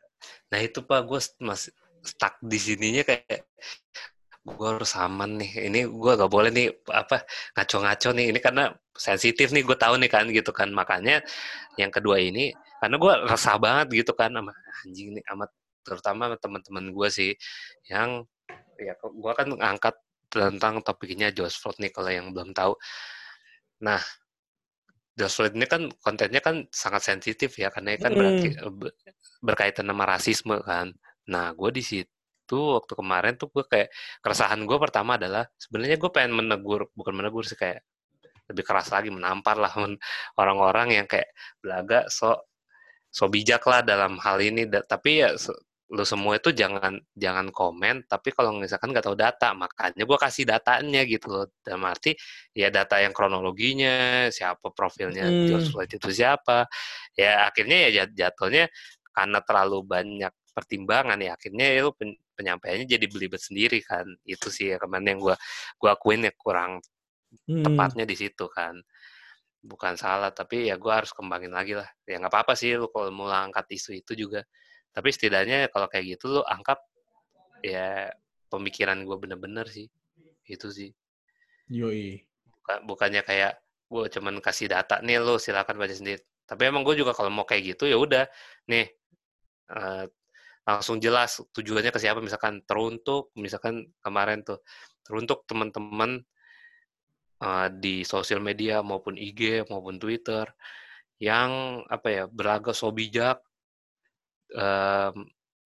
Nah 0.50 0.60
itu 0.66 0.82
pak 0.82 1.06
gue 1.06 1.22
masih 1.38 1.70
stuck 2.02 2.42
di 2.42 2.58
sininya 2.58 3.06
kayak 3.06 3.46
gue 4.46 4.68
harus 4.78 4.94
aman 4.96 5.42
nih. 5.42 5.74
Ini 5.74 5.80
gue 5.90 6.12
gak 6.14 6.30
boleh 6.30 6.54
nih 6.54 6.70
apa 6.94 7.26
ngaco-ngaco 7.58 8.10
nih. 8.14 8.26
Ini 8.30 8.40
karena 8.40 8.70
sensitif 8.94 9.50
nih 9.50 9.66
gue 9.66 9.74
tahu 9.74 9.98
nih 9.98 10.10
kan 10.14 10.30
gitu 10.30 10.54
kan. 10.54 10.70
Makanya 10.70 11.26
yang 11.82 11.90
kedua 11.90 12.22
ini 12.22 12.54
karena 12.78 12.96
gue 13.02 13.14
resah 13.26 13.58
banget 13.58 14.06
gitu 14.06 14.14
kan 14.14 14.30
sama 14.30 14.54
anjing 14.86 15.18
nih 15.18 15.24
amat 15.34 15.50
terutama 15.86 16.34
teman-teman 16.38 16.94
gue 16.94 17.08
sih 17.10 17.32
yang 17.90 18.22
ya 18.78 18.94
gue 19.02 19.34
kan 19.34 19.48
ngangkat 19.50 19.96
tentang 20.30 20.82
topiknya 20.86 21.34
George 21.34 21.58
Floyd 21.58 21.78
nih 21.82 21.90
kalau 21.90 22.12
yang 22.14 22.30
belum 22.30 22.54
tahu. 22.54 22.78
Nah 23.82 24.02
George 25.16 25.34
Floyd 25.34 25.54
ini 25.56 25.66
kan 25.66 25.88
kontennya 26.04 26.44
kan 26.44 26.68
sangat 26.70 27.02
sensitif 27.08 27.56
ya 27.58 27.72
karena 27.72 27.96
kan 27.98 28.12
Mm. 28.14 28.20
beraki- 28.20 28.58
ber- 28.70 28.96
berkaitan 29.42 29.88
sama 29.88 30.04
rasisme 30.06 30.58
kan. 30.62 30.92
Nah, 31.26 31.56
gue 31.58 31.70
di 31.74 31.82
situ 31.82 32.12
waktu 32.54 32.94
kemarin 32.94 33.34
tuh 33.34 33.50
gue 33.50 33.66
kayak 33.66 33.90
keresahan 34.22 34.62
gue 34.62 34.78
pertama 34.78 35.18
adalah 35.18 35.50
sebenarnya 35.58 35.98
gue 35.98 36.12
pengen 36.14 36.38
menegur 36.38 36.94
bukan 36.94 37.14
menegur 37.18 37.42
sih 37.42 37.58
kayak 37.58 37.82
lebih 38.46 38.62
keras 38.62 38.94
lagi 38.94 39.10
menampar 39.10 39.58
lah 39.58 39.74
orang-orang 40.38 41.02
yang 41.02 41.08
kayak 41.10 41.34
belaga 41.58 42.06
so 42.14 42.38
so 43.10 43.26
bijak 43.26 43.66
lah 43.66 43.82
dalam 43.82 44.22
hal 44.22 44.38
ini 44.38 44.70
Da- 44.70 44.86
tapi 44.86 45.26
ya 45.26 45.34
se- 45.34 45.56
lu 45.86 46.02
semua 46.02 46.42
itu 46.42 46.50
jangan 46.50 46.98
jangan 47.14 47.54
komen 47.54 48.10
tapi 48.10 48.34
kalau 48.34 48.58
misalkan 48.58 48.90
nggak 48.90 49.06
tahu 49.06 49.14
data 49.14 49.54
makanya 49.54 50.02
gue 50.02 50.18
kasih 50.18 50.44
datanya 50.50 51.06
gitu 51.06 51.30
loh 51.30 51.46
dalam 51.62 51.86
arti 51.86 52.18
ya 52.58 52.74
data 52.74 52.98
yang 52.98 53.14
kronologinya 53.14 54.26
siapa 54.34 54.74
profilnya 54.74 55.30
Hmm. 55.30 55.46
George 55.46 55.70
Floyd 55.70 55.90
itu 55.94 56.10
siapa 56.10 56.66
ya 57.14 57.46
akhirnya 57.50 57.78
ya 57.86 57.90
jat- 58.02 58.18
jatuhnya 58.18 58.66
karena 59.14 59.40
terlalu 59.46 59.80
banyak 59.86 60.34
pertimbangan 60.56 61.20
ya. 61.22 61.36
Akhirnya 61.38 61.66
itu 61.76 61.92
pen- 62.00 62.20
penyampaiannya 62.38 62.88
jadi 62.88 63.06
belibet 63.12 63.42
sendiri 63.44 63.80
kan. 63.84 64.08
Itu 64.26 64.48
sih 64.56 64.74
ya 64.74 64.78
kemarin 64.82 65.08
yang 65.18 65.20
gue 65.26 65.36
gua 65.82 65.92
akuin 65.98 66.22
ya 66.28 66.34
kurang 66.40 66.80
Hmm. 67.48 67.66
tepatnya 67.66 68.06
di 68.12 68.16
situ 68.18 68.46
kan. 68.58 68.76
Bukan 69.72 69.94
salah 69.98 70.30
tapi 70.40 70.70
ya 70.70 70.76
gue 70.78 70.94
harus 70.94 71.12
kembangin 71.18 71.54
lagi 71.54 71.74
lah. 71.80 71.90
Ya 72.10 72.16
nggak 72.22 72.32
apa-apa 72.34 72.54
sih 72.60 72.78
lu 72.78 72.88
kalau 72.94 73.10
mau 73.14 73.28
angkat 73.32 73.66
isu 73.78 73.92
itu 74.02 74.14
juga. 74.16 74.42
Tapi 74.96 75.10
setidaknya 75.16 75.58
kalau 75.74 75.88
kayak 75.92 76.06
gitu 76.18 76.26
lu 76.40 76.42
angkat 76.46 76.80
ya 77.64 78.12
pemikiran 78.52 79.04
gue 79.08 79.18
bener-bener 79.24 79.68
sih. 79.70 79.88
Itu 80.48 80.70
sih. 80.74 80.92
Yoi. 81.70 82.26
Bukan, 82.46 82.78
bukannya 82.90 83.22
kayak 83.30 83.54
gue 83.92 84.04
cuman 84.18 84.36
kasih 84.42 84.68
data 84.74 84.96
nih 85.06 85.18
lu 85.22 85.38
silakan 85.38 85.78
baca 85.82 85.94
sendiri. 85.94 86.22
Tapi 86.46 86.62
emang 86.70 86.84
gue 86.86 86.96
juga 86.98 87.12
kalau 87.18 87.30
mau 87.34 87.46
kayak 87.46 87.76
gitu 87.76 87.84
ya 87.90 87.98
udah. 87.98 88.26
Nih 88.70 88.86
eh, 89.74 90.06
langsung 90.68 90.98
jelas 91.02 91.42
tujuannya 91.56 91.92
ke 91.94 92.00
siapa. 92.02 92.20
Misalkan 92.22 92.62
teruntuk 92.70 93.32
misalkan 93.38 93.86
kemarin 94.02 94.42
tuh 94.48 94.60
teruntuk 95.06 95.46
teman-teman 95.50 96.22
eh, 97.48 97.68
di 97.84 97.96
sosial 98.14 98.42
media 98.44 98.76
maupun 98.90 99.16
IG 99.18 99.42
maupun 99.72 99.96
Twitter 100.02 100.46
yang 101.30 101.52
apa 101.96 102.08
ya 102.12 102.24
berlagak 102.38 102.76
so 102.76 102.90
bijak 102.92 103.38
em, 104.54 105.16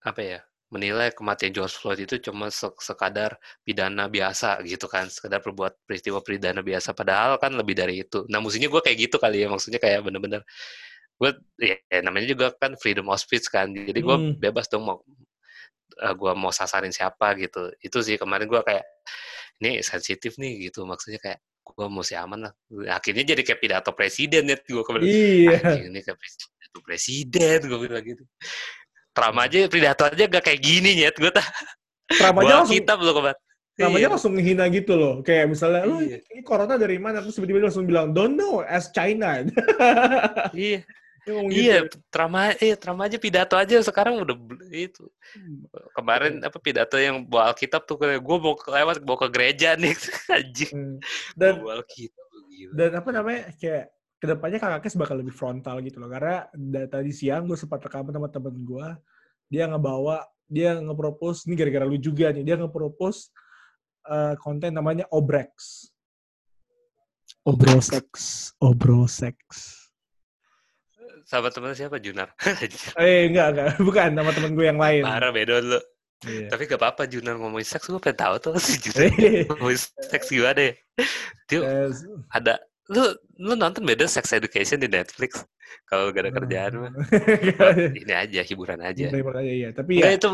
apa 0.04 0.20
ya 0.22 0.40
menilai 0.68 1.08
kematian 1.16 1.48
George 1.56 1.72
Floyd 1.80 2.00
itu 2.04 2.20
cuma 2.28 2.52
se- 2.52 2.76
sekadar 2.84 3.40
pidana 3.64 4.04
biasa 4.04 4.60
gitu 4.68 4.84
kan 4.84 5.08
sekedar 5.08 5.40
perbuat 5.40 5.72
peristiwa 5.88 6.20
pidana 6.20 6.60
biasa. 6.60 6.92
Padahal 6.92 7.40
kan 7.40 7.56
lebih 7.56 7.72
dari 7.72 8.04
itu. 8.04 8.28
Nah 8.28 8.36
maksudnya 8.44 8.68
gue 8.68 8.82
kayak 8.84 8.98
gitu 9.08 9.16
kali 9.16 9.44
ya 9.44 9.48
maksudnya 9.48 9.80
kayak 9.80 10.04
bener-bener 10.04 10.44
gue 11.18 11.30
ya, 11.58 11.74
ya 11.90 12.00
namanya 12.00 12.30
juga 12.30 12.46
kan 12.54 12.78
freedom 12.78 13.10
of 13.10 13.18
speech 13.18 13.50
kan 13.50 13.74
jadi 13.74 13.98
gue 13.98 14.16
Hmm. 14.16 14.34
bebas 14.38 14.70
dong 14.70 14.86
mau 14.86 15.02
gue 15.98 16.32
mau 16.38 16.54
sasarin 16.54 16.94
siapa 16.94 17.34
gitu 17.34 17.74
itu 17.82 17.98
sih 18.00 18.14
kemarin 18.14 18.46
gue 18.46 18.62
kayak 18.62 18.86
ini 19.58 19.82
sensitif 19.82 20.38
nih 20.38 20.70
gitu 20.70 20.86
maksudnya 20.86 21.18
kayak 21.18 21.42
gue 21.66 21.86
mesti 21.90 22.14
aman 22.14 22.46
lah 22.46 22.52
akhirnya 22.94 23.34
jadi 23.34 23.42
kayak 23.42 23.58
pidato 23.58 23.90
presiden 23.92 24.46
ya 24.46 24.56
gue 24.56 24.84
kemarin 24.86 25.04
Iya. 25.04 25.90
ini 25.90 25.98
kayak 26.00 26.18
pidato 26.22 26.78
presiden 26.86 27.58
gue 27.66 27.78
bilang 27.82 28.04
gitu 28.06 28.22
Trump 29.10 29.36
aja 29.42 29.66
pidato 29.66 30.02
aja 30.06 30.24
gak 30.30 30.44
kayak 30.46 30.60
gini 30.62 31.02
nyet 31.02 31.18
gue 31.18 31.34
tak 31.34 31.46
Trump 32.14 32.46
aja 32.46 32.62
langsung 32.62 32.78
kitab 32.78 33.02
loh 33.02 33.14
kemarin 33.18 33.38
aja 33.78 33.94
Iya. 33.94 34.10
langsung 34.10 34.34
ngehina 34.34 34.66
gitu 34.74 34.98
loh. 34.98 35.22
Kayak 35.22 35.54
misalnya, 35.54 35.86
lu 35.86 36.02
Iya. 36.02 36.18
ini 36.34 36.42
corona 36.42 36.74
dari 36.74 36.98
mana? 36.98 37.22
Terus 37.22 37.38
tiba-tiba 37.38 37.70
langsung 37.70 37.86
bilang, 37.86 38.10
don't 38.10 38.34
know, 38.34 38.58
as 38.58 38.90
China. 38.90 39.38
iya 40.50 40.82
iya 41.52 41.84
gitu. 41.84 41.96
Trump 42.08 42.34
aja 42.34 42.54
eh, 42.60 42.76
Trump 42.78 43.00
aja 43.04 43.16
pidato 43.20 43.54
aja 43.54 43.76
sekarang 43.84 44.24
udah 44.24 44.36
itu. 44.72 45.04
Kemarin 45.92 46.40
apa 46.42 46.58
pidato 46.58 46.96
yang 46.96 47.22
bawa 47.24 47.52
Alkitab 47.52 47.84
tuh 47.84 48.00
kayak 48.00 48.20
gue 48.20 48.36
mau 48.40 48.54
ke- 48.56 48.72
lewat 48.72 49.04
bawa 49.04 49.18
ke 49.24 49.28
gereja 49.30 49.76
nih 49.80 49.94
anjing. 50.32 50.72
Hmm. 50.74 50.96
Dan 51.38 51.62
bawa 51.62 51.80
Alkitab 51.82 52.26
gila. 52.48 52.72
dan 52.74 52.90
apa 52.98 53.08
namanya 53.14 53.42
kayak 53.60 53.84
ke 54.18 54.26
depannya 54.26 54.58
kakak 54.58 54.80
Kes 54.82 54.98
bakal 54.98 55.16
lebih 55.22 55.30
frontal 55.30 55.78
gitu 55.86 56.02
loh. 56.02 56.10
Karena 56.10 56.48
tadi 56.90 57.14
siang 57.14 57.46
gue 57.46 57.54
sempat 57.54 57.78
rekaman 57.84 58.10
sama 58.10 58.26
temen 58.26 58.56
gue 58.66 58.88
dia 59.48 59.64
ngebawa 59.70 60.26
dia 60.48 60.74
ngepropose 60.80 61.44
ini 61.46 61.54
gara-gara 61.54 61.84
lu 61.84 62.00
juga 62.00 62.32
nih 62.32 62.42
dia 62.42 62.56
ngepropose 62.58 63.30
eh, 64.08 64.34
konten 64.40 64.74
namanya 64.74 65.06
Obrex. 65.14 65.86
Obrosex 67.44 68.04
Obrosex 68.60 69.36
sahabat 71.28 71.52
temen 71.52 71.76
siapa? 71.76 72.00
Junar. 72.00 72.32
Eh 72.96 73.28
enggak 73.28 73.46
enggak. 73.52 73.68
Bukan 73.86 74.08
nama 74.16 74.30
temen 74.32 74.56
gue 74.56 74.66
yang 74.66 74.80
lain. 74.80 75.04
Parah 75.04 75.30
beda 75.30 75.60
lu. 75.60 75.80
Iya. 76.18 76.50
tapi 76.50 76.66
gak 76.66 76.82
apa-apa 76.82 77.06
Junar 77.06 77.38
ngomongin 77.38 77.62
seks 77.62 77.86
gue 77.86 78.00
pengen 78.02 78.18
tahu 78.18 78.34
tuh. 78.42 78.54
Si 78.58 78.74
Junar 78.90 79.06
Eh, 79.06 79.46
ngomongin 79.46 79.78
seks 80.10 80.26
gimana 80.32 80.58
ya? 80.58 80.72
Dia 81.46 81.58
eh, 81.62 81.88
ada 82.34 82.58
lu 82.90 83.14
lu 83.38 83.54
nonton 83.54 83.86
beda 83.86 84.08
sex 84.10 84.34
education 84.34 84.82
di 84.82 84.90
Netflix? 84.90 85.46
Kalau 85.86 86.10
gak 86.10 86.26
ada 86.26 86.32
kerjaan 86.34 86.72
mah. 86.80 86.92
Ini 87.94 88.14
aja 88.18 88.40
hiburan 88.42 88.82
aja. 88.82 89.12
Terima 89.12 89.30
kasih, 89.36 89.52
iya. 89.52 89.68
Tapi 89.70 90.00
Enggak 90.00 90.10
ya, 90.10 90.18
itu 90.18 90.30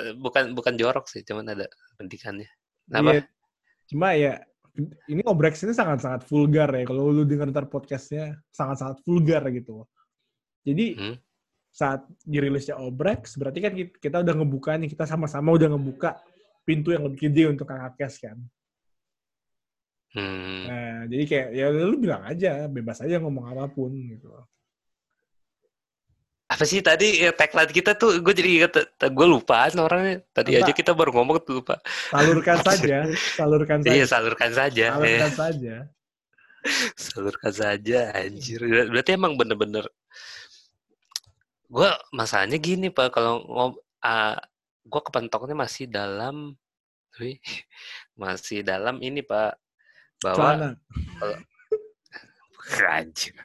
eh, 0.00 0.12
bukan 0.18 0.44
bukan 0.58 0.74
jorok 0.74 1.06
sih 1.06 1.22
cuman 1.22 1.54
ada 1.54 1.70
pendidikannya. 2.00 2.48
Apa? 2.90 3.20
Iya. 3.20 3.22
cuma 3.88 4.12
ya 4.12 4.36
ini 5.08 5.22
Obrex 5.24 5.62
ini 5.62 5.70
sangat-sangat 5.70 6.26
vulgar 6.26 6.70
ya. 6.74 6.82
Kalau 6.82 7.14
lu 7.14 7.22
dengar 7.22 7.50
ntar 7.54 7.70
podcastnya 7.70 8.38
sangat-sangat 8.50 9.06
vulgar 9.06 9.46
gitu. 9.54 9.86
Jadi 10.68 10.86
Hmm. 10.94 11.16
saat 11.72 12.00
dirilisnya 12.26 12.76
Obrex, 12.76 13.38
berarti 13.40 13.58
kan 13.62 13.72
ki- 13.72 13.96
kita 13.96 14.20
udah 14.20 14.34
ngebuka 14.36 14.76
nih, 14.76 14.88
kita 14.92 15.08
sama-sama 15.08 15.54
udah 15.54 15.72
ngebuka 15.72 16.18
pintu 16.66 16.92
yang 16.92 17.08
lebih 17.08 17.28
gede 17.30 17.44
untuk 17.48 17.64
kakak 17.64 17.94
kes 17.96 18.14
kan. 18.20 18.36
hmm. 20.12 20.62
Nah, 20.68 20.98
jadi 21.08 21.24
kayak 21.24 21.48
ya 21.54 21.66
lu 21.72 21.96
bilang 21.96 22.22
aja, 22.24 22.68
bebas 22.68 23.00
aja 23.00 23.16
ngomong 23.22 23.48
apa 23.48 23.64
pun 23.70 23.92
gitu. 23.94 24.28
apa 26.48 26.64
sih 26.64 26.80
tadi 26.80 27.20
ya, 27.20 27.28
tagline 27.28 27.68
kita 27.68 27.92
tuh 27.92 28.24
gue 28.24 28.32
jadi 28.32 28.64
gue 29.04 29.26
lupaan 29.28 29.68
orangnya 29.76 30.24
tadi 30.32 30.56
Apa? 30.56 30.64
aja 30.64 30.72
kita 30.72 30.96
baru 30.96 31.12
ngomong 31.20 31.44
tuh 31.44 31.60
lupa 31.60 31.76
Salurkan 32.08 32.56
saja, 32.68 33.04
salurkan 33.36 33.78
saja. 33.84 33.92
iya 33.92 34.04
salurkan 34.08 34.50
saja 34.56 34.86
Salurkan 34.96 35.28
eh, 35.28 35.36
saja. 35.36 35.74
salurkan 36.96 37.52
saja 37.52 38.00
anjir 38.16 38.64
Ber- 38.64 38.88
berarti 38.88 39.10
emang 39.12 39.36
bener-bener 39.36 39.84
gue 41.68 41.90
masalahnya 42.16 42.56
gini 42.56 42.88
pak 42.88 43.12
kalau 43.12 43.44
ngom 43.44 43.72
ah, 44.00 44.40
gue 44.88 45.00
kepentoknya 45.04 45.52
masih 45.52 45.84
dalam 45.84 46.56
wih, 47.20 47.36
masih 48.20 48.64
dalam 48.64 48.96
ini 49.04 49.20
pak 49.20 49.56
bahwa 50.24 50.48
Celana. 50.56 50.70
anjir 52.98 53.36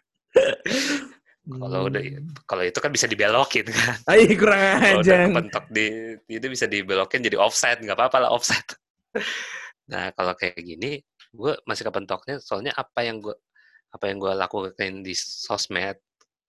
kalau 1.43 1.91
udah 1.91 2.01
kalau 2.47 2.63
itu 2.63 2.79
kan 2.79 2.91
bisa 2.91 3.05
dibelokin 3.05 3.67
kan 3.67 3.99
Ay, 4.07 4.31
kurang 4.39 4.79
kalau 4.79 5.03
udah 5.03 5.15
aja. 5.15 5.27
kepentok 5.27 5.65
di 5.69 5.85
itu 6.31 6.47
bisa 6.47 6.65
dibelokin 6.65 7.19
jadi 7.19 7.37
offset 7.39 7.83
nggak 7.83 7.99
apa-apa 7.99 8.27
lah 8.27 8.31
offset 8.31 8.63
nah 9.91 10.09
kalau 10.15 10.33
kayak 10.39 10.55
gini 10.63 11.03
gue 11.35 11.53
masih 11.67 11.83
kepentoknya 11.87 12.39
soalnya 12.39 12.71
apa 12.73 13.03
yang 13.03 13.19
gue 13.19 13.35
apa 13.93 14.09
yang 14.09 14.17
gue 14.17 14.33
lakukan 14.33 14.91
di 15.05 15.13
sosmed 15.13 15.99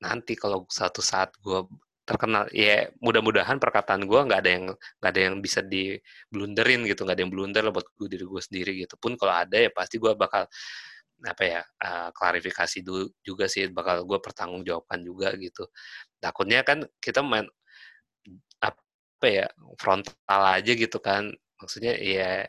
nanti 0.04 0.36
kalau 0.36 0.68
suatu 0.68 1.00
saat 1.00 1.32
gue 1.40 1.64
terkenal 2.04 2.44
ya 2.52 2.92
mudah-mudahan 3.00 3.56
perkataan 3.56 4.04
gue 4.04 4.20
nggak 4.28 4.40
ada 4.44 4.50
yang 4.52 4.64
nggak 5.00 5.10
ada 5.10 5.20
yang 5.24 5.36
bisa 5.40 5.64
diblunderin 5.64 6.84
gitu 6.84 7.00
nggak 7.08 7.16
ada 7.16 7.22
yang 7.24 7.32
blunder 7.32 7.62
lah 7.64 7.72
buat 7.72 7.88
gue 7.96 8.08
diri 8.12 8.24
gue 8.28 8.42
sendiri 8.44 8.72
gitu. 8.84 8.94
Pun 9.00 9.16
kalau 9.16 9.32
ada 9.32 9.56
ya 9.56 9.72
pasti 9.72 9.96
gue 9.96 10.12
bakal 10.12 10.44
apa 11.24 11.42
ya 11.42 11.60
eh, 11.64 12.08
klarifikasi 12.12 12.78
dulu 12.84 13.08
juga 13.24 13.48
sih 13.48 13.72
bakal 13.72 14.04
gue 14.04 14.18
pertanggungjawabkan 14.20 15.00
juga 15.00 15.32
gitu. 15.40 15.64
Takutnya 16.20 16.60
kan 16.60 16.84
kita 17.00 17.24
main 17.24 17.48
apa 18.60 19.26
ya 19.26 19.46
frontal 19.80 20.42
aja 20.60 20.72
gitu 20.76 20.98
kan. 21.00 21.32
Maksudnya 21.56 21.96
ya 21.96 22.44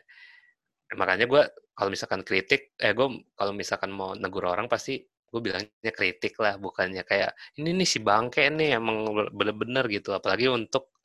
makanya 0.94 1.24
gue 1.26 1.42
kalau 1.76 1.90
misalkan 1.92 2.20
kritik 2.22 2.76
eh 2.76 2.92
gue 2.92 3.08
kalau 3.32 3.52
misalkan 3.56 3.90
mau 3.92 4.12
negur 4.12 4.44
orang 4.48 4.68
pasti 4.68 5.00
gue 5.30 5.40
bilangnya 5.42 5.92
kritik 5.92 6.34
lah 6.40 6.54
bukannya 6.56 7.02
kayak 7.02 7.34
ini 7.58 7.74
nih 7.76 7.88
si 7.88 7.98
bangke 8.00 8.46
nih 8.50 8.78
emang 8.78 9.06
bener-bener 9.34 9.84
gitu. 9.90 10.14
Apalagi 10.16 10.46
untuk 10.50 10.96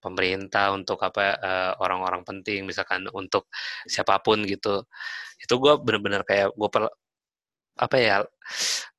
pemerintah 0.00 0.72
untuk 0.76 0.98
apa 1.02 1.22
eh, 1.36 1.72
orang-orang 1.82 2.22
penting 2.26 2.68
misalkan 2.68 3.08
untuk 3.12 3.48
siapa 3.88 4.20
pun 4.24 4.44
gitu. 4.46 4.84
Itu 5.40 5.54
gue 5.62 5.72
bener-bener 5.80 6.22
kayak 6.26 6.54
gue 6.56 6.68
per 6.72 6.88
apa 7.76 7.96
ya 8.00 8.16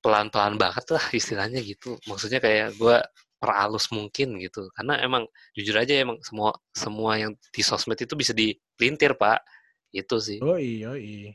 pelan-pelan 0.04 0.56
banget 0.62 0.86
lah 0.94 1.06
istilahnya 1.20 1.60
gitu. 1.66 1.98
Maksudnya 2.10 2.40
kayak 2.44 2.78
gue 2.78 2.98
peralus 3.38 3.90
mungkin 3.94 4.38
gitu. 4.42 4.70
Karena 4.74 5.02
emang 5.02 5.26
jujur 5.58 5.78
aja 5.78 5.94
emang 5.98 6.18
semua 6.26 6.54
semua 6.74 7.18
yang 7.22 7.32
di 7.54 7.62
sosmed 7.66 7.98
itu 7.98 8.14
bisa 8.18 8.34
dipelintir 8.34 9.18
pak. 9.18 9.42
Itu 9.94 10.22
sih. 10.22 10.38
Oh 10.44 10.58
iya, 10.60 10.94
iya. 10.98 11.34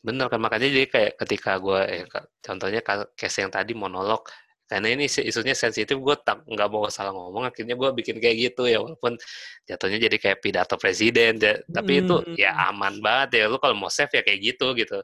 Bener 0.00 0.26
kan 0.32 0.40
makanya 0.40 0.68
jadi 0.72 0.86
kayak 0.88 1.12
ketika 1.20 1.60
gue 1.60 1.80
eh, 1.84 2.04
contohnya 2.40 2.80
case 3.18 3.44
yang 3.44 3.52
tadi 3.52 3.72
monolog 3.76 4.24
karena 4.70 4.86
ini 4.94 5.10
isunya 5.10 5.52
sensitif 5.52 5.98
gue 5.98 6.16
tak 6.22 6.46
nggak 6.46 6.68
mau 6.70 6.86
salah 6.88 7.10
ngomong 7.10 7.42
akhirnya 7.50 7.74
gue 7.74 7.90
bikin 7.90 8.16
kayak 8.22 8.36
gitu 8.54 8.70
ya 8.70 8.78
walaupun 8.80 9.18
jatuhnya 9.66 9.98
jadi 10.06 10.16
kayak 10.22 10.38
pidato 10.40 10.78
presiden 10.78 11.36
ja- 11.42 11.58
tapi 11.74 12.06
itu 12.06 12.16
ya 12.38 12.54
Hmm. 12.54 12.70
aman 12.78 12.94
banget 13.02 13.28
ya 13.34 13.44
lu 13.50 13.58
kalau 13.58 13.74
mau 13.76 13.90
save 13.90 14.14
ya 14.14 14.22
kayak 14.22 14.40
gitu 14.40 14.72
gitu 14.78 15.02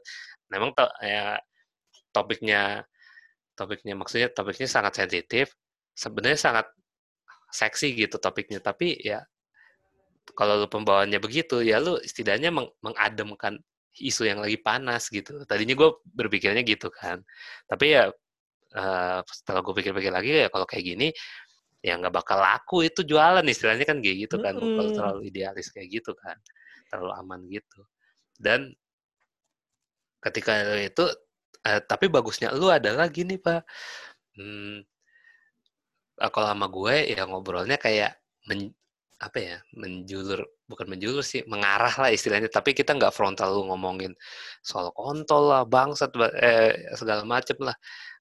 memang 0.49 0.71
to, 0.71 0.87
ya 1.03 1.35
topiknya 2.15 2.87
topiknya 3.59 3.93
maksudnya 3.99 4.27
topiknya 4.31 4.67
sangat 4.71 4.93
sensitif 4.97 5.51
sebenarnya 5.93 6.39
sangat 6.39 6.65
seksi 7.51 7.91
gitu 7.97 8.15
topiknya 8.23 8.63
tapi 8.63 8.95
ya 9.03 9.19
kalau 10.35 10.63
lu 10.63 10.67
pembawaannya 10.69 11.19
begitu 11.23 11.59
ya 11.63 11.79
lu 11.83 11.97
setidaknya 12.03 12.51
meng- 12.55 12.73
mengademkan 12.83 13.59
isu 14.01 14.23
yang 14.29 14.39
lagi 14.43 14.57
panas 14.61 15.09
gitu. 15.11 15.43
Tadinya 15.49 15.75
gue 15.77 15.89
berpikirnya 16.05 16.61
gitu 16.65 16.89
kan. 16.93 17.21
Tapi 17.69 17.85
ya 17.97 18.03
eh, 18.77 19.19
setelah 19.27 19.61
gue 19.65 19.73
pikir-pikir 19.79 20.11
lagi 20.13 20.29
ya 20.45 20.49
kalau 20.53 20.65
kayak 20.69 20.85
gini 20.95 21.07
ya 21.85 21.95
nggak 21.99 22.13
bakal 22.15 22.37
laku 22.41 22.87
itu 22.87 23.01
jualan. 23.07 23.45
Istilahnya 23.45 23.85
kan 23.89 23.99
kayak 24.03 24.17
gitu 24.29 24.37
kan 24.41 24.55
kalau 24.75 24.89
Mm-mm. 24.89 24.95
terlalu 24.95 25.19
idealis 25.31 25.69
kayak 25.75 25.89
gitu 26.01 26.11
kan. 26.17 26.37
Terlalu 26.91 27.11
aman 27.19 27.39
gitu. 27.51 27.81
Dan 28.39 28.73
ketika 30.23 30.53
itu 30.89 31.03
eh, 31.67 31.81
tapi 31.89 32.05
bagusnya 32.15 32.49
lu 32.53 32.67
adalah 32.69 33.05
gini 33.09 33.35
pak. 33.41 33.61
Hmm, 34.37 34.83
kalau 36.33 36.47
sama 36.51 36.67
gue 36.77 36.95
ya 37.13 37.21
ngobrolnya 37.29 37.77
kayak 37.85 38.11
men- 38.49 38.73
apa 39.17 39.37
ya 39.49 39.55
menjulur 39.81 40.41
bukan 40.67 40.85
menjulur 40.91 41.23
sih 41.23 41.41
mengarah 41.47 41.95
lah 41.97 42.09
istilahnya. 42.13 42.51
Tapi 42.51 42.75
kita 42.75 42.93
nggak 42.93 43.15
frontal 43.15 43.55
lu 43.55 43.71
ngomongin 43.71 44.11
soal 44.61 44.91
kontol 44.91 45.49
lah 45.51 45.63
bangsat 45.63 46.11
ba- 46.13 46.35
eh, 46.35 46.93
segala 46.99 47.23
macem 47.23 47.57
lah. 47.63 47.75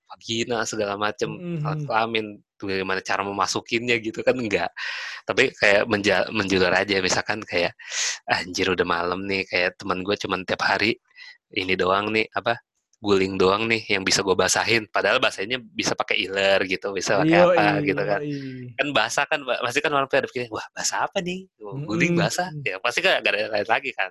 Vagina 0.06 0.62
segala 0.62 0.94
macem 0.94 1.34
alat 1.66 1.82
Mhm. 1.82 1.86
kelamin 1.90 2.26
tuh 2.54 2.70
gimana 2.70 3.02
cara 3.02 3.26
memasukinnya 3.26 3.98
gitu 3.98 4.22
kan 4.22 4.38
enggak 4.38 4.70
tapi 5.26 5.50
kayak 5.50 5.82
menja- 5.90 6.30
menjulur 6.30 6.70
aja 6.70 7.02
misalkan 7.02 7.42
kayak 7.42 7.74
anjir 8.30 8.70
udah 8.70 8.86
malam 8.86 9.26
nih 9.26 9.42
kayak 9.50 9.74
teman 9.74 10.06
gue 10.06 10.14
cuman 10.14 10.46
tiap 10.46 10.62
hari 10.62 10.94
ini 11.58 11.74
doang 11.74 12.14
nih 12.14 12.30
apa 12.32 12.54
guling 13.06 13.34
doang 13.42 13.62
nih 13.70 13.82
yang 13.94 14.02
bisa 14.08 14.20
gue 14.26 14.36
basahin. 14.44 14.82
Padahal 14.94 15.18
bahasanya 15.22 15.58
bisa 15.62 15.92
pakai 16.00 16.16
iler 16.26 16.60
gitu 16.72 16.86
bisa 16.98 17.12
pakai 17.22 17.38
apa 17.46 17.64
gitu 17.88 18.02
kan. 18.10 18.22
yoi. 18.22 18.74
kan 18.78 18.86
basah 18.96 19.24
kan 19.30 19.40
pasti 19.64 19.78
kan 19.84 19.92
orang 19.96 20.08
pada 20.10 20.26
pikir 20.30 20.50
wah 20.52 20.66
basah 20.76 20.98
apa 21.06 21.18
nih? 21.22 21.46
Guling 21.86 22.14
Mm-mm. 22.14 22.20
basah. 22.20 22.48
Ya 22.66 22.76
pasti 22.84 23.00
kan 23.04 23.22
gak 23.24 23.32
ada 23.34 23.48
lain 23.54 23.68
lagi 23.74 23.90
kan. 23.98 24.10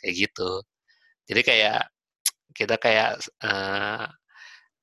Kayak 0.00 0.14
gitu. 0.28 0.50
Jadi 1.28 1.40
kayak 1.48 1.80
kita 2.56 2.76
kayak 2.80 3.08
eh, 3.44 4.04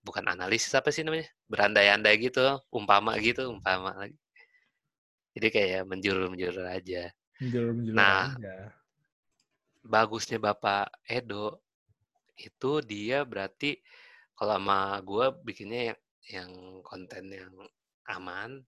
bukan 0.06 0.26
analisis 0.34 0.74
apa 0.76 0.90
sih 0.96 1.04
namanya? 1.06 1.28
Berandai-andai 1.52 2.16
gitu 2.26 2.44
umpama 2.74 3.16
gitu 3.22 3.50
umpama 3.54 3.92
lagi. 3.98 4.18
Jadi 5.34 5.48
kayak 5.56 5.82
menjurur 5.90 6.30
menjurur 6.34 6.66
aja. 6.70 7.10
Menjulur-menjulur 7.42 7.98
Nah, 7.98 8.38
aja. 8.38 8.56
bagusnya 9.84 10.38
bapak 10.40 10.92
Edo 11.08 11.63
itu 12.44 12.72
dia 12.84 13.24
berarti 13.24 13.80
kalau 14.36 14.60
sama 14.60 15.00
gue 15.00 15.26
bikinnya 15.46 15.94
yang, 15.94 16.00
yang 16.28 16.52
konten 16.84 17.32
yang 17.32 17.54
aman, 18.10 18.60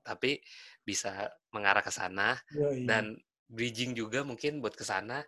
tapi 0.00 0.40
bisa 0.82 1.28
mengarah 1.52 1.84
ke 1.84 1.92
sana 1.92 2.38
Yoi. 2.56 2.88
dan 2.88 3.18
bridging 3.50 3.92
juga 3.92 4.24
mungkin 4.24 4.62
buat 4.64 4.72
ke 4.72 4.86
sana. 4.86 5.20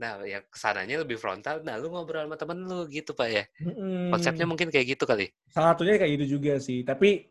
Nah, 0.00 0.24
ya 0.24 0.40
ke 0.40 0.56
sananya 0.56 1.04
lebih 1.04 1.20
frontal. 1.20 1.60
Nah, 1.60 1.76
lu 1.76 1.92
ngobrol 1.92 2.24
sama 2.24 2.36
temen 2.36 2.64
lu 2.64 2.88
gitu, 2.88 3.12
Pak 3.12 3.28
ya. 3.28 3.44
Mm-mm. 3.60 4.08
Konsepnya 4.08 4.46
mungkin 4.48 4.72
kayak 4.72 4.96
gitu 4.96 5.04
kali. 5.04 5.28
salah 5.52 5.76
satunya 5.76 6.00
kayak 6.00 6.12
gitu 6.20 6.40
juga 6.40 6.56
sih. 6.56 6.80
Tapi 6.82 7.28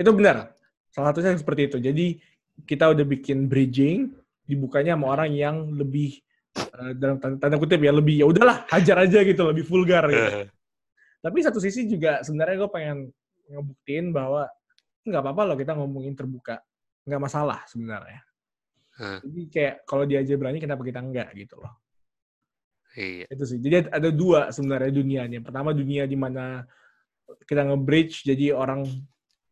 itu 0.00 0.10
benar. 0.16 0.56
Salah 0.88 1.12
satunya 1.12 1.36
seperti 1.36 1.68
itu. 1.68 1.78
Jadi 1.78 2.06
kita 2.64 2.90
udah 2.90 3.04
bikin 3.04 3.46
bridging, 3.46 4.10
dibukanya 4.48 4.96
sama 4.96 5.12
orang 5.14 5.30
yang 5.36 5.56
lebih 5.76 6.24
eh, 6.58 6.92
dalam 6.98 7.16
tanda, 7.22 7.36
tanda 7.38 7.56
kutip 7.56 7.80
ya 7.80 7.92
lebih 7.94 8.22
ya 8.22 8.26
udahlah 8.26 8.66
hajar 8.68 9.06
aja 9.06 9.22
gitu, 9.22 9.42
lebih 9.46 9.64
vulgar 9.64 10.04
gitu. 10.10 10.50
Tapi 11.18 11.38
satu 11.42 11.58
sisi 11.58 11.86
juga 11.86 12.22
sebenarnya 12.22 12.66
gue 12.66 12.70
pengen 12.70 12.98
ngebuktiin 13.48 14.14
bahwa 14.14 14.46
nggak 15.02 15.22
apa-apa 15.24 15.42
loh 15.48 15.56
kita 15.56 15.72
ngomongin 15.74 16.14
terbuka, 16.14 16.62
nggak 17.08 17.22
masalah 17.22 17.64
sebenarnya. 17.66 18.20
Hah. 18.98 19.22
Jadi 19.22 19.42
kayak 19.50 19.74
kalau 19.86 20.04
dia 20.04 20.18
aja 20.20 20.34
berani, 20.34 20.58
kenapa 20.58 20.82
kita 20.82 20.98
enggak 20.98 21.30
gitu 21.38 21.58
loh. 21.58 21.72
Iya. 22.98 23.30
Itu 23.30 23.44
sih. 23.46 23.58
Jadi 23.62 23.88
ada 23.94 24.10
dua 24.10 24.50
sebenarnya 24.50 24.90
dunianya. 24.90 25.38
Pertama 25.38 25.70
dunia 25.70 26.04
di 26.04 26.18
mana 26.18 26.66
kita 27.46 27.62
nge-bridge 27.62 28.26
jadi 28.26 28.56
orang 28.56 28.88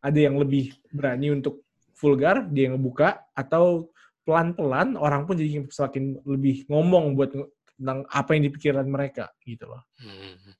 ada 0.02 0.18
yang 0.18 0.38
lebih 0.38 0.74
berani 0.90 1.30
untuk 1.30 1.62
vulgar, 1.96 2.44
dia 2.50 2.70
ngebuka 2.70 3.22
atau 3.32 3.90
pelan-pelan 4.26 4.98
orang 4.98 5.22
pun 5.22 5.38
jadi 5.38 5.62
semakin 5.70 6.18
lebih 6.26 6.66
ngomong 6.66 7.14
buat 7.14 7.30
tentang 7.78 8.02
apa 8.10 8.34
yang 8.34 8.50
dipikiran 8.50 8.86
mereka 8.90 9.30
gitu 9.46 9.70
loh. 9.70 9.86
Hmm. 10.02 10.52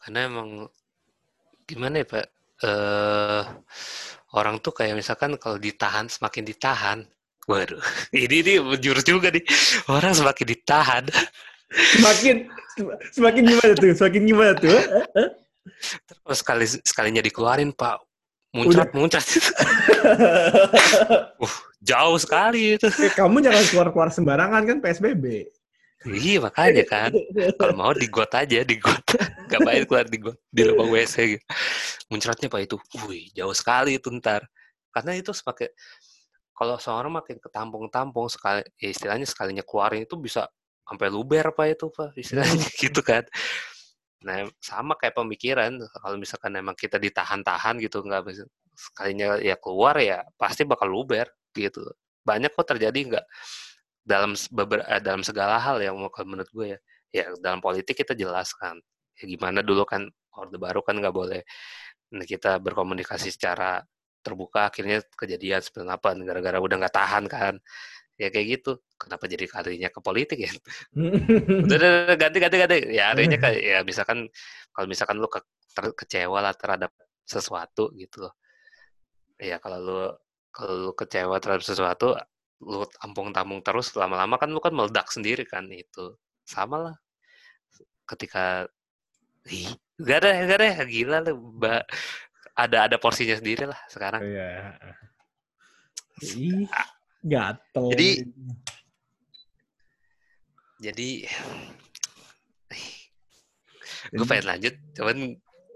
Karena 0.00 0.20
emang 0.24 0.48
gimana 1.68 2.00
ya 2.00 2.06
Pak? 2.08 2.26
Eh 2.64 3.42
orang 4.32 4.56
tuh 4.64 4.72
kayak 4.72 4.96
misalkan 4.96 5.36
kalau 5.36 5.60
ditahan 5.60 6.08
semakin 6.08 6.44
ditahan, 6.48 6.98
waduh, 7.44 7.84
ini 8.16 8.40
ini 8.40 8.52
menjurus 8.64 9.04
juga 9.04 9.28
nih. 9.28 9.44
Orang 9.92 10.16
semakin 10.16 10.46
ditahan, 10.48 11.04
Semakin 11.98 12.36
semakin 13.10 13.42
gimana 13.42 13.72
tuh? 13.74 13.90
Semakin 13.92 14.22
gimana 14.22 14.52
tuh? 14.54 14.78
Terus 16.06 16.38
sekali 16.38 16.66
sekalinya 16.66 17.22
dikeluarin 17.22 17.74
Pak, 17.74 18.05
muncrat 18.56 18.90
muncrat, 18.96 19.22
uh, 21.44 21.54
jauh 21.84 22.16
sekali 22.16 22.80
itu. 22.80 22.88
Eh, 22.88 23.12
Kamu 23.12 23.44
jangan 23.44 23.64
keluar-keluar 23.68 24.08
sembarangan 24.08 24.62
kan 24.64 24.78
PSBB. 24.80 25.52
Iya 26.06 26.38
makanya 26.38 26.84
kan, 26.86 27.10
kalau 27.58 27.74
mau 27.74 27.90
di 27.90 28.06
got 28.06 28.30
aja, 28.30 28.62
di 28.62 28.78
got, 28.78 29.02
nggak 29.50 29.60
baik 29.60 29.82
keluar 29.90 30.06
di 30.06 30.18
got, 30.22 30.38
di 30.48 30.62
lubang 30.62 30.88
WC 30.94 31.14
gitu. 31.34 31.44
Muncratnya 32.08 32.46
Pak 32.46 32.60
itu, 32.62 32.76
wih 33.10 33.26
jauh 33.34 33.54
sekali 33.54 33.98
itu 33.98 34.08
ntar. 34.14 34.46
Karena 34.94 35.18
itu 35.18 35.34
semakin 35.34 35.66
kalau 36.56 36.80
seorang 36.80 37.12
makin 37.12 37.36
ketampung-tampung 37.36 38.32
sekali 38.32 38.64
ya 38.80 38.88
istilahnya 38.88 39.28
sekalinya 39.28 39.60
keluarin 39.60 40.08
itu 40.08 40.16
bisa 40.16 40.48
sampai 40.88 41.12
luber 41.12 41.52
apa 41.52 41.68
itu 41.68 41.92
pak 41.92 42.16
istilahnya 42.16 42.64
gitu 42.80 43.04
kan 43.04 43.28
nah 44.24 44.48
sama 44.58 44.96
kayak 44.96 45.14
pemikiran 45.16 45.76
kalau 46.00 46.16
misalkan 46.16 46.56
emang 46.56 46.72
kita 46.72 46.96
ditahan-tahan 46.96 47.76
gitu 47.84 48.00
nggak 48.00 48.22
bisa 48.26 48.44
sekalinya 48.76 49.36
ya 49.40 49.56
keluar 49.60 49.96
ya 50.00 50.24
pasti 50.36 50.64
bakal 50.68 50.88
luber 50.88 51.28
gitu. 51.56 51.84
Banyak 52.24 52.52
kok 52.52 52.68
terjadi 52.76 52.96
nggak 53.16 53.26
dalam 54.04 54.32
eh, 54.36 55.00
dalam 55.04 55.22
segala 55.24 55.56
hal 55.60 55.80
yang 55.80 55.96
mau 55.96 56.12
kalau 56.12 56.36
menurut 56.36 56.50
gue 56.52 56.66
ya. 56.76 56.78
Ya 57.14 57.24
dalam 57.40 57.60
politik 57.64 57.96
kita 57.96 58.12
jelaskan 58.12 58.80
ya 59.16 59.24
gimana 59.24 59.64
dulu 59.64 59.88
kan 59.88 60.04
orde 60.36 60.58
baru 60.60 60.84
kan 60.84 61.00
nggak 61.00 61.14
boleh 61.16 61.40
Nah, 62.14 62.22
kita 62.22 62.62
berkomunikasi 62.62 63.34
secara 63.34 63.82
terbuka 64.22 64.70
akhirnya 64.70 65.02
kejadian 65.14 65.62
98 65.62 66.26
gara-gara 66.26 66.58
udah 66.58 66.76
nggak 66.82 66.96
tahan 66.98 67.24
kan 67.30 67.54
ya 68.16 68.28
kayak 68.32 68.46
gitu. 68.60 68.80
Kenapa 68.96 69.24
jadi 69.28 69.44
kalinya 69.44 69.88
ke 69.92 70.00
politik 70.00 70.38
ya? 70.40 70.52
Udah, 71.64 71.76
udah, 71.76 71.90
udah, 72.08 72.16
ganti 72.16 72.38
ganti 72.40 72.56
ganti. 72.56 72.78
Ya 72.96 73.12
artinya 73.12 73.36
kayak 73.36 73.60
ya 73.60 73.78
misalkan 73.88 74.18
kalau 74.72 74.86
misalkan 74.88 75.16
lu 75.20 75.28
ke, 75.28 75.40
ter- 75.76 75.96
kecewa 75.96 76.38
lah 76.40 76.56
terhadap 76.56 76.90
sesuatu 77.28 77.92
gitu 77.92 78.24
loh. 78.28 78.34
Ya 79.36 79.60
kalau 79.60 79.78
lu 79.84 79.98
kalau 80.48 80.72
lu 80.88 80.92
kecewa 80.96 81.36
terhadap 81.36 81.64
sesuatu 81.64 82.16
lu 82.64 82.88
tampung-tampung 82.88 83.60
terus 83.60 83.92
lama-lama 83.92 84.40
kan 84.40 84.48
lu 84.48 84.64
kan 84.64 84.72
meledak 84.72 85.12
sendiri 85.12 85.44
kan 85.44 85.68
itu. 85.68 86.16
Sama 86.48 86.80
lah. 86.80 86.96
Ketika 88.08 88.64
ih 89.52 89.68
gak 90.00 90.24
ada 90.24 90.30
gak 90.48 90.58
ada 90.60 90.84
gila 90.88 91.20
lu 91.20 91.60
mbak. 91.60 91.84
Ada 92.56 92.88
ada 92.88 92.96
porsinya 92.96 93.36
sendiri 93.36 93.68
lah 93.68 93.76
sekarang. 93.92 94.24
Iya. 94.24 94.72
Gatel. 97.26 97.84
Jadi- 97.90 98.18
jadi 100.76 101.08
gue 104.12 104.26
pengen 104.28 104.46
lanjut 104.46 104.74
cuman 104.94 105.16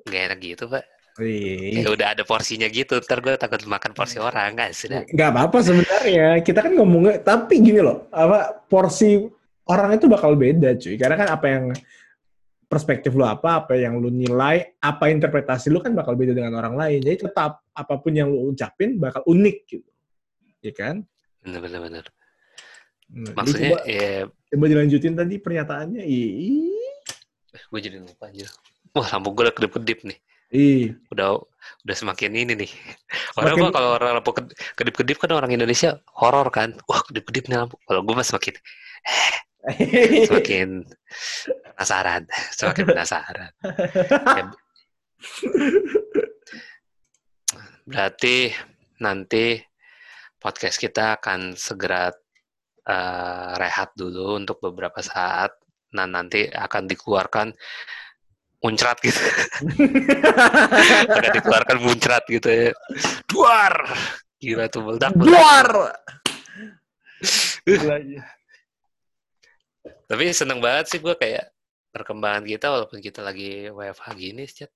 nggak 0.07 0.23
enak 0.31 0.39
gitu 0.39 0.65
pak. 0.71 0.85
Kayak 1.21 1.91
udah 1.91 2.09
ada 2.17 2.23
porsinya 2.25 2.69
gitu 2.71 2.97
ntar 3.03 3.21
gue 3.21 3.35
takut 3.37 3.61
makan 3.67 3.93
porsi 3.93 4.23
orang 4.23 4.55
nggak 4.55 4.71
sudah. 4.73 5.03
Nggak 5.11 5.29
apa-apa 5.35 5.59
sebenarnya. 5.61 6.29
Kita 6.41 6.63
kan 6.65 6.73
ngomongnya 6.77 7.21
tapi 7.21 7.61
gini 7.61 7.83
loh 7.83 8.07
apa 8.15 8.65
porsi 8.71 9.19
orang 9.67 9.99
itu 9.99 10.07
bakal 10.07 10.39
beda 10.39 10.79
cuy. 10.79 10.95
Karena 10.97 11.17
kan 11.19 11.29
apa 11.35 11.47
yang 11.51 11.65
perspektif 12.71 13.11
lu 13.19 13.27
apa 13.27 13.67
apa 13.67 13.75
yang 13.75 13.99
lu 13.99 14.15
nilai 14.15 14.79
apa 14.79 15.11
interpretasi 15.11 15.75
lu 15.75 15.83
kan 15.83 15.91
bakal 15.93 16.15
beda 16.15 16.33
dengan 16.33 16.55
orang 16.57 16.79
lain. 16.79 17.01
Jadi 17.03 17.27
tetap 17.27 17.67
apa 17.75 17.95
pun 17.99 18.15
yang 18.15 18.31
lu 18.31 18.55
ucapin 18.55 18.97
bakal 18.97 19.27
unik 19.27 19.57
gitu. 19.67 19.91
Ya 20.63 20.73
kan 20.77 21.03
Nah, 21.41 21.57
jadi 23.21 23.35
maksudnya 23.35 23.71
coba, 23.75 23.79
ya 23.91 24.11
coba 24.55 24.65
dilanjutin 24.71 25.15
tadi 25.19 25.35
pernyataannya. 25.43 26.03
Ih. 26.07 26.79
Gue 27.71 27.81
jadi 27.83 27.99
lupa 27.99 28.31
aja 28.31 28.47
wah 28.91 29.07
lampu 29.07 29.31
gue 29.35 29.43
udah 29.47 29.55
kedip 29.55 29.73
kedip 29.79 29.99
nih. 30.03 30.19
Ih. 30.51 30.85
Udah 31.15 31.39
udah 31.87 31.97
semakin 31.97 32.35
ini 32.35 32.53
nih. 32.59 32.71
Orang 33.39 33.55
Semakin- 33.55 33.63
mah 33.63 33.71
kalau 33.75 33.89
orang 33.95 34.11
lampu 34.19 34.31
kedip 34.75 34.95
kedip 34.99 35.17
kan 35.23 35.31
orang 35.31 35.51
Indonesia 35.55 36.03
horor 36.11 36.51
kan. 36.51 36.75
Wah 36.91 37.01
kedip 37.07 37.31
kedip 37.31 37.47
nih 37.47 37.63
lampu 37.63 37.79
kalau 37.87 38.03
gue 38.03 38.15
mah 38.15 38.27
semakin 38.27 38.55
semakin 40.31 40.69
penasaran. 41.77 42.23
Semakin 42.55 42.85
penasaran. 42.91 43.51
Ya, 44.27 44.45
berarti 47.91 48.55
nanti 49.03 49.59
podcast 50.41 50.81
kita 50.81 51.21
akan 51.21 51.55
segera 51.55 52.11
eh, 52.89 53.53
rehat 53.61 53.93
dulu 53.95 54.41
untuk 54.41 54.59
beberapa 54.59 55.05
saat 55.05 55.55
nah 55.95 56.07
nanti 56.07 56.47
akan 56.49 56.87
dikeluarkan 56.87 57.53
muncrat 58.61 58.97
gitu 59.05 59.19
akan 61.13 61.31
dikeluarkan 61.37 61.79
muncrat 61.83 62.25
gitu 62.29 62.49
ya 62.49 62.71
duar 63.29 63.75
gila 64.41 64.65
tuh 64.73 64.81
meledak. 64.81 65.13
Duar! 65.21 65.69
Gila, 67.69 67.97
iya. 68.01 68.25
tapi 70.09 70.33
seneng 70.33 70.65
banget 70.65 70.89
sih 70.89 70.99
gue 70.99 71.13
kayak 71.13 71.53
perkembangan 71.93 72.49
kita 72.49 72.73
walaupun 72.73 73.05
kita 73.05 73.21
lagi 73.21 73.69
WFH 73.69 74.07
gini 74.17 74.49
Chat. 74.49 74.73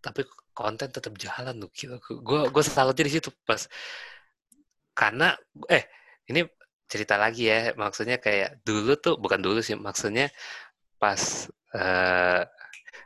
tapi 0.00 0.24
konten 0.52 0.88
tetap 0.88 1.14
jalan 1.14 1.56
tuh 1.58 1.70
gila 1.70 1.96
gue 2.00 2.40
gue 2.48 2.62
salutnya 2.62 3.04
di 3.06 3.14
situ 3.16 3.30
pas 3.42 3.64
karena 4.92 5.32
eh 5.66 5.84
ini 6.26 6.44
cerita 6.84 7.14
lagi 7.14 7.46
ya 7.46 7.72
maksudnya 7.74 8.18
kayak 8.18 8.60
dulu 8.62 8.94
tuh 8.94 9.14
bukan 9.16 9.38
dulu 9.38 9.62
sih 9.62 9.74
maksudnya 9.74 10.28
pas 10.98 11.46
eh 11.72 12.42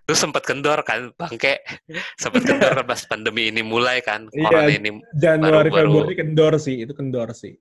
lu 0.05 0.13
sempat 0.13 0.45
kendor 0.45 0.81
kan 0.83 1.13
bangke 1.15 1.61
sempat 2.23 2.43
kendor 2.43 2.81
pas 2.83 3.01
pandemi 3.05 3.49
ini 3.49 3.61
mulai 3.61 4.01
kan 4.01 4.29
Iya, 4.29 4.45
corona 4.45 4.73
ini 4.73 4.91
Januari 5.15 5.69
Baru-baru. 5.69 5.89
Februari 5.93 6.15
kendor 6.17 6.53
sih 6.57 6.77
itu 6.81 6.93
kendor 6.93 7.29
sih 7.33 7.57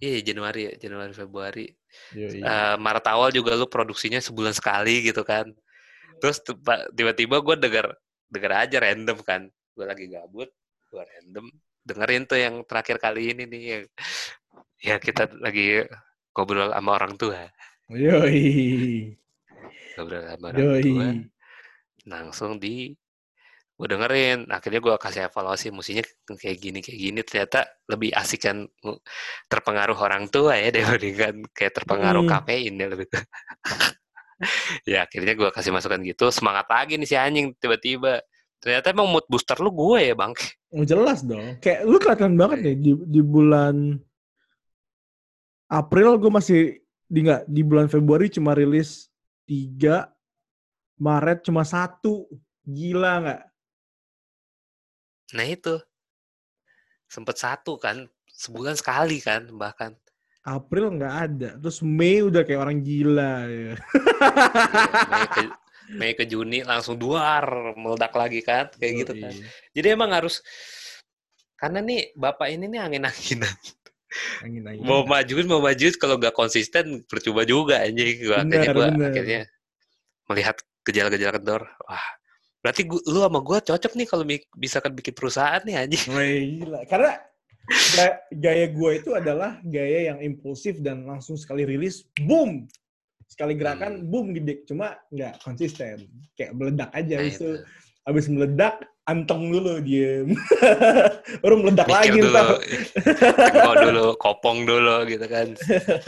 iya 0.00 0.20
Januari 0.22 0.68
ya 0.68 0.72
Januari 0.78 1.12
Februari 1.12 1.66
Yoi. 2.14 2.40
Eh, 2.40 2.76
Maret 2.78 3.06
awal 3.08 3.28
juga 3.30 3.52
lu 3.52 3.66
produksinya 3.66 4.22
sebulan 4.22 4.54
sekali 4.54 5.02
gitu 5.02 5.26
kan. 5.26 5.50
Terus 6.22 6.38
tiba- 6.38 6.86
tiba-tiba 6.94 7.42
gue 7.42 7.56
denger 7.58 7.86
denger 8.30 8.52
aja 8.66 8.76
random 8.78 9.18
kan. 9.26 9.42
Gue 9.74 9.84
lagi 9.84 10.06
gabut, 10.06 10.50
gue 10.90 11.02
random 11.02 11.46
dengerin 11.84 12.24
tuh 12.28 12.38
yang 12.38 12.54
terakhir 12.64 13.00
kali 13.00 13.34
ini 13.34 13.44
nih 13.48 13.62
yang 13.66 13.84
ya 14.80 14.96
kita 14.96 15.28
lagi 15.40 15.84
ngobrol 16.32 16.72
sama 16.72 16.90
orang 16.96 17.14
tua, 17.18 17.48
Yoi. 17.90 19.12
ngobrol 19.96 20.24
sama 20.24 20.44
orang 20.52 20.60
Yoi. 20.60 20.82
tua, 20.84 21.08
langsung 22.08 22.56
di 22.60 22.94
gue 23.80 23.88
dengerin 23.88 24.44
akhirnya 24.52 24.76
gue 24.84 24.94
kasih 25.00 25.32
evaluasi 25.32 25.72
musiknya 25.72 26.04
kayak 26.36 26.58
gini 26.60 26.78
kayak 26.84 27.00
gini 27.00 27.20
ternyata 27.24 27.64
lebih 27.88 28.12
asik 28.12 28.44
kan 28.44 28.68
terpengaruh 29.48 29.96
orang 29.96 30.28
tua 30.28 30.52
ya 30.60 30.68
dibandingkan 30.68 31.48
kayak 31.56 31.72
terpengaruh 31.80 32.28
hmm. 32.28 32.28
kafein 32.28 32.76
ya 32.76 32.86
lebih 32.92 33.08
ya 34.90 35.04
akhirnya 35.04 35.36
gue 35.36 35.48
kasih 35.52 35.72
masukan 35.72 36.00
gitu 36.04 36.32
semangat 36.32 36.66
lagi 36.68 36.96
nih 36.96 37.08
si 37.08 37.16
anjing 37.16 37.52
tiba-tiba. 37.60 38.24
Ternyata 38.60 38.92
emang 38.92 39.08
mood 39.08 39.24
booster 39.28 39.56
lu 39.56 39.72
gue 39.72 40.12
ya 40.12 40.14
bang. 40.16 40.32
Oh, 40.70 40.84
jelas 40.84 41.24
dong. 41.24 41.56
Kayak 41.64 41.80
lu 41.88 41.96
kelihatan 41.96 42.36
banget 42.36 42.58
ya 42.60 42.74
di, 42.76 42.92
di 42.92 43.20
bulan 43.24 43.96
April 45.70 46.20
gue 46.20 46.30
masih 46.30 46.60
di 47.10 47.18
nggak 47.24 47.48
di 47.48 47.62
bulan 47.64 47.88
Februari 47.88 48.28
cuma 48.28 48.52
rilis 48.52 49.08
tiga 49.48 50.12
Maret 51.00 51.48
cuma 51.48 51.64
satu. 51.64 52.28
Gila 52.68 53.12
nggak? 53.24 53.42
Nah 55.32 55.46
itu. 55.48 55.74
Sempet 57.10 57.40
satu 57.40 57.74
kan, 57.80 58.06
sebulan 58.28 58.76
sekali 58.76 59.18
kan 59.18 59.48
bahkan. 59.56 59.96
April 60.50 60.98
nggak 60.98 61.14
ada, 61.14 61.50
terus 61.62 61.78
Mei 61.86 62.26
udah 62.26 62.42
kayak 62.42 62.60
orang 62.60 62.82
gila 62.82 63.46
ya. 63.46 63.74
Mei, 65.06 65.26
ke, 65.30 65.42
Mei 65.94 66.12
ke 66.18 66.24
Juni 66.26 66.66
langsung 66.66 66.98
duar 66.98 67.74
meledak 67.78 68.10
lagi 68.18 68.42
kan, 68.42 68.66
kayak 68.74 68.92
oh, 68.92 68.98
gitu 69.06 69.12
kan. 69.14 69.30
Iya. 69.30 69.46
Jadi 69.78 69.86
emang 69.94 70.10
harus 70.10 70.42
karena 71.54 71.78
nih 71.78 72.10
bapak 72.18 72.50
ini 72.50 72.66
nih 72.66 72.80
angin-anginan. 72.82 73.54
Angin-anginan. 74.42 74.88
Mau 74.90 75.06
majuin 75.06 75.46
mau 75.46 75.62
majuin 75.62 75.94
kalau 75.94 76.18
nggak 76.18 76.34
konsisten 76.34 77.06
percuma 77.06 77.46
juga 77.46 77.86
aja. 77.86 78.02
Akhirnya 78.42 78.74
gue 78.74 78.88
akhirnya 79.06 79.40
melihat 80.26 80.56
gejala-gejala 80.82 81.38
kendor, 81.38 81.62
wah 81.86 82.06
Berarti 82.60 82.84
gua, 82.84 83.00
lu 83.08 83.18
sama 83.24 83.40
gue 83.40 83.58
cocok 83.72 83.92
nih 83.96 84.06
kalau 84.06 84.24
bisa 84.52 84.84
kan 84.84 84.92
bikin 84.92 85.16
perusahaan 85.16 85.64
nih 85.64 85.76
aja. 85.80 85.98
Gila. 86.12 86.80
Karena 86.84 87.16
gaya 88.34 88.66
gue 88.70 88.90
itu 88.98 89.10
adalah 89.14 89.62
gaya 89.62 90.12
yang 90.14 90.18
impulsif 90.20 90.82
dan 90.82 91.06
langsung 91.06 91.38
sekali 91.38 91.62
rilis, 91.64 92.06
boom! 92.26 92.66
Sekali 93.30 93.54
gerakan, 93.54 94.02
hmm. 94.02 94.10
boom 94.10 94.26
gede. 94.34 94.66
Cuma 94.66 94.98
nggak 95.14 95.38
konsisten. 95.46 96.10
Kayak 96.34 96.52
meledak 96.58 96.90
aja. 96.90 97.16
Nah, 97.22 97.30
itu. 97.30 97.48
Habis 98.02 98.26
meledak, 98.26 98.74
anteng 99.06 99.54
dulu, 99.54 99.78
diem. 99.78 100.34
Baru 101.42 101.62
meledak 101.62 101.86
Mikir 101.86 102.26
lagi. 102.26 102.26
Dulu, 102.26 102.46
tengok 103.54 103.76
dulu, 103.86 104.06
kopong 104.18 104.66
dulu 104.66 105.06
gitu 105.06 105.26
kan. 105.30 105.54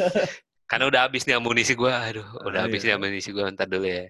Karena 0.70 0.84
udah 0.88 1.00
habis 1.06 1.22
nih 1.28 1.36
amunisi 1.38 1.78
gue. 1.78 1.92
Aduh, 1.92 2.26
udah 2.48 2.58
oh, 2.58 2.64
habis 2.66 2.82
iya. 2.82 2.94
nih 2.94 2.94
amunisi 2.98 3.30
gue. 3.30 3.44
Ntar 3.44 3.68
dulu 3.70 3.86
ya. 3.86 4.08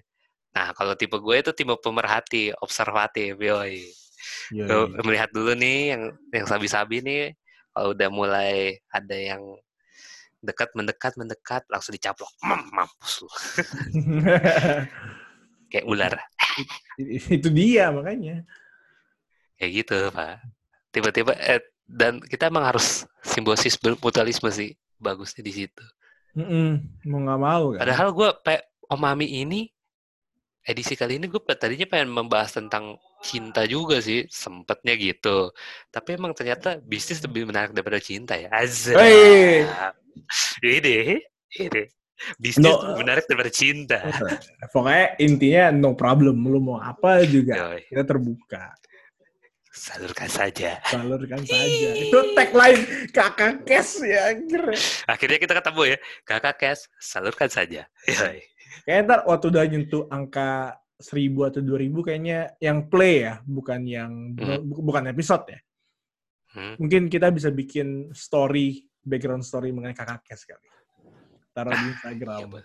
Nah, 0.53 0.73
kalau 0.73 0.93
tipe 0.93 1.17
gue 1.17 1.35
itu 1.37 1.51
tipe 1.53 1.73
pemerhati, 1.77 2.53
observatif, 2.61 3.35
yoi. 3.37 3.83
yoi. 4.53 5.01
melihat 5.01 5.29
dulu 5.33 5.57
nih 5.57 5.97
yang 5.97 6.01
yang 6.29 6.45
sabi-sabi 6.45 7.01
nih, 7.01 7.33
kalau 7.73 7.97
udah 7.97 8.09
mulai 8.13 8.77
ada 8.93 9.17
yang 9.17 9.41
dekat 10.43 10.69
mendekat 10.77 11.17
mendekat 11.17 11.63
langsung 11.71 11.95
dicaplok, 11.95 12.29
Mam, 12.45 12.69
mampus 12.69 13.23
lu. 13.23 13.29
Kayak 15.73 15.85
ular. 15.89 16.13
itu 17.33 17.49
dia 17.49 17.89
makanya. 17.89 18.45
Kayak 19.57 19.71
gitu, 19.73 19.97
Pak. 20.13 20.37
Tiba-tiba 20.93 21.33
eh, 21.41 21.65
dan 21.89 22.21
kita 22.21 22.53
emang 22.53 22.69
harus 22.69 23.09
simbiosis 23.25 23.81
mutualisme 23.97 24.53
sih 24.53 24.77
bagusnya 25.01 25.41
di 25.41 25.65
situ. 25.65 25.85
Mm 26.37 26.45
-mm, 26.45 26.69
mau 27.09 27.19
nggak 27.25 27.41
mau 27.41 27.65
kan. 27.73 27.79
Padahal 27.81 28.13
gue 28.13 28.29
pe 28.45 28.55
Omami 28.93 29.41
ini 29.41 29.72
edisi 30.63 30.95
kali 30.95 31.19
ini 31.19 31.27
gue 31.27 31.39
tadinya 31.55 31.87
pengen 31.87 32.09
membahas 32.11 32.55
tentang 32.55 32.95
cinta 33.23 33.67
juga 33.67 33.99
sih, 33.99 34.27
sempetnya 34.31 34.95
gitu. 34.95 35.51
Tapi 35.91 36.15
emang 36.15 36.31
ternyata 36.31 36.79
bisnis 36.79 37.23
lebih 37.23 37.47
menarik 37.47 37.75
daripada 37.75 37.99
cinta 37.99 38.39
ya. 38.39 38.47
Azza. 38.51 38.95
Hey. 38.95 39.67
Ini, 40.63 41.19
ini. 41.59 41.83
Bisnis 42.39 42.63
no. 42.63 42.79
lebih 42.79 43.03
menarik 43.03 43.23
daripada 43.27 43.51
cinta. 43.51 43.99
Pokoknya 44.73 45.19
intinya 45.19 45.63
no 45.75 45.91
problem. 45.97 46.47
Lu 46.47 46.63
mau 46.63 46.79
apa 46.79 47.23
juga, 47.27 47.73
Yoi. 47.73 47.83
kita 47.91 48.03
terbuka. 48.07 48.71
Salurkan 49.73 50.29
saja. 50.29 50.77
Salurkan 50.85 51.41
saja. 51.41 51.89
Itu 51.97 52.37
tagline 52.37 53.09
kakak 53.09 53.65
Kes 53.65 54.05
ya. 54.05 54.37
Akhirnya 55.09 55.41
kita 55.41 55.57
ketemu 55.57 55.81
ya. 55.91 55.97
Kakak 56.23 56.55
Kes, 56.61 56.79
salurkan 57.01 57.49
saja. 57.49 57.89
Yoi. 58.05 58.52
Kayaknya 58.81 59.03
ntar 59.05 59.19
waktu 59.29 59.45
udah 59.53 59.63
nyentuh 59.69 60.03
angka 60.09 60.49
seribu 60.97 61.43
atau 61.43 61.59
dua 61.59 61.77
ribu 61.83 61.99
kayaknya 62.01 62.55
yang 62.57 62.87
play 62.87 63.27
ya, 63.27 63.43
bukan 63.43 63.81
yang 63.83 64.11
hmm. 64.33 64.63
bu 64.65 64.81
bukan 64.81 65.11
episode 65.11 65.45
ya. 65.51 65.59
Hmm. 66.53 66.75
Mungkin 66.77 67.09
kita 67.09 67.33
bisa 67.33 67.49
bikin 67.49 68.13
story, 68.13 68.85
background 69.01 69.43
story 69.43 69.73
mengenai 69.73 69.97
kakak 69.97 70.21
kes 70.23 70.45
kali. 70.45 70.67
Taruh 71.53 71.73
di 71.73 71.85
Instagram. 71.91 72.39
Ya, 72.49 72.61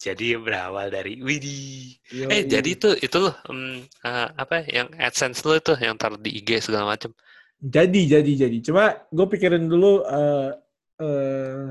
Jadi 0.00 0.26
berawal 0.40 0.90
dari 0.90 1.20
Widi. 1.20 1.94
Eh 2.10 2.48
jadi 2.48 2.66
itu 2.66 2.96
itu 2.98 3.16
loh 3.20 3.36
um, 3.46 3.84
uh, 4.02 4.28
apa 4.34 4.64
yang 4.66 4.88
AdSense 4.96 5.44
lo 5.46 5.54
itu 5.54 5.76
yang 5.78 5.94
taruh 6.00 6.18
di 6.18 6.40
IG 6.40 6.66
segala 6.66 6.96
macam. 6.96 7.14
Jadi 7.60 8.08
jadi 8.08 8.32
jadi. 8.48 8.58
Cuma 8.64 8.96
gue 9.12 9.26
pikirin 9.28 9.68
dulu 9.68 10.00
uh, 10.02 10.56
uh, 10.98 11.68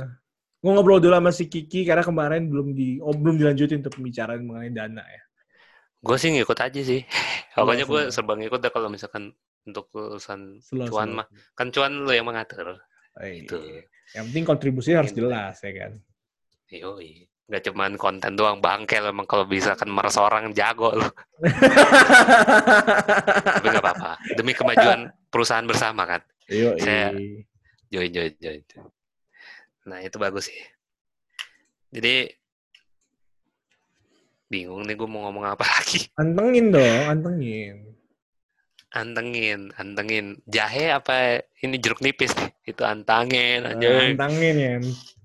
Gue 0.59 0.71
ngobrol 0.75 0.99
dulu 0.99 1.15
sama 1.15 1.31
si 1.31 1.47
Kiki 1.47 1.87
karena 1.87 2.03
kemarin 2.03 2.51
belum 2.51 2.75
di 2.75 2.99
oh, 2.99 3.15
belum 3.15 3.39
dilanjutin 3.39 3.79
untuk 3.79 3.95
pembicaraan 3.95 4.43
mengenai 4.43 4.71
dana 4.75 5.03
ya. 5.07 5.21
Gue 6.03 6.15
sih 6.19 6.35
ngikut 6.35 6.59
aja 6.59 6.81
sih. 6.83 7.01
Pokoknya 7.55 7.87
gue 7.87 8.01
serba 8.11 8.35
ngikut 8.35 8.59
deh 8.59 8.71
kalau 8.71 8.91
misalkan 8.91 9.31
untuk 9.63 9.87
urusan 9.95 10.59
cuan 10.91 11.23
mah. 11.23 11.27
Kan 11.55 11.71
cuan 11.71 12.03
lo 12.03 12.11
yang 12.11 12.27
mengatur. 12.27 12.75
Oh, 12.75 13.23
iya. 13.23 13.47
Itu. 13.47 13.55
Yang 14.15 14.23
penting 14.31 14.45
kontribusi 14.47 14.91
harus 14.95 15.15
gitu. 15.15 15.31
jelas 15.31 15.55
ya 15.63 15.71
kan. 15.71 15.91
Iya. 16.67 16.91
Gak 17.49 17.63
cuman 17.71 17.97
konten 17.97 18.35
doang 18.35 18.61
bangke 18.61 18.99
lo 19.01 19.09
emang 19.09 19.25
kalau 19.25 19.47
bisa 19.47 19.79
kan 19.79 19.87
meres 19.87 20.19
orang 20.19 20.51
jago 20.51 20.91
lo. 20.91 21.07
Tapi 23.55 23.67
gak 23.71 23.83
apa-apa. 23.83 24.19
Demi 24.35 24.51
kemajuan 24.51 25.07
perusahaan 25.33 25.63
bersama 25.63 26.03
kan. 26.03 26.21
Iya. 26.51 26.75
Saya 26.83 27.15
join 27.87 28.11
join 28.11 28.33
join. 28.43 28.59
Nah, 29.89 30.05
itu 30.05 30.21
bagus 30.21 30.53
sih. 30.53 30.61
Jadi 31.89 32.29
bingung 34.49 34.85
nih 34.85 34.93
gue 34.93 35.09
mau 35.09 35.25
ngomong 35.29 35.49
apa 35.49 35.65
lagi. 35.73 36.05
Antengin 36.13 36.69
dong, 36.69 37.01
antengin. 37.09 37.77
Antengin, 38.89 39.73
antengin. 39.77 40.25
Jahe 40.45 40.93
apa 40.93 41.41
ini 41.65 41.81
jeruk 41.81 42.05
nipis 42.05 42.33
nih? 42.37 42.51
Itu 42.69 42.85
antangin 42.85 43.65
aja. 43.65 44.13
Antangin 44.13 44.55
ya. 44.57 44.73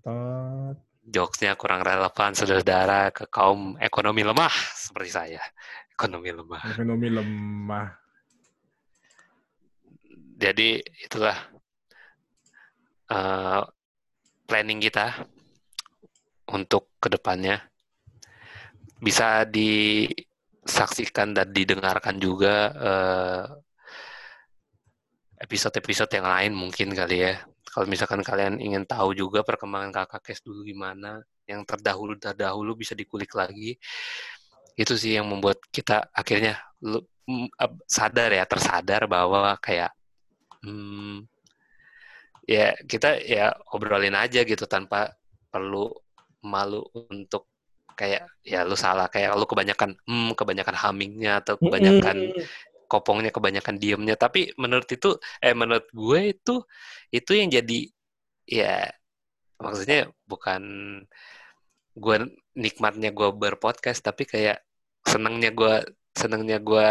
Tot. 0.00 0.76
Jokesnya 1.04 1.52
kurang 1.60 1.84
relevan 1.84 2.32
saudara 2.32 3.12
ke 3.12 3.28
kaum 3.28 3.76
ekonomi 3.76 4.24
lemah 4.24 4.52
seperti 4.72 5.10
saya. 5.12 5.42
Ekonomi 5.92 6.32
lemah. 6.32 6.64
Ekonomi 6.72 7.08
lemah. 7.12 7.88
Jadi 10.40 10.80
itulah 11.04 11.36
uh, 13.12 13.62
planning 14.44 14.80
kita 14.80 15.26
untuk 16.52 16.92
ke 17.00 17.08
depannya 17.08 17.60
bisa 19.00 19.44
disaksikan 19.44 21.36
dan 21.36 21.52
didengarkan 21.52 22.16
juga 22.16 22.54
eh, 22.72 23.44
episode-episode 25.44 26.08
yang 26.16 26.28
lain 26.28 26.52
mungkin 26.56 26.96
kali 26.96 27.28
ya. 27.28 27.44
Kalau 27.68 27.90
misalkan 27.90 28.22
kalian 28.22 28.62
ingin 28.62 28.86
tahu 28.86 29.12
juga 29.18 29.42
perkembangan 29.42 29.90
kakak 29.92 30.22
kes 30.30 30.40
dulu 30.46 30.62
gimana, 30.62 31.20
yang 31.44 31.66
terdahulu 31.66 32.14
terdahulu 32.16 32.78
bisa 32.78 32.94
dikulik 32.94 33.34
lagi. 33.34 33.76
Itu 34.78 34.94
sih 34.94 35.18
yang 35.18 35.26
membuat 35.28 35.58
kita 35.68 36.08
akhirnya 36.14 36.56
sadar 37.90 38.30
ya, 38.30 38.44
tersadar 38.46 39.10
bahwa 39.10 39.58
kayak 39.58 39.90
hmm, 40.62 41.26
ya 42.44 42.76
kita 42.84 43.20
ya 43.24 43.52
obrolin 43.72 44.16
aja 44.16 44.44
gitu 44.44 44.64
tanpa 44.68 45.12
perlu 45.52 45.90
malu 46.44 46.84
untuk 46.94 47.48
kayak 47.94 48.26
ya 48.42 48.66
lu 48.68 48.76
salah 48.76 49.06
kayak 49.08 49.38
lu 49.38 49.46
kebanyakan 49.46 49.96
hmm 50.08 50.34
kebanyakan 50.36 50.76
hummingnya 50.76 51.40
atau 51.40 51.54
kebanyakan 51.56 52.34
kopongnya 52.90 53.30
kebanyakan 53.34 53.76
diemnya. 53.82 54.14
Tapi 54.18 54.52
menurut 54.60 54.88
itu 54.92 55.16
eh 55.40 55.54
menurut 55.56 55.86
gue 55.90 56.20
itu 56.34 56.54
itu 57.14 57.30
yang 57.38 57.48
jadi 57.50 57.78
ya 58.44 58.92
maksudnya 59.62 60.10
bukan 60.28 60.62
gue 61.94 62.16
nikmatnya 62.58 63.10
gue 63.14 63.28
berpodcast 63.30 64.02
tapi 64.02 64.26
kayak 64.26 64.58
senangnya 65.06 65.50
gue 65.54 65.74
senangnya 66.14 66.58
gue 66.58 66.88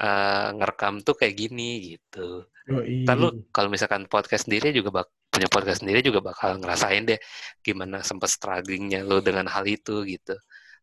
uh, 0.00 0.48
ngerekam 0.56 1.04
tuh 1.04 1.14
kayak 1.18 1.34
gini 1.36 1.94
gitu 1.94 2.46
Oh, 2.64 2.80
iya. 2.80 3.12
lu 3.12 3.44
kalau 3.52 3.68
misalkan 3.68 4.08
podcast 4.08 4.48
sendiri 4.48 4.72
juga 4.72 4.88
bak 4.88 5.12
punya 5.28 5.52
podcast 5.52 5.84
sendiri 5.84 6.00
juga 6.00 6.24
bakal 6.24 6.56
ngerasain 6.56 7.04
deh 7.04 7.20
gimana 7.60 8.00
sempat 8.00 8.32
strugglingnya 8.32 9.04
lu 9.04 9.20
dengan 9.20 9.44
hal 9.52 9.68
itu 9.68 10.00
gitu. 10.08 10.32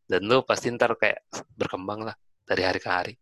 Dan 0.05 0.30
lu 0.30 0.45
pasti 0.45 0.70
ntar 0.70 0.93
kayak 0.93 1.26
berkembang 1.57 2.05
lah 2.05 2.14
dari 2.45 2.62
hari 2.62 2.78
ke 2.78 2.89
hari. 2.91 3.14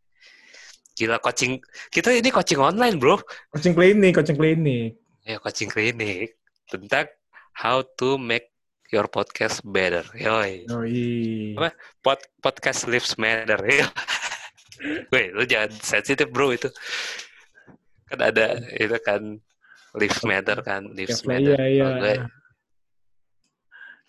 Gila 0.91 1.23
coaching. 1.23 1.63
Kita 1.87 2.11
ini 2.11 2.27
coaching 2.35 2.59
online, 2.59 2.99
bro. 2.99 3.15
Coaching 3.55 3.71
klinik, 3.71 4.19
coaching 4.19 4.35
klinik. 4.35 4.99
Ya, 5.23 5.39
coaching 5.39 5.71
klinik. 5.71 6.35
Tentang 6.67 7.07
how 7.55 7.79
to 7.95 8.19
make 8.19 8.51
your 8.91 9.07
podcast 9.07 9.63
better. 9.63 10.03
Yoi. 10.19 10.67
Yoi. 10.67 11.55
Apa? 11.55 11.71
Pod, 12.03 12.19
podcast 12.43 12.91
lives 12.91 13.15
matter. 13.15 13.63
Yoi. 13.63 13.87
Weh, 15.11 15.27
lu 15.31 15.43
jangan 15.43 15.71
sensitif, 15.75 16.27
bro, 16.29 16.51
itu. 16.51 16.71
Kan 18.07 18.19
ada, 18.23 18.55
itu 18.73 18.95
kan 19.03 19.21
lives 19.93 20.21
matter 20.23 20.57
kan. 20.61 20.87
Lives 20.91 21.21
Iya, 21.21 21.27
matter. 21.27 21.57
iya. 21.61 21.83
Kalau 21.83 21.99
gue- 21.99 22.21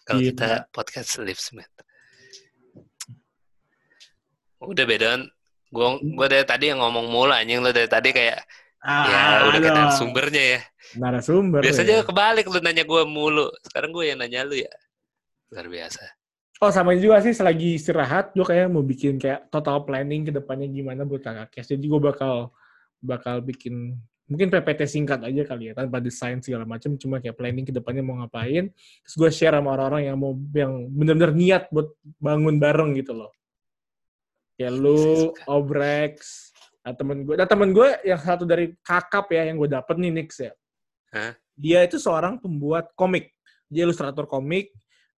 Kalau 0.01 0.21
Gila. 0.21 0.29
kita 0.33 0.51
podcast 0.71 1.11
lives 1.21 1.49
matter. 1.53 1.85
Udah 4.61 4.85
bedaan. 4.85 5.23
Gue 5.71 5.87
gue 6.03 6.27
dari 6.27 6.43
tadi 6.43 6.67
yang 6.69 6.83
ngomong 6.83 7.07
mulu 7.07 7.31
anjing 7.31 7.63
lu 7.63 7.71
dari 7.71 7.87
tadi 7.87 8.11
kayak 8.11 8.43
ya 8.83 9.45
udah 9.47 9.61
kayak 9.61 9.71
aduh. 9.71 9.87
narasumbernya 9.87 10.43
ya. 10.57 10.61
Narasumber. 10.99 11.61
Biasanya 11.63 11.97
ya. 12.03 12.05
kebalik 12.05 12.47
lu 12.51 12.59
nanya 12.59 12.83
gue 12.83 13.03
mulu. 13.07 13.47
Sekarang 13.63 13.95
gue 13.95 14.05
yang 14.11 14.19
nanya 14.19 14.43
lu 14.43 14.59
ya. 14.59 14.73
Luar 15.55 15.67
biasa. 15.71 16.03
Oh 16.61 16.69
sama 16.69 16.93
juga 16.93 17.25
sih 17.25 17.33
selagi 17.33 17.81
istirahat 17.81 18.37
gue 18.37 18.45
kayak 18.45 18.69
mau 18.69 18.85
bikin 18.85 19.17
kayak 19.17 19.49
total 19.49 19.81
planning 19.89 20.29
ke 20.29 20.33
depannya 20.33 20.69
gimana 20.69 21.09
buat 21.09 21.25
kakak. 21.25 21.57
Jadi 21.65 21.89
gue 21.89 22.01
bakal 22.01 22.53
bakal 23.01 23.41
bikin 23.41 23.97
mungkin 24.31 24.47
PPT 24.47 24.87
singkat 24.87 25.27
aja 25.27 25.43
kali 25.43 25.73
ya 25.73 25.75
tanpa 25.75 25.99
desain 25.99 26.39
segala 26.39 26.63
macam 26.63 26.95
cuma 26.95 27.19
kayak 27.19 27.35
planning 27.35 27.67
ke 27.67 27.75
depannya 27.75 28.07
mau 28.07 28.23
ngapain 28.23 28.71
terus 29.03 29.15
gue 29.19 29.31
share 29.35 29.59
sama 29.59 29.75
orang-orang 29.75 30.07
yang 30.07 30.17
mau 30.23 30.39
yang 30.55 30.87
benar-benar 30.87 31.35
niat 31.35 31.63
buat 31.75 31.91
bangun 32.23 32.63
bareng 32.63 32.95
gitu 32.95 33.11
loh 33.11 33.35
kayak 34.55 34.71
lu 34.71 35.35
Suka. 35.35 35.51
Obrex 35.51 36.15
nah, 36.87 36.95
temen 36.95 37.27
gue 37.27 37.35
nah 37.35 37.49
temen 37.51 37.75
gue 37.75 37.89
yang 38.07 38.23
satu 38.23 38.47
dari 38.47 38.71
kakap 38.87 39.27
ya 39.35 39.51
yang 39.51 39.59
gue 39.59 39.67
dapet 39.67 39.99
nih 39.99 40.13
Nix 40.15 40.31
ya 40.39 40.55
Hah? 41.11 41.35
dia 41.59 41.83
itu 41.83 41.99
seorang 41.99 42.39
pembuat 42.39 42.95
komik 42.95 43.35
dia 43.67 43.83
ilustrator 43.83 44.31
komik 44.31 44.71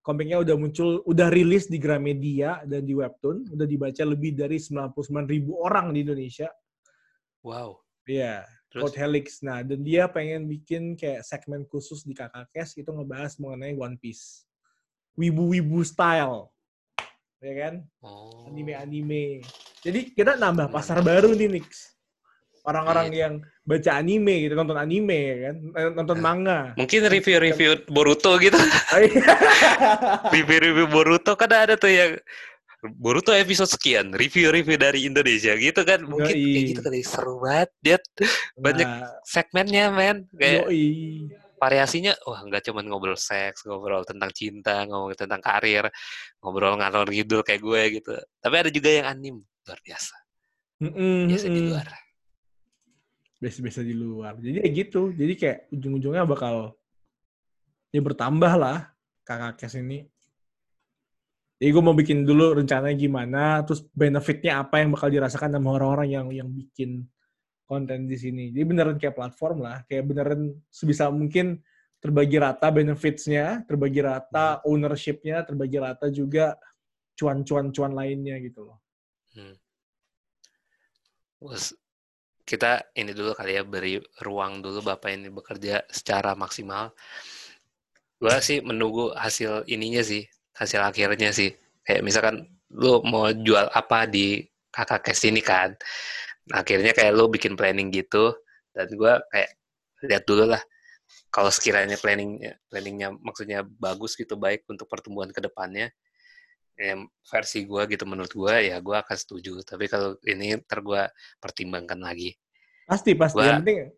komiknya 0.03 0.43
udah 0.43 0.59
muncul, 0.59 1.01
udah 1.07 1.31
rilis 1.31 1.71
di 1.71 1.79
Gramedia 1.79 2.61
dan 2.67 2.83
di 2.83 2.93
Webtoon, 2.93 3.55
udah 3.55 3.67
dibaca 3.67 4.03
lebih 4.03 4.35
dari 4.35 4.59
99 4.59 5.31
ribu 5.31 5.63
orang 5.63 5.95
di 5.95 6.03
Indonesia. 6.03 6.51
Wow. 7.47 7.79
Iya, 8.03 8.43
Terus 8.67 8.83
Code 8.91 8.99
Helix. 8.99 9.27
Nah, 9.47 9.63
dan 9.63 9.87
dia 9.87 10.11
pengen 10.11 10.51
bikin 10.51 10.99
kayak 10.99 11.23
segmen 11.23 11.63
khusus 11.71 12.03
di 12.03 12.19
kakak 12.19 12.51
Kes 12.51 12.75
itu 12.75 12.91
ngebahas 12.91 13.39
mengenai 13.39 13.79
One 13.79 13.95
Piece. 13.95 14.43
Wibu-wibu 15.15 15.87
style. 15.87 16.51
Ya 17.43 17.55
kan? 17.59 17.75
oh. 18.03 18.47
Anime-anime. 18.51 19.43
Jadi 19.83 20.15
kita 20.15 20.39
nambah 20.39 20.71
pasar 20.71 21.03
baru 21.03 21.35
nih, 21.35 21.59
Nix. 21.59 21.95
Orang-orang 22.63 23.11
Iya. 23.11 23.19
yang 23.27 23.35
baca 23.63 23.91
anime 23.95 24.47
gitu, 24.47 24.55
nonton 24.55 24.75
anime 24.75 25.19
ya 25.23 25.37
kan, 25.47 25.57
Eh, 25.73 25.87
nonton 25.95 26.19
Nah. 26.19 26.25
manga. 26.25 26.59
Mungkin 26.75 27.07
review-review 27.07 27.87
Boruto 27.87 28.35
gitu. 28.37 28.59
Oh, 28.59 28.99
iya. 28.99 29.23
Review-review 30.35 30.87
Boruto 30.87 31.33
kan 31.35 31.47
ada 31.49 31.75
tuh 31.75 31.89
yang 31.89 32.19
Boruto 32.99 33.31
episode 33.31 33.71
sekian, 33.71 34.11
review-review 34.11 34.75
dari 34.75 35.07
Indonesia 35.07 35.55
gitu 35.55 35.87
kan. 35.87 36.03
Mungkin 36.03 36.35
Yoi. 36.35 36.51
kayak 36.51 36.65
gitu 36.75 36.81
kali 36.83 37.01
seru 37.07 37.39
banget. 37.39 37.71
Dia 37.79 37.97
banyak 38.59 38.89
Nah, 38.89 39.07
segmennya 39.23 39.95
men. 39.95 40.27
Kayak 40.35 40.67
yoi. 40.67 41.31
variasinya 41.55 42.11
wah 42.27 42.43
nggak 42.43 42.67
cuma 42.67 42.83
ngobrol 42.83 43.15
seks, 43.15 43.63
ngobrol 43.63 44.03
tentang 44.03 44.35
cinta, 44.35 44.83
ngomong 44.83 45.15
tentang 45.15 45.39
karir, 45.39 45.87
ngobrol 46.43 46.75
ngalor 46.75 47.07
ngidul 47.07 47.47
kayak 47.47 47.63
gue 47.63 48.03
gitu. 48.03 48.19
Tapi 48.43 48.55
ada 48.59 48.71
juga 48.75 48.91
yang 48.91 49.07
anim 49.07 49.39
luar 49.63 49.79
biasa. 49.79 50.15
Mm-mm, 50.83 51.31
Biasa 51.31 51.47
di 51.47 51.61
luar. 51.63 51.87
Biasa-biasa 53.43 53.83
di 53.83 53.95
luar. 53.99 54.39
Jadi 54.39 54.63
ya 54.63 54.69
gitu. 54.71 55.11
Jadi 55.11 55.35
kayak 55.35 55.59
ujung-ujungnya 55.75 56.23
bakal 56.23 56.79
ya 57.91 57.99
bertambah 57.99 58.53
lah 58.55 58.95
kakak 59.27 59.59
kes 59.59 59.83
ini. 59.83 60.07
Jadi 61.59 61.71
gue 61.71 61.83
mau 61.83 61.95
bikin 61.95 62.27
dulu 62.27 62.59
rencananya 62.59 62.99
gimana, 62.99 63.63
terus 63.63 63.87
benefitnya 63.95 64.63
apa 64.63 64.83
yang 64.83 64.91
bakal 64.95 65.11
dirasakan 65.11 65.55
sama 65.55 65.79
orang-orang 65.79 66.09
yang 66.11 66.27
yang 66.35 66.49
bikin 66.51 67.07
konten 67.67 68.11
di 68.11 68.19
sini. 68.19 68.51
Jadi 68.51 68.65
beneran 68.67 68.99
kayak 68.99 69.15
platform 69.15 69.63
lah, 69.63 69.87
kayak 69.87 70.11
beneran 70.11 70.59
sebisa 70.75 71.07
mungkin 71.15 71.63
terbagi 72.03 72.43
rata 72.43 72.67
benefitsnya, 72.67 73.63
terbagi 73.63 74.03
rata 74.03 74.59
ownership-nya, 74.67 75.47
terbagi 75.47 75.79
rata 75.79 76.11
juga 76.11 76.59
cuan-cuan-cuan 77.15 77.95
lainnya 77.95 78.43
gitu 78.43 78.67
loh. 78.67 78.79
Hmm. 79.39 79.55
Kita 82.53 82.93
ini 83.01 83.17
dulu 83.17 83.33
kali 83.33 83.57
ya 83.57 83.65
beri 83.65 83.97
ruang 84.21 84.61
dulu 84.61 84.85
bapak 84.85 85.09
ini 85.17 85.33
bekerja 85.33 85.89
secara 85.89 86.37
maksimal. 86.37 86.93
Gua 88.21 88.37
sih 88.45 88.61
menunggu 88.61 89.17
hasil 89.17 89.65
ininya 89.73 90.05
sih, 90.05 90.29
hasil 90.61 90.81
akhirnya 90.85 91.33
sih. 91.33 91.51
Kayak 91.81 92.03
misalkan 92.05 92.37
lu 92.77 93.01
mau 93.09 93.33
jual 93.33 93.73
apa 93.73 94.05
di 94.05 94.45
kakak 94.69 95.01
cash 95.09 95.25
ini 95.33 95.41
kan. 95.41 95.73
Akhirnya 96.53 96.93
kayak 96.93 97.13
lu 97.17 97.33
bikin 97.33 97.57
planning 97.57 97.89
gitu 97.89 98.37
dan 98.77 98.89
gua 99.01 99.25
kayak 99.33 99.51
lihat 100.05 100.25
dulu 100.29 100.45
lah 100.53 100.63
kalau 101.33 101.49
sekiranya 101.49 101.97
planningnya 101.97 102.61
planningnya 102.69 103.09
maksudnya 103.25 103.65
bagus 103.65 104.13
gitu 104.19 104.37
baik 104.37 104.69
untuk 104.69 104.85
pertumbuhan 104.91 105.31
ke 105.33 105.41
depannya 105.41 105.89
ya, 106.77 106.95
versi 107.05 107.65
gua 107.65 107.85
gitu 107.87 108.05
menurut 108.09 108.33
gua 108.33 108.61
ya 108.61 108.77
gua 108.79 109.05
akan 109.05 109.17
setuju 109.17 109.61
tapi 109.65 109.87
kalau 109.89 110.17
ini 110.25 110.59
ntar 110.63 110.81
gua 110.85 111.09
pertimbangkan 111.39 111.99
lagi 112.01 112.37
Pasti 112.83 113.15
pasti. 113.15 113.39
Gua 113.39 113.47
yang 113.47 113.63
penting 113.63 113.79
ya, 113.79 113.89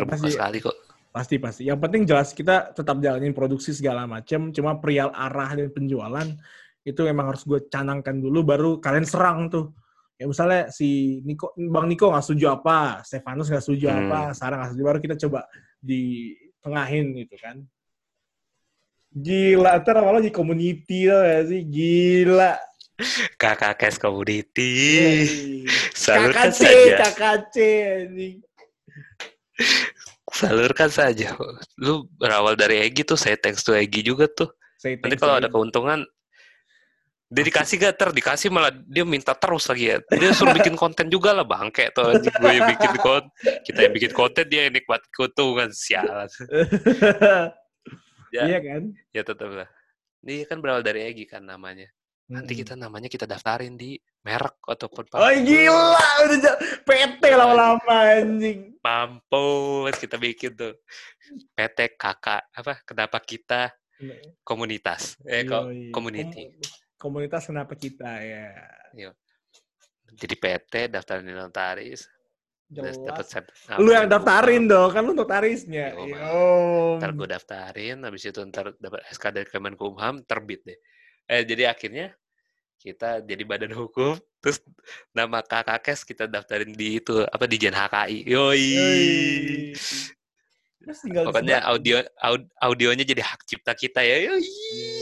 terbuka 0.00 0.16
pasti, 0.16 0.30
sekali 0.32 0.58
kok 0.62 0.76
pasti 1.16 1.36
pasti. 1.40 1.62
Yang 1.64 1.80
penting 1.80 2.02
jelas 2.04 2.28
kita 2.36 2.76
tetap 2.76 3.00
jalanin 3.00 3.32
produksi 3.32 3.72
segala 3.72 4.04
macam. 4.04 4.52
Cuma 4.52 4.76
perihal 4.76 5.08
arah 5.16 5.56
dan 5.56 5.72
penjualan 5.72 6.28
itu 6.84 7.00
memang 7.02 7.32
harus 7.32 7.40
gue 7.48 7.64
canangkan 7.72 8.20
dulu. 8.20 8.44
Baru 8.44 8.70
kalian 8.84 9.08
serang 9.08 9.48
tuh. 9.48 9.72
Ya 10.20 10.28
misalnya 10.28 10.68
si 10.68 11.20
Niko, 11.24 11.56
Bang 11.56 11.88
Niko 11.88 12.12
nggak 12.12 12.24
setuju 12.24 12.60
apa, 12.60 13.00
Stefanus 13.00 13.48
nggak 13.48 13.64
setuju 13.64 13.86
Hmm. 13.88 14.00
apa, 14.08 14.20
Sarah 14.36 14.60
nggak 14.60 14.68
setuju. 14.76 14.84
Baru 14.84 14.98
kita 15.00 15.16
coba 15.28 15.40
di 15.80 16.32
tengahin 16.60 17.16
gitu 17.16 17.36
kan. 17.40 17.64
Gila, 19.16 19.80
ntar 19.80 19.96
apa 19.96 20.20
lagi 20.20 20.28
community 20.28 21.08
tuh 21.08 21.24
ya 21.24 21.40
sih? 21.48 21.64
Gila. 21.64 22.52
kakak 23.40 23.80
cash 23.80 23.96
community. 23.96 24.72
Salurkan 25.96 26.52
KKC, 26.52 26.60
saja. 26.60 26.96
KKC. 27.16 27.66
salurkan 30.28 30.90
saja. 30.92 31.32
Lu 31.80 32.04
berawal 32.20 32.60
dari 32.60 32.84
Egi 32.84 33.08
tuh 33.08 33.16
saya 33.16 33.40
thanks 33.40 33.64
to 33.64 33.72
Egi 33.72 34.04
juga 34.04 34.28
tuh. 34.28 34.52
Say 34.76 35.00
nanti 35.00 35.16
kalau 35.16 35.40
ada 35.40 35.48
keuntungan 35.48 36.04
dia 37.32 37.42
dikasih 37.42 37.80
gak? 37.80 37.96
Ter 37.96 38.08
dikasih 38.12 38.52
malah 38.52 38.68
dia 38.68 39.04
minta 39.08 39.32
terus 39.32 39.64
lagi 39.72 39.96
ya. 39.96 39.96
Dia 40.12 40.36
suruh 40.36 40.52
bikin 40.52 40.76
konten 40.76 41.08
juga 41.08 41.32
lah 41.32 41.48
bangke 41.48 41.88
tuh 41.96 42.20
gue 42.20 42.52
yang 42.52 42.68
bikin 42.68 42.92
konten 43.00 43.32
kita 43.64 43.78
yang 43.88 43.94
bikin 43.96 44.12
konten 44.12 44.44
dia 44.44 44.68
yang 44.68 44.76
nikmati 44.76 45.08
keuntungan 45.08 45.72
sialan 45.72 46.28
ya. 48.34 48.42
Iya 48.46 48.58
kan? 48.62 48.82
ya 49.12 49.22
tetap 49.22 49.50
lah. 49.50 49.68
Ini 50.26 50.42
kan 50.48 50.58
berawal 50.58 50.82
dari 50.82 51.06
Egi 51.06 51.24
kan 51.28 51.44
namanya. 51.44 51.86
Nanti 52.26 52.58
kita 52.58 52.74
namanya 52.74 53.06
kita 53.06 53.22
daftarin 53.22 53.78
di 53.78 53.94
merek 54.26 54.58
ataupun 54.66 55.06
Oh 55.14 55.30
gila, 55.30 56.10
udah 56.26 56.54
PT 56.82 57.22
lama-lama 57.30 57.94
anjing. 58.18 58.74
mampus 58.82 59.94
kita 60.02 60.18
bikin 60.18 60.58
tuh. 60.58 60.74
PT 61.54 61.94
kakak 61.94 62.50
apa 62.50 62.82
kenapa 62.82 63.22
kita? 63.22 63.70
Komunitas. 64.42 65.14
Eh 65.22 65.46
kok 65.46 65.70
community. 65.94 66.50
Kom- 66.50 66.74
komunitas 66.98 67.46
kenapa 67.46 67.78
kita 67.78 68.18
ya? 68.24 68.50
jadi 70.16 70.34
PT 70.38 70.72
daftarin 70.88 71.28
di 71.28 71.36
notaris 71.36 72.08
terus 72.66 72.98
dapat 72.98 73.22
Jelas. 73.22 73.46
set- 73.46 73.78
Lu 73.78 73.88
yang 73.88 74.06
daftarin 74.06 74.66
dong, 74.66 74.90
kan 74.90 75.02
lu 75.02 75.12
notarisnya. 75.12 75.94
Yo, 75.94 76.02
Yo. 76.10 76.42
ntar 76.98 77.10
gue 77.12 77.28
daftarin 77.28 77.98
habis 78.02 78.22
itu 78.24 78.40
ntar 78.42 78.74
dapat 78.76 79.06
SK 79.08 79.24
dari 79.30 79.46
Kemenkumham 79.46 80.22
terbit 80.22 80.62
deh 80.62 80.78
eh 81.26 81.42
jadi 81.42 81.70
akhirnya 81.70 82.14
kita 82.76 83.18
jadi 83.20 83.42
badan 83.42 83.70
hukum 83.72 84.14
terus 84.42 84.62
nama 85.10 85.42
kakak 85.42 85.82
kes 85.82 86.02
kita 86.02 86.26
daftarin 86.26 86.70
di 86.70 86.98
itu 86.98 87.22
apa 87.22 87.44
di 87.44 87.56
Jen 87.56 87.74
HKI 87.74 88.18
yoi 88.24 88.62
Yoi. 88.74 89.74
Terus 90.76 90.98
tinggal 91.02 91.24
pokoknya 91.32 91.64
audio 91.64 92.04
aud- 92.20 92.52
audionya 92.60 93.02
jadi 93.02 93.24
hak 93.24 93.48
cipta 93.48 93.72
kita 93.72 94.04
ya 94.04 94.28
yoi 94.28 94.44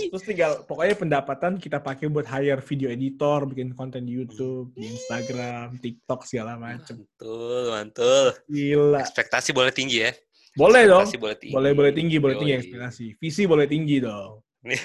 Terus 0.08 0.22
tinggal 0.22 0.62
pokoknya 0.64 0.94
pendapatan 0.94 1.58
kita 1.58 1.82
pakai 1.82 2.06
buat 2.06 2.24
hire 2.30 2.62
video 2.62 2.88
editor, 2.94 3.42
bikin 3.50 3.74
konten 3.74 4.06
di 4.06 4.14
YouTube, 4.14 4.70
di 4.78 4.86
Instagram, 4.94 5.76
TikTok 5.82 6.24
segala 6.30 6.54
macem. 6.54 7.02
mantul 7.02 7.64
mantul 7.74 8.26
Gila. 8.46 9.02
ekspektasi 9.02 9.50
boleh 9.50 9.74
tinggi 9.74 10.06
ya 10.06 10.12
Boleh 10.54 10.86
dong. 10.86 11.10
boleh 11.18 11.34
tinggi 11.34 11.54
Boleh 11.54 11.72
boleh 11.74 11.92
tinggi, 11.92 12.16
boleh 12.22 12.36
tinggi 12.38 12.54
ekspektasi. 12.54 13.06
Visi 13.18 13.42
boleh 13.42 13.66
tinggi 13.66 13.98
dong. 13.98 14.38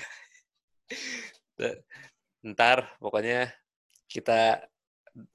ntar 2.39 2.97
pokoknya 2.97 3.51
kita 4.09 4.63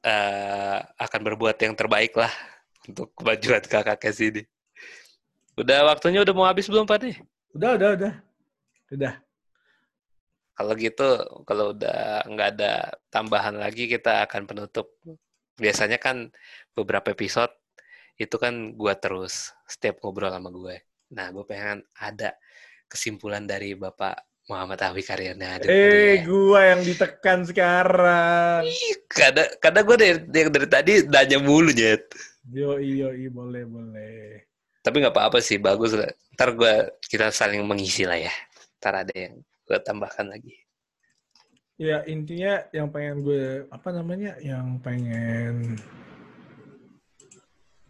uh, 0.03 0.79
akan 0.99 1.21
berbuat 1.23 1.57
yang 1.63 1.77
terbaik 1.77 2.17
lah 2.17 2.33
untuk 2.89 3.13
kemajuan 3.15 3.63
kakak 3.63 4.01
Kes 4.03 4.19
ini. 4.21 4.43
Udah 5.55 5.87
waktunya 5.87 6.27
udah 6.27 6.35
mau 6.35 6.47
habis 6.51 6.67
belum 6.67 6.83
Pak 6.83 6.99
nih? 6.99 7.17
Udah, 7.55 7.79
udah, 7.79 7.91
udah. 7.95 8.13
Udah. 8.91 9.15
Kalau 10.55 10.73
gitu, 10.79 11.09
kalau 11.47 11.75
udah 11.75 12.27
nggak 12.27 12.49
ada 12.59 12.95
tambahan 13.11 13.55
lagi, 13.59 13.87
kita 13.87 14.27
akan 14.27 14.51
penutup. 14.51 14.91
Biasanya 15.55 16.03
kan 16.03 16.31
beberapa 16.75 17.15
episode 17.15 17.55
itu 18.19 18.35
kan 18.39 18.75
gue 18.75 18.95
terus 18.99 19.55
setiap 19.67 20.03
ngobrol 20.03 20.31
sama 20.31 20.51
gue. 20.51 20.83
Nah, 21.15 21.31
gue 21.31 21.47
pengen 21.47 21.83
ada 21.99 22.35
kesimpulan 22.91 23.47
dari 23.47 23.79
Bapak 23.79 24.47
Muhammad 24.51 24.79
Awi 24.91 25.03
Karyana. 25.07 25.63
Eh, 25.63 26.23
gue 26.23 26.61
yang 26.61 26.83
ditekan 26.83 27.47
sekarang. 27.47 28.67
Kadang, 29.07 29.51
kadang 29.63 29.85
gue 29.87 29.97
dari, 29.99 30.15
dari, 30.27 30.49
dari 30.51 30.69
tadi 30.69 30.93
nanya 31.07 31.39
mulu, 31.39 31.71
Jet. 31.71 32.11
Yo, 32.51 32.79
iyo, 32.79 33.15
iyo, 33.15 33.31
boleh, 33.31 33.63
boleh. 33.67 34.54
Tapi 34.85 35.01
nggak 35.01 35.17
apa-apa 35.17 35.41
sih, 35.41 35.57
bagus 35.57 35.97
lah. 35.97 36.13
Ntar 36.37 36.53
gue, 36.53 36.75
kita 37.09 37.33
saling 37.33 37.65
mengisi 37.65 38.05
lah 38.05 38.21
ya. 38.21 38.33
Ntar 38.79 39.09
ada 39.09 39.15
yang 39.17 39.41
gue 39.41 39.79
tambahkan 39.81 40.29
lagi 40.29 40.65
ya 41.75 42.07
intinya 42.07 42.63
yang 42.71 42.87
pengen 42.91 43.27
gue 43.27 43.67
apa 43.67 43.89
namanya 43.91 44.39
yang 44.39 44.79
pengen 44.79 45.75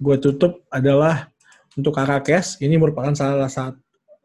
gue 0.00 0.16
tutup 0.20 0.64
adalah 0.72 1.28
untuk 1.76 1.92
kakak 1.92 2.24
kes 2.24 2.56
ini 2.64 2.80
merupakan 2.80 3.12
salah 3.12 3.50
satu 3.50 3.80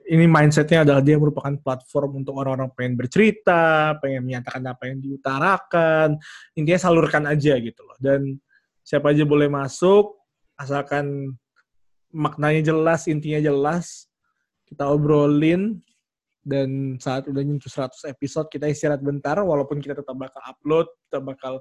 ini 0.10 0.26
mindsetnya 0.26 0.82
adalah 0.82 1.06
dia 1.06 1.22
merupakan 1.22 1.54
platform 1.54 2.26
untuk 2.26 2.34
orang-orang 2.42 2.74
pengen 2.74 2.98
bercerita, 2.98 3.94
pengen 4.02 4.26
menyatakan 4.26 4.66
apa 4.66 4.90
yang 4.90 4.98
diutarakan, 4.98 6.18
intinya 6.58 6.82
salurkan 6.82 7.30
aja 7.30 7.54
gitu 7.62 7.86
loh. 7.86 7.94
Dan 8.02 8.42
siapa 8.82 9.14
aja 9.14 9.22
boleh 9.22 9.46
masuk, 9.54 10.18
asalkan 10.58 11.38
maknanya 12.14 12.74
jelas, 12.74 13.06
intinya 13.10 13.42
jelas, 13.42 14.10
kita 14.66 14.86
obrolin, 14.90 15.82
dan 16.50 16.98
saat 16.98 17.28
udah 17.28 17.44
nyentuh 17.44 17.70
100 17.70 18.10
episode 18.10 18.48
kita 18.50 18.66
istirahat 18.72 19.04
bentar 19.04 19.38
walaupun 19.44 19.84
kita 19.84 19.94
tetap 19.94 20.16
bakal 20.16 20.42
upload 20.48 20.88
tetap 21.06 21.24
bakal 21.28 21.54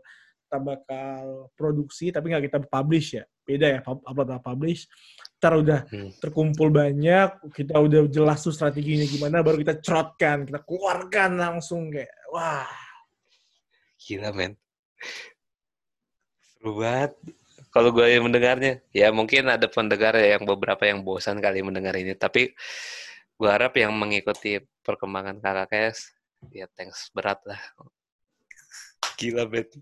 kita 0.48 0.58
bakal 0.64 1.52
produksi 1.52 2.08
tapi 2.08 2.32
nggak 2.32 2.48
kita 2.48 2.58
publish 2.64 3.20
ya. 3.20 3.24
Beda 3.44 3.66
ya 3.68 3.80
upload 3.84 4.28
atau 4.32 4.40
publish. 4.40 4.88
Ntar 5.36 5.52
udah 5.60 5.80
hmm. 5.92 6.10
terkumpul 6.24 6.72
banyak 6.72 7.52
kita 7.52 7.76
udah 7.76 8.08
jelas 8.08 8.40
tuh 8.40 8.56
strateginya 8.56 9.04
gimana 9.04 9.44
baru 9.44 9.60
kita 9.60 9.84
cerotkan 9.84 10.48
kita 10.48 10.64
keluarkan 10.64 11.36
langsung 11.36 11.92
kayak 11.92 12.08
wah. 12.32 12.64
Gila 14.00 14.32
men. 14.32 14.56
Seru 16.40 16.80
banget 16.80 17.12
kalau 17.68 17.92
gue 17.92 18.06
yang 18.08 18.24
mendengarnya 18.24 18.80
ya 18.92 19.12
mungkin 19.12 19.48
ada 19.52 19.68
pendengar 19.68 20.16
yang 20.16 20.44
beberapa 20.48 20.88
yang 20.88 21.04
bosan 21.04 21.38
kali 21.38 21.60
mendengar 21.60 21.94
ini 21.96 22.16
tapi 22.16 22.52
gue 23.38 23.48
harap 23.48 23.76
yang 23.78 23.94
mengikuti 23.94 24.58
perkembangan 24.82 25.38
kakak 25.38 25.68
kes 25.70 26.10
ya 26.54 26.66
thanks 26.74 27.10
berat 27.12 27.38
lah. 27.44 27.60
Gila 29.18 29.46
bet. 29.50 29.74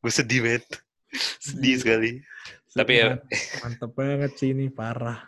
Gue 0.00 0.12
sedih 0.12 0.40
bet. 0.44 0.64
Sedih 1.40 1.76
sekali. 1.80 2.20
Sedih 2.68 2.76
tapi 2.76 2.92
ya 3.00 3.20
mantep 3.60 3.90
banget 3.92 4.32
sih 4.40 4.56
ini 4.56 4.72
parah. 4.72 5.20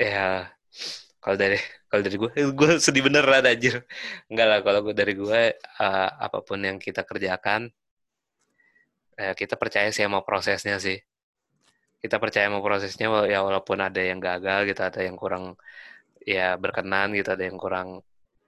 Ya 0.00 0.50
kalau 1.22 1.36
dari 1.38 1.60
kalau 1.86 2.02
dari 2.02 2.16
gue 2.16 2.32
gue 2.56 2.70
sedih 2.80 3.04
beneran 3.04 3.44
anjir. 3.44 3.84
Enggak 4.26 4.46
lah 4.48 4.58
kalau 4.64 4.80
gue 4.88 4.94
dari 4.96 5.14
gue 5.14 5.42
uh, 5.56 6.08
apa 6.16 6.40
pun 6.40 6.58
yang 6.64 6.80
kita 6.80 7.04
kerjakan 7.04 7.68
eh, 9.18 9.34
kita 9.36 9.54
percaya 9.60 9.88
sih 9.94 10.04
sama 10.04 10.20
prosesnya 10.24 10.76
sih. 10.80 10.98
Kita 12.02 12.18
percaya 12.18 12.50
sama 12.50 12.60
prosesnya 12.64 13.06
ya 13.30 13.38
walaupun 13.46 13.78
ada 13.78 14.02
yang 14.02 14.18
gagal 14.18 14.66
gitu 14.70 14.82
ada 14.82 15.00
yang 15.06 15.14
kurang 15.14 15.54
ya 16.22 16.58
berkenan 16.58 17.14
gitu 17.14 17.30
ada 17.34 17.44
yang 17.46 17.58
kurang 17.60 18.02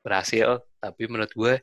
berhasil. 0.05 0.65
Tapi 0.83 1.03
menurut 1.11 1.33
gue 1.33 1.55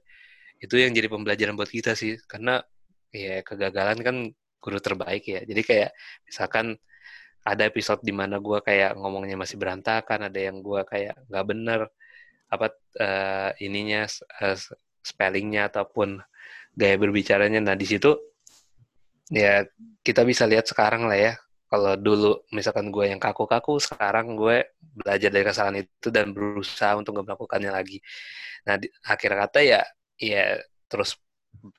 itu 0.63 0.75
yang 0.77 0.91
jadi 0.95 1.07
pembelajaran 1.11 1.55
buat 1.59 1.71
kita 1.71 1.93
sih. 1.97 2.17
Karena 2.25 2.63
ya 3.11 3.43
kegagalan 3.43 3.99
kan 4.01 4.15
guru 4.61 4.79
terbaik 4.79 5.23
ya. 5.27 5.41
Jadi 5.43 5.61
kayak 5.65 5.91
misalkan 6.27 6.77
ada 7.41 7.63
episode 7.65 8.05
di 8.05 8.13
mana 8.13 8.37
gue 8.37 8.59
kayak 8.61 8.93
ngomongnya 8.97 9.33
masih 9.33 9.57
berantakan 9.57 10.29
ada 10.29 10.39
yang 10.39 10.61
gue 10.61 10.81
kayak 10.85 11.17
nggak 11.25 11.45
bener 11.49 11.89
apa 12.53 12.67
uh, 13.01 13.49
ininya 13.57 14.05
uh, 14.45 14.57
spellingnya 15.01 15.71
ataupun 15.73 16.21
gaya 16.77 16.95
berbicaranya. 17.01 17.59
Nah 17.59 17.73
di 17.73 17.87
situ 17.89 18.30
ya 19.31 19.63
kita 20.03 20.27
bisa 20.27 20.43
lihat 20.43 20.67
sekarang 20.67 21.07
lah 21.07 21.15
ya 21.15 21.33
kalau 21.71 21.95
dulu 21.95 22.43
misalkan 22.51 22.91
gue 22.91 23.15
yang 23.15 23.21
kaku-kaku, 23.23 23.79
sekarang 23.79 24.35
gue 24.35 24.75
belajar 24.75 25.31
dari 25.31 25.45
kesalahan 25.47 25.79
itu 25.87 26.11
dan 26.11 26.35
berusaha 26.35 26.99
untuk 26.99 27.15
nggak 27.15 27.31
melakukannya 27.31 27.71
lagi. 27.71 28.03
Nah, 28.67 28.75
di, 28.75 28.91
akhir 29.07 29.31
kata 29.39 29.59
ya, 29.63 29.81
ya 30.19 30.59
terus 30.91 31.15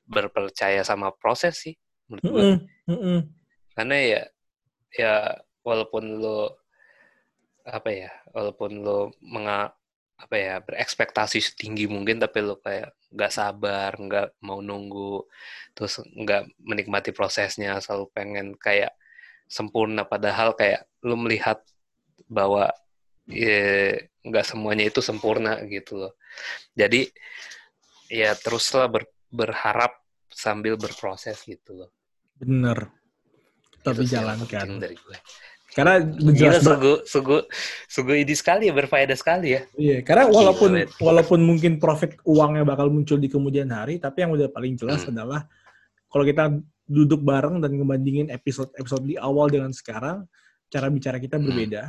berpercaya 0.09 0.81
sama 0.81 1.13
proses 1.13 1.61
sih 1.61 1.77
menurut 2.09 2.25
gue. 2.25 2.41
Mm. 2.41 2.59
Mm 2.89 2.97
-hmm. 2.97 3.19
Karena 3.77 3.97
ya, 4.01 4.21
ya 4.97 5.13
walaupun 5.61 6.03
lo 6.17 6.57
apa 7.61 7.89
ya, 7.93 8.09
walaupun 8.33 8.81
lo 8.81 9.13
menga, 9.21 9.77
apa 10.17 10.35
ya 10.39 10.55
berekspektasi 10.63 11.39
setinggi 11.41 11.89
mungkin, 11.89 12.21
tapi 12.21 12.39
lo 12.45 12.61
kayak 12.61 12.95
nggak 13.13 13.33
sabar, 13.33 13.91
nggak 13.97 14.39
mau 14.45 14.61
nunggu, 14.63 15.25
terus 15.75 15.99
nggak 16.01 16.49
menikmati 16.63 17.11
prosesnya, 17.11 17.77
selalu 17.83 18.09
pengen 18.13 18.47
kayak 18.57 18.93
sempurna. 19.49 20.07
Padahal 20.07 20.55
kayak 20.55 20.87
lu 21.03 21.19
melihat 21.19 21.61
bahwa 22.29 22.71
ya, 23.27 23.99
nggak 24.23 24.45
semuanya 24.47 24.87
itu 24.87 25.03
sempurna 25.03 25.59
gitu 25.67 26.07
loh. 26.07 26.13
Jadi 26.73 27.09
ya 28.09 28.33
teruslah 28.37 28.87
ber, 28.89 29.09
berharap 29.29 29.97
sambil 30.29 30.79
berproses 30.79 31.41
gitu 31.45 31.85
loh. 31.85 31.89
Bener. 32.37 32.89
Tapi 33.83 34.07
jalankan. 34.07 34.79
dari 34.79 34.95
gue 34.95 35.17
karena 35.73 36.05
jelas 36.37 36.61
sungguh 36.61 36.97
sungguh 37.05 37.41
sungguh 37.89 38.15
ini 38.21 38.33
sekali 38.37 38.69
ya 38.69 38.73
berfaedah 38.77 39.17
sekali 39.17 39.57
ya 39.57 39.61
iya 39.73 40.05
karena 40.05 40.29
walaupun 40.29 40.77
Gila, 40.77 41.01
walaupun 41.01 41.39
mungkin 41.41 41.81
profit 41.81 42.17
uangnya 42.23 42.61
bakal 42.61 42.93
muncul 42.93 43.17
di 43.17 43.25
kemudian 43.25 43.73
hari 43.73 43.97
tapi 43.97 44.21
yang 44.21 44.37
udah 44.37 44.53
paling 44.53 44.77
jelas 44.77 45.01
hmm. 45.03 45.17
adalah 45.17 45.49
kalau 46.13 46.25
kita 46.29 46.53
duduk 46.85 47.23
bareng 47.23 47.63
dan 47.63 47.73
ngebandingin 47.73 48.27
episode-episode 48.29 49.07
di 49.07 49.15
awal 49.17 49.47
dengan 49.47 49.71
sekarang, 49.71 50.27
cara 50.69 50.87
bicara 50.91 51.17
kita 51.17 51.39
hmm. 51.39 51.45
berbeda. 51.49 51.83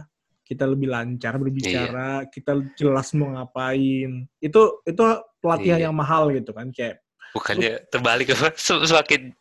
Kita 0.45 0.69
lebih 0.69 0.93
lancar 0.93 1.41
berbicara, 1.41 2.25
iya. 2.25 2.29
kita 2.29 2.53
jelas 2.77 3.17
mau 3.17 3.33
ngapain. 3.33 4.29
Itu 4.41 4.85
itu 4.85 5.05
pelatihan 5.41 5.81
iya. 5.81 5.87
yang 5.89 5.97
mahal 5.97 6.29
gitu 6.33 6.53
kan, 6.53 6.69
kayak 6.69 7.01
bukannya 7.33 7.81
terbalik 7.89 8.31
semakin 8.61 9.33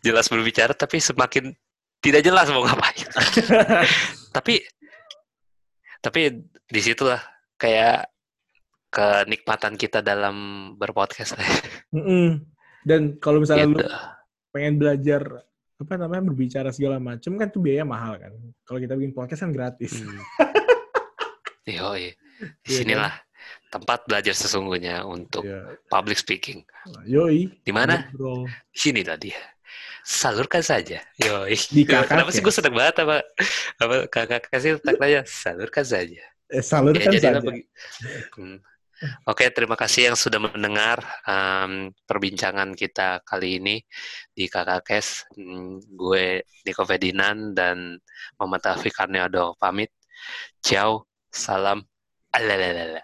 jelas 0.00 0.30
berbicara 0.30 0.72
tapi 0.72 1.02
semakin 1.02 1.52
tidak 2.02 2.20
jelas 2.26 2.50
mau 2.50 2.66
ngapain. 2.66 3.06
tapi 4.36 4.58
tapi 6.02 6.20
di 6.66 6.80
situlah 6.82 7.22
kayak 7.54 8.10
kenikmatan 8.92 9.78
kita 9.78 10.02
dalam 10.02 10.36
berpodcast. 10.76 11.38
Mm 11.94 12.02
-mm. 12.02 12.26
Dan 12.82 13.22
kalau 13.22 13.40
misalnya 13.40 13.70
gitu. 13.70 13.78
lu 13.78 13.86
pengen 14.52 14.74
belajar 14.76 15.22
apa 15.82 15.94
namanya 15.98 16.22
berbicara 16.30 16.70
segala 16.70 17.02
macam 17.02 17.34
kan 17.38 17.48
tuh 17.48 17.62
biaya 17.62 17.86
mahal 17.86 18.18
kan. 18.18 18.34
Kalau 18.66 18.78
kita 18.82 18.98
bikin 18.98 19.14
podcast 19.14 19.46
kan 19.46 19.54
gratis. 19.54 20.02
Hmm. 20.02 20.18
Yo, 21.78 21.94
iya. 21.94 22.12
Di 22.62 22.74
iya 22.74 22.78
sinilah 22.82 23.12
kan? 23.14 23.70
tempat 23.70 24.04
belajar 24.10 24.34
sesungguhnya 24.34 25.06
untuk 25.06 25.46
yeah. 25.46 25.78
public 25.86 26.18
speaking. 26.18 26.66
Yoi. 27.06 27.48
Di 27.62 27.72
mana? 27.72 28.10
Di 28.10 28.78
sini 28.78 29.06
tadi. 29.06 29.30
Salurkan 30.02 30.62
saja. 30.62 30.98
Yoi. 31.22 31.56
Di 31.74 31.82
kakak. 31.86 32.10
Kenapa 32.10 32.30
sih 32.34 32.42
gue 32.42 32.54
seneng 32.54 32.74
banget 32.74 33.06
apa 33.06 33.22
apa 33.78 33.96
kakak 34.10 34.50
kasih 34.50 34.78
tanya 34.82 35.22
salurkan 35.26 35.86
saja. 35.86 36.22
Eh, 36.52 36.62
salurkan 36.62 37.12
ya, 37.14 37.20
saja. 37.20 37.40
Hmm. 38.36 38.58
Oke, 39.26 39.50
terima 39.50 39.74
kasih 39.74 40.14
yang 40.14 40.18
sudah 40.18 40.38
mendengar 40.38 41.02
um, 41.26 41.90
perbincangan 42.06 42.70
kita 42.78 43.18
kali 43.26 43.58
ini 43.58 43.82
di 44.30 44.46
Kakak 44.46 44.86
Kes. 44.86 45.26
Hmm, 45.34 45.82
gue 45.82 46.46
Niko 46.62 46.86
Ferdinand 46.86 47.50
dan 47.50 47.98
Muhammad 48.38 48.62
Afiq 48.62 48.94
Karniado 48.94 49.58
pamit. 49.58 49.90
Ciao, 50.62 51.10
salam. 51.34 51.82
Alalala. 52.30 53.02